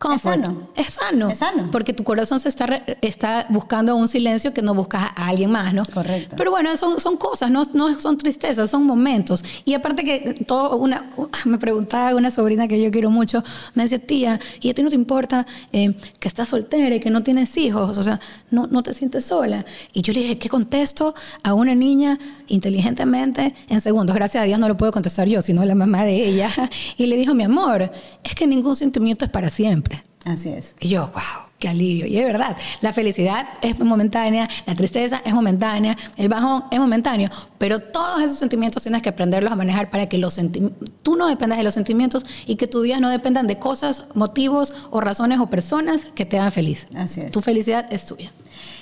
Comfort. 0.02 0.46
sano. 0.46 0.68
Es 0.76 0.94
sano. 0.96 1.30
Es 1.30 1.38
sano. 1.38 1.70
Porque 1.72 1.94
tu 1.94 2.04
corazón 2.04 2.40
se 2.40 2.50
está, 2.50 2.66
re- 2.66 2.98
está 3.02 3.46
buscando 3.50 3.96
un 3.96 4.08
silencio 4.08 4.54
que 4.54 4.62
no 4.62 4.74
buscas 4.74 5.04
a 5.16 5.28
alguien 5.28 5.52
más, 5.52 5.74
¿no? 5.74 5.86
Correcto. 5.86 6.36
Pero 6.38 6.52
bueno, 6.52 6.76
son, 6.78 7.00
son 7.00 7.18
cosas, 7.18 7.52
no, 7.52 7.64
no 7.74 8.00
son 8.00 8.18
tristezas, 8.18 8.70
son 8.72 8.84
momentos. 8.86 9.44
Y 9.64 9.74
aparte 9.76 10.04
que 10.04 10.44
todo 10.46 10.76
una, 10.78 11.10
me 11.46 11.58
preguntaba 11.58 12.16
una 12.16 12.32
sobrina 12.32 12.68
que 12.68 12.82
yo 12.82 12.90
quiero 12.92 13.12
mucho, 13.12 13.44
me 13.76 13.84
decía, 13.84 14.00
tía, 14.00 14.40
¿y 14.60 14.70
a 14.70 14.74
ti 14.74 14.82
no 14.84 14.90
te 14.90 14.96
importa 14.96 15.46
eh, 15.72 15.94
que 16.20 16.28
estás 16.28 16.48
soltera 16.50 16.96
y 16.96 17.00
que 17.00 17.10
no 17.10 17.22
tienes 17.24 17.56
hijos? 17.58 17.98
O 17.98 18.04
sea, 18.04 18.20
no, 18.50 18.68
no 18.68 18.82
te 18.84 18.94
sientes 18.94 19.26
sola. 19.26 19.66
Y 19.94 20.02
yo 20.02 20.14
le 20.14 20.22
dije, 20.22 20.38
¿qué 20.40 20.50
contesto 20.50 21.14
a 21.44 21.54
una 21.54 21.76
niña 21.76 22.18
inteligentemente 22.48 23.54
en 23.70 23.82
segundos? 23.82 24.16
Gracias 24.16 24.44
a 24.44 24.46
Dios 24.46 24.60
no 24.60 24.68
lo 24.68 24.78
puedo 24.78 24.92
contestar 24.92 25.28
yo, 25.28 25.42
sino 25.42 25.64
la 25.66 25.76
mamá 25.76 26.04
de 26.06 26.26
ella. 26.28 26.50
Y 26.98 27.06
le 27.08 27.16
dijo, 27.18 27.34
mi 27.34 27.44
amor, 27.44 27.92
es 28.24 28.36
que 28.36 28.46
ningún 28.48 28.76
sentimiento 28.76 29.26
es 29.26 29.32
para 29.32 29.50
siempre. 29.50 29.91
Así 30.26 30.50
es. 30.50 30.76
Y 30.80 30.90
yo, 30.90 31.08
wow, 31.08 31.48
qué 31.58 31.70
alivio. 31.70 32.06
Y 32.06 32.18
es 32.18 32.26
verdad, 32.26 32.56
la 32.82 32.94
felicidad 32.94 33.48
es 33.62 33.80
momentánea, 33.80 34.48
la 34.66 34.76
tristeza 34.76 35.22
es 35.26 35.34
momentánea, 35.34 35.98
el 36.16 36.30
bajón 36.30 36.66
es 36.70 36.80
momentáneo, 36.80 37.30
pero 37.58 37.80
todos 37.80 38.22
esos 38.22 38.38
sentimientos 38.38 38.84
tienes 38.84 39.02
que 39.02 39.10
aprenderlos 39.10 39.52
a 39.52 39.56
manejar 39.56 39.90
para 39.90 40.08
que 40.08 40.18
los 40.18 40.40
tú 41.02 41.16
no 41.16 41.28
dependas 41.28 41.58
de 41.58 41.64
los 41.64 41.74
sentimientos 41.74 42.24
y 42.46 42.56
que 42.56 42.68
tus 42.68 42.84
días 42.84 43.02
no 43.02 43.10
dependan 43.10 43.48
de 43.48 43.58
cosas, 43.58 44.06
motivos 44.14 44.74
o 44.92 45.02
razones 45.02 45.40
o 45.40 45.48
personas 45.48 46.06
que 46.14 46.26
te 46.26 46.38
hagan 46.38 46.52
feliz. 46.52 46.88
Así 46.96 47.22
es. 47.22 47.32
Tu 47.32 47.42
felicidad 47.42 47.92
es 47.92 48.06
tuya. 48.06 48.32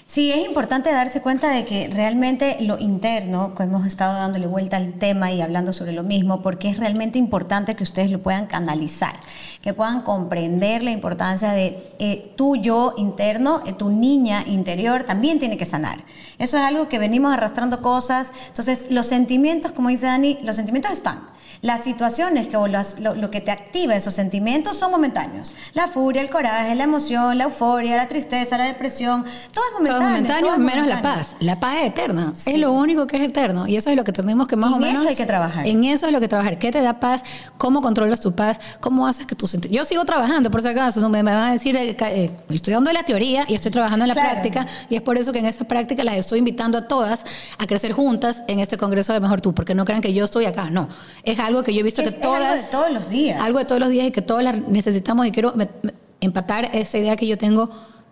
Sí, 0.06 0.32
es 0.32 0.44
importante 0.44 0.92
darse 0.92 1.22
cuenta 1.22 1.52
de 1.52 1.66
que 1.66 1.88
realmente 1.88 2.58
lo 2.62 2.80
interno, 2.80 3.54
que 3.54 3.62
hemos 3.62 3.86
estado 3.86 4.16
dándole 4.16 4.48
vuelta 4.48 4.78
al 4.78 4.94
tema 4.94 5.32
y 5.32 5.40
hablando 5.40 5.72
sobre 5.72 5.94
lo 5.94 6.02
mismo, 6.02 6.42
porque 6.42 6.68
es 6.68 6.80
realmente 6.80 7.20
importante 7.20 7.76
que 7.76 7.84
ustedes 7.84 8.10
lo 8.10 8.20
puedan 8.20 8.48
canalizar, 8.48 9.14
que 9.62 9.76
puedan 9.76 10.02
comprender 10.02 10.84
la 10.84 10.90
importancia 10.90 11.52
de 11.52 11.92
eh, 12.00 12.34
tu 12.36 12.56
yo 12.56 12.96
interno, 12.98 13.62
eh, 13.68 13.74
tu 13.74 13.92
niña 13.92 14.44
interior 14.48 15.04
también 15.04 15.38
tiene 15.38 15.58
que 15.58 15.66
sanar. 15.66 16.04
Eso 16.40 16.58
es 16.58 16.64
algo 16.64 16.88
que 16.88 16.98
venimos 16.98 17.32
arrastrando 17.32 17.82
cosas. 17.84 18.32
Entonces, 18.48 18.88
los 18.90 19.06
sentimientos, 19.06 19.74
como 19.74 19.90
dice 19.90 20.08
Dani, 20.08 20.40
los 20.42 20.56
sentimientos 20.56 20.92
están. 20.92 21.20
Las 21.62 21.84
situaciones 21.84 22.48
que, 22.48 22.56
o 22.56 22.68
lo 22.68 23.32
que 23.32 23.42
te 23.42 23.52
activa 23.52 23.94
esos 23.94 24.14
sentimientos 24.14 24.78
son 24.78 24.92
momentáneos. 24.92 25.54
La 25.74 25.88
furia, 25.88 26.22
el 26.22 26.30
coraje, 26.30 26.74
la 26.76 26.86
emoción, 26.86 27.38
la 27.38 27.46
euforia, 27.46 27.98
la 27.98 28.08
tristeza, 28.08 28.58
la 28.58 28.64
depresión, 28.64 29.26
todo 29.52 29.66
es 29.70 29.74
momentáneo. 29.74 30.00
Todo 30.00 30.08
es 30.08 30.14
momentáneo, 30.14 30.46
todo 30.46 30.54
es 30.54 30.60
menos 30.60 30.88
la 30.88 30.96
momentáneo. 30.98 31.18
paz. 31.24 31.36
La 31.40 31.60
paz 31.60 31.76
es 31.78 31.86
eterna. 31.88 32.34
Es 32.46 32.58
lo 32.58 32.74
único 32.74 33.08
que 33.08 33.18
es 33.18 33.24
eterno. 33.24 33.68
Y 33.68 33.78
eso 33.78 33.90
es 33.90 33.96
lo 33.96 34.04
que 34.04 34.12
tenemos 34.12 34.48
que 34.48 34.56
más 34.56 34.70
En 34.72 34.76
o 34.76 34.80
menos. 34.80 35.02
eso 35.02 35.10
hay 35.10 35.16
que 35.16 35.26
trabajar. 35.26 35.68
En 35.68 35.84
eso 35.84 36.06
es 36.08 36.12
lo 36.12 36.20
que 36.20 36.28
trabajar. 36.28 36.60
¿Qué 36.60 36.72
te 36.72 36.82
da 36.82 37.00
paz? 37.00 37.22
¿Cómo 37.58 37.82
controlas 37.82 38.22
tu 38.22 38.34
paz? 38.36 38.60
¿Cómo 38.80 39.08
haces 39.08 39.26
que 39.26 39.36
senti- 39.36 39.70
Yo 39.70 39.86
sigo 39.86 40.04
trabajando, 40.06 40.52
por 40.52 40.62
si 40.62 40.68
acaso. 40.68 41.08
Me, 41.10 41.24
me 41.24 41.34
van 41.34 41.50
a 41.50 41.54
decir, 41.54 41.76
eh, 41.76 41.96
eh, 42.00 42.32
estoy 42.50 42.74
dando 42.74 42.92
la 42.92 43.04
teoría 43.04 43.46
y 43.48 43.54
estoy 43.56 43.72
trabajando 43.72 44.06
en 44.06 44.10
la 44.10 44.14
Claro. 44.14 44.30
práctica. 44.32 44.68
Y 44.90 44.96
es 44.96 45.02
por 45.02 45.18
eso 45.18 45.32
que 45.34 45.40
en 45.40 45.46
esta 45.46 45.66
práctica 45.66 46.04
las 46.04 46.16
estoy 46.18 46.40
invitando 46.40 46.78
a 46.78 46.88
todas 46.88 47.22
a 47.58 47.66
crecer 47.68 47.92
juntas 47.94 48.44
en 48.48 48.60
este 48.60 48.78
congreso 48.78 49.14
de 49.14 49.20
Mejor 49.20 49.42
Tú. 49.42 49.54
Porque 49.54 49.76
no 49.76 49.86
crean 49.86 50.02
que 50.02 50.14
yo 50.14 50.26
estoy 50.26 50.46
acá. 50.46 50.70
No. 50.70 50.90
Es 51.24 51.40
algo 51.40 51.64
que 51.64 51.74
yo 51.74 51.80
he 51.80 51.84
visto 51.84 52.02
Es- 52.02 52.12
que 52.14 52.20
es 52.20 52.24
algo 52.26 52.38
todas. 52.38 52.66
de 52.66 52.72
todos 52.72 52.92
los 52.92 53.10
días. 53.10 53.42
Algo 53.42 53.60
de 53.60 53.66
todos 53.66 53.80
los 53.80 53.90
días 53.90 54.08
y 54.08 54.12
que 54.12 54.22
todas 54.22 54.44
las 54.44 54.56
necesitamos. 54.68 55.26
Y 55.28 55.32
quiero 55.32 55.54
me- 55.56 55.70
me- 55.82 55.94
empatar 56.22 56.70
esa 56.74 56.98
idea 56.98 57.16
que 57.16 57.26
yo 57.28 57.38
tengo 57.38 57.70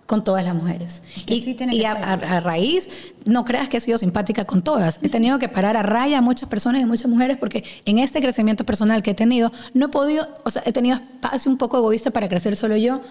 con 0.08 0.24
todas 0.24 0.44
las 0.44 0.56
mujeres. 0.56 1.04
que 1.28 1.36
y 1.36 1.44
sí 1.44 1.54
tiene 1.54 1.76
y 1.76 1.86
a, 1.86 1.94
ser. 1.94 2.04
a- 2.04 2.38
a 2.38 2.40
raíz, 2.40 2.90
no 3.26 3.46
creas 3.46 3.68
que 3.70 3.78
he 3.78 3.82
sido 3.82 3.98
simpática 4.00 4.46
con 4.46 4.64
todas. 4.64 4.98
He 5.04 5.10
tenido 5.10 5.38
que 5.38 5.50
parar 5.50 5.78
a 5.78 5.84
raya 5.84 6.18
a 6.18 6.22
muchas 6.22 6.50
personas 6.50 6.82
y 6.82 6.86
muchas 6.86 7.08
mujeres 7.12 7.38
porque 7.38 7.64
en 7.86 8.00
este 8.00 8.22
crecimiento 8.22 8.66
personal 8.66 9.04
que 9.04 9.12
he 9.12 9.14
tenido, 9.16 9.52
no 9.76 9.86
he 9.86 9.90
podido, 9.90 10.28
o 10.46 10.50
sea, 10.50 10.64
he 10.66 10.72
tenido 10.72 10.96
espacio 10.98 11.52
un 11.52 11.58
poco 11.60 11.78
egoísta 11.78 12.10
para 12.10 12.28
crecer 12.28 12.56
solo 12.56 12.76
yo 12.78 13.02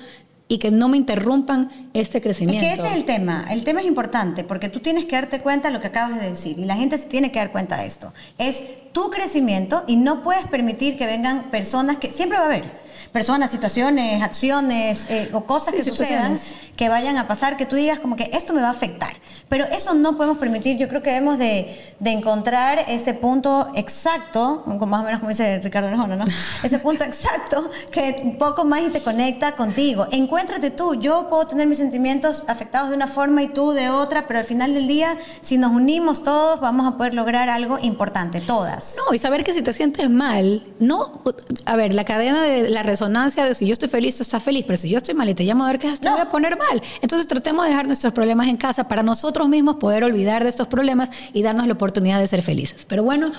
y 0.49 0.59
que 0.59 0.71
no 0.71 0.89
me 0.89 0.97
interrumpan 0.97 1.91
este 1.93 2.19
Es 2.19 2.23
crecimiento. 2.25 2.61
que 2.67 2.73
ese 2.73 2.87
es 2.87 2.93
el 2.95 3.05
tema. 3.05 3.45
El 3.51 3.65
tema 3.65 3.81
es 3.81 3.87
importante 3.87 4.45
porque 4.45 4.69
tú 4.69 4.79
tienes 4.81 5.05
que 5.05 5.17
darte 5.17 5.41
cuenta 5.41 5.69
de 5.69 5.75
lo 5.75 5.81
que 5.81 5.89
acabas 5.89 6.21
de 6.21 6.31
decir 6.31 6.59
y 6.59 6.65
la 6.65 6.77
gente 6.77 6.97
se 6.99 7.07
tiene 7.07 7.31
que 7.33 7.41
dar 7.41 7.51
cuenta 7.53 7.77
de 7.77 7.87
esto. 7.87 8.13
Es 8.39 8.63
tu 8.93 9.11
crecimiento 9.11 9.83
y 9.87 9.97
no 9.97 10.23
puedes 10.23 10.45
permitir 10.47 10.97
que 10.97 11.07
vengan 11.07 11.51
personas 11.51 11.97
que 11.99 12.11
siempre 12.11 12.39
va 12.39 12.45
a 12.45 12.47
haber 12.47 12.86
personas, 13.17 13.51
situaciones, 13.51 14.23
acciones 14.23 15.07
eh, 15.09 15.31
o 15.33 15.47
cosas 15.47 15.71
Sí, 15.71 15.77
que 15.77 15.85
sucedan 15.85 16.37
que 16.77 16.91
vayan 16.91 17.17
a 17.17 17.27
pasar 17.27 17.57
que 17.57 17.65
tú 17.65 17.75
digas 17.75 17.99
como 17.99 18.15
que 18.15 18.29
esto 18.35 18.53
me 18.53 18.61
va 18.61 18.69
a 18.69 18.73
afectar. 18.73 19.15
Pero 19.49 19.65
eso 19.67 19.95
no 19.95 20.19
podemos 20.19 20.37
permitir. 20.37 20.77
Yo 20.77 20.87
creo 20.87 21.03
que 21.03 21.11
debemos 21.11 21.39
de, 21.39 21.95
de 21.99 22.11
encontrar 22.11 22.85
ese 22.89 23.15
punto 23.15 23.71
exacto, 23.75 24.65
más 24.67 25.01
o 25.01 25.05
menos 25.05 25.21
como 25.21 25.31
dice 25.31 25.61
Ricardo 25.63 25.89
Arjona, 25.89 26.17
¿no? 26.17 26.25
Ese 26.63 26.79
punto 26.79 27.05
exacto 27.05 27.71
que 27.91 28.21
un 28.23 28.37
poco 28.37 28.65
más 28.65 28.83
y 28.83 28.91
te 28.91 29.01
conecta 29.01 29.57
contigo. 29.57 30.07
Encuéntrate 30.11 30.71
tú. 30.71 30.97
Yo 30.97 31.29
puedo 31.31 31.47
tener 31.47 31.67
mis 31.67 31.79
sentimientos 31.79 32.45
afectados 32.49 32.91
de 32.91 32.97
una 32.97 33.07
forma 33.07 33.43
y 33.43 33.49
tú 33.49 33.71
de 33.71 33.89
otra, 33.89 34.27
pero 34.27 34.41
al 34.41 34.45
final 34.45 34.75
del 34.75 34.89
día, 34.89 35.17
si 35.41 35.57
nos 35.57 35.73
unimos 35.73 36.23
todos, 36.23 36.61
vamos 36.61 36.87
a 36.87 36.99
poder 36.99 37.15
lograr 37.15 37.49
algo 37.49 37.79
importante, 37.81 38.43
todas. 38.43 38.97
No, 39.07 39.15
y 39.15 39.19
saber 39.19 39.43
que 39.43 39.55
si 39.55 39.63
te 39.63 39.73
sientes 39.73 40.11
mal, 40.11 40.67
no, 40.81 41.23
a 41.65 41.77
ver, 41.77 41.95
la 41.95 42.05
cadena 42.05 42.43
de 42.43 42.69
la 42.69 42.83
resonancia 42.83 43.06
de 43.09 43.55
si 43.55 43.67
yo 43.67 43.73
estoy 43.73 43.89
feliz, 43.89 44.17
tú 44.17 44.23
estás 44.23 44.43
feliz, 44.43 44.65
pero 44.67 44.79
si 44.79 44.89
yo 44.89 44.99
estoy 44.99 45.15
mal 45.15 45.29
y 45.29 45.35
te 45.35 45.45
llamo 45.45 45.65
a 45.65 45.69
ver 45.69 45.79
qué 45.79 45.91
te 45.97 46.09
No. 46.09 46.13
voy 46.13 46.21
a 46.21 46.29
poner 46.31 46.57
mal. 46.59 46.83
Entonces 47.03 47.27
tratemos 47.27 47.65
de 47.65 47.71
dejar 47.71 47.87
nuestros 47.87 48.13
problemas 48.13 48.47
en 48.49 48.57
casa 48.57 48.89
para 48.89 49.03
nosotros 49.03 49.49
mismos 49.49 49.77
poder 49.77 50.05
olvidar 50.05 50.43
de 50.43 50.49
estos 50.51 50.69
problemas 50.69 51.11
y 51.33 51.43
darnos 51.43 51.67
la 51.67 51.73
oportunidad 51.75 52.21
de 52.21 52.27
ser 52.29 52.43
felices. 52.43 52.85
Pero 52.87 53.03
bueno, 53.03 53.33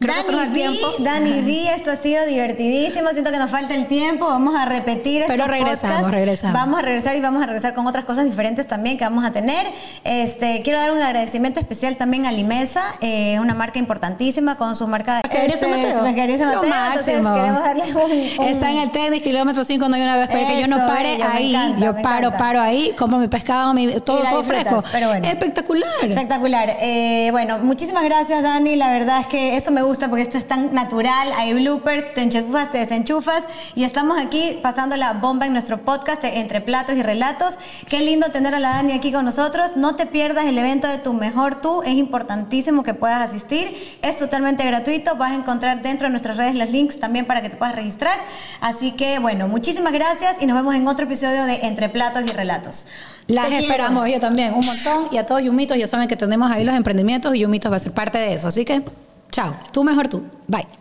creo 0.00 0.14
que 0.24 0.32
Dani 0.32 0.42
el 0.42 0.48
B, 0.50 0.54
tiempo. 0.54 0.86
Dani 1.00 1.42
B, 1.42 1.74
esto 1.74 1.90
ha 1.90 1.96
sido 1.96 2.24
divertidísimo. 2.26 3.10
Siento 3.10 3.30
que 3.30 3.36
nos 3.38 3.50
falta 3.50 3.74
el 3.74 3.86
tiempo. 3.86 4.24
Vamos 4.26 4.54
a 4.58 4.64
repetir 4.64 5.22
Pero 5.26 5.34
estos 5.44 5.48
regresamos, 5.50 5.80
podcasts. 5.80 6.10
regresamos. 6.10 6.54
Vamos 6.54 6.78
a 6.78 6.82
regresar 6.82 7.16
y 7.16 7.20
vamos 7.20 7.42
a 7.42 7.46
regresar 7.46 7.74
con 7.74 7.86
otras 7.86 8.04
cosas 8.06 8.24
diferentes 8.24 8.66
también 8.66 8.96
que 8.96 9.04
vamos 9.04 9.24
a 9.24 9.30
tener. 9.32 9.66
Este, 10.04 10.62
quiero 10.64 10.78
dar 10.78 10.90
un 10.92 11.02
agradecimiento 11.02 11.60
especial 11.60 11.96
también 11.96 12.24
a 12.24 12.32
Limesa, 12.32 12.82
eh, 13.02 13.38
una 13.40 13.52
marca 13.54 13.78
importantísima 13.78 14.56
con 14.56 14.74
su 14.74 14.86
marca 14.88 15.20
San 15.20 15.50
este, 15.50 15.66
Mateo. 15.68 15.90
San 15.98 16.04
Mateo. 16.04 16.62
Máximo. 16.70 17.34
queremos 17.34 17.60
darle 17.62 17.82
un, 17.94 18.10
un- 18.42 18.48
Está 18.48 18.70
en 18.70 18.78
el 18.78 18.90
tenis, 18.90 19.22
kilómetro 19.22 19.64
5, 19.66 19.86
no 19.88 19.96
hay 19.96 20.02
una 20.02 20.16
vez 20.16 20.28
para 20.28 20.46
que 20.48 20.60
yo 20.62 20.66
no 20.66 20.76
Eso, 20.78 20.86
pare 20.86 21.12
bello, 21.12 21.24
ahí. 21.30 21.50
encanta, 21.54 21.78
yo 21.86 21.96
paro, 22.02 22.18
encanta. 22.28 22.38
paro 22.38 22.60
ahí, 22.62 22.94
compro 22.98 23.18
mi 23.18 23.28
pescado, 23.28 23.74
mi, 23.74 24.00
todo, 24.00 24.22
todo 24.22 24.44
fresco. 24.44 24.82
pero 24.90 25.08
bueno. 25.08 25.26
Espectacular. 25.28 25.90
Espectacular. 26.04 26.76
Eh, 26.80 27.28
bueno, 27.32 27.58
muchísimas 27.58 28.02
gracias, 28.04 28.42
Dani. 28.42 28.76
La 28.76 28.90
verdad 28.92 29.20
es 29.20 29.26
que 29.26 29.56
esto 29.56 29.70
me 29.70 29.82
gusta 29.82 29.89
porque 29.98 30.22
esto 30.22 30.38
es 30.38 30.46
tan 30.46 30.72
natural. 30.72 31.28
Hay 31.36 31.52
bloopers, 31.54 32.14
te 32.14 32.22
enchufas, 32.22 32.70
te 32.70 32.78
desenchufas. 32.78 33.44
Y 33.74 33.84
estamos 33.84 34.18
aquí 34.18 34.58
pasando 34.62 34.96
la 34.96 35.14
bomba 35.14 35.46
en 35.46 35.52
nuestro 35.52 35.78
podcast 35.78 36.22
de 36.22 36.40
Entre 36.40 36.60
Platos 36.60 36.94
y 36.96 37.02
Relatos. 37.02 37.58
Qué 37.88 38.00
lindo 38.00 38.28
tener 38.28 38.54
a 38.54 38.60
la 38.60 38.70
Dani 38.70 38.92
aquí 38.92 39.12
con 39.12 39.24
nosotros. 39.24 39.76
No 39.76 39.96
te 39.96 40.06
pierdas 40.06 40.46
el 40.46 40.56
evento 40.56 40.86
de 40.86 40.98
Tu 40.98 41.12
Mejor 41.12 41.60
Tú. 41.60 41.82
Es 41.82 41.94
importantísimo 41.94 42.84
que 42.84 42.94
puedas 42.94 43.28
asistir. 43.28 43.98
Es 44.02 44.18
totalmente 44.18 44.64
gratuito. 44.64 45.16
Vas 45.16 45.32
a 45.32 45.34
encontrar 45.34 45.82
dentro 45.82 46.06
de 46.06 46.10
nuestras 46.10 46.36
redes 46.36 46.54
los 46.54 46.70
links 46.70 47.00
también 47.00 47.26
para 47.26 47.42
que 47.42 47.50
te 47.50 47.56
puedas 47.56 47.74
registrar. 47.74 48.18
Así 48.60 48.92
que, 48.92 49.18
bueno, 49.18 49.48
muchísimas 49.48 49.92
gracias 49.92 50.36
y 50.40 50.46
nos 50.46 50.56
vemos 50.56 50.74
en 50.74 50.86
otro 50.86 51.06
episodio 51.06 51.44
de 51.44 51.66
Entre 51.66 51.88
Platos 51.88 52.22
y 52.24 52.30
Relatos. 52.32 52.86
Las 53.26 53.44
Te 53.44 53.50
quiero. 53.50 53.64
esperamos 53.64 54.08
yo 54.08 54.18
también, 54.20 54.54
un 54.54 54.64
montón. 54.66 55.08
Y 55.12 55.18
a 55.18 55.26
todos 55.26 55.42
Yumitos, 55.42 55.76
ya 55.76 55.86
saben 55.86 56.08
que 56.08 56.16
tenemos 56.16 56.50
ahí 56.50 56.64
los 56.64 56.74
emprendimientos 56.74 57.34
y 57.34 57.40
Yumitos 57.40 57.70
va 57.70 57.76
a 57.76 57.80
ser 57.80 57.92
parte 57.92 58.18
de 58.18 58.34
eso. 58.34 58.48
Así 58.48 58.64
que, 58.64 58.82
chao. 59.30 59.56
Tú 59.72 59.84
mejor 59.84 60.08
tú. 60.08 60.22
Bye. 60.46 60.79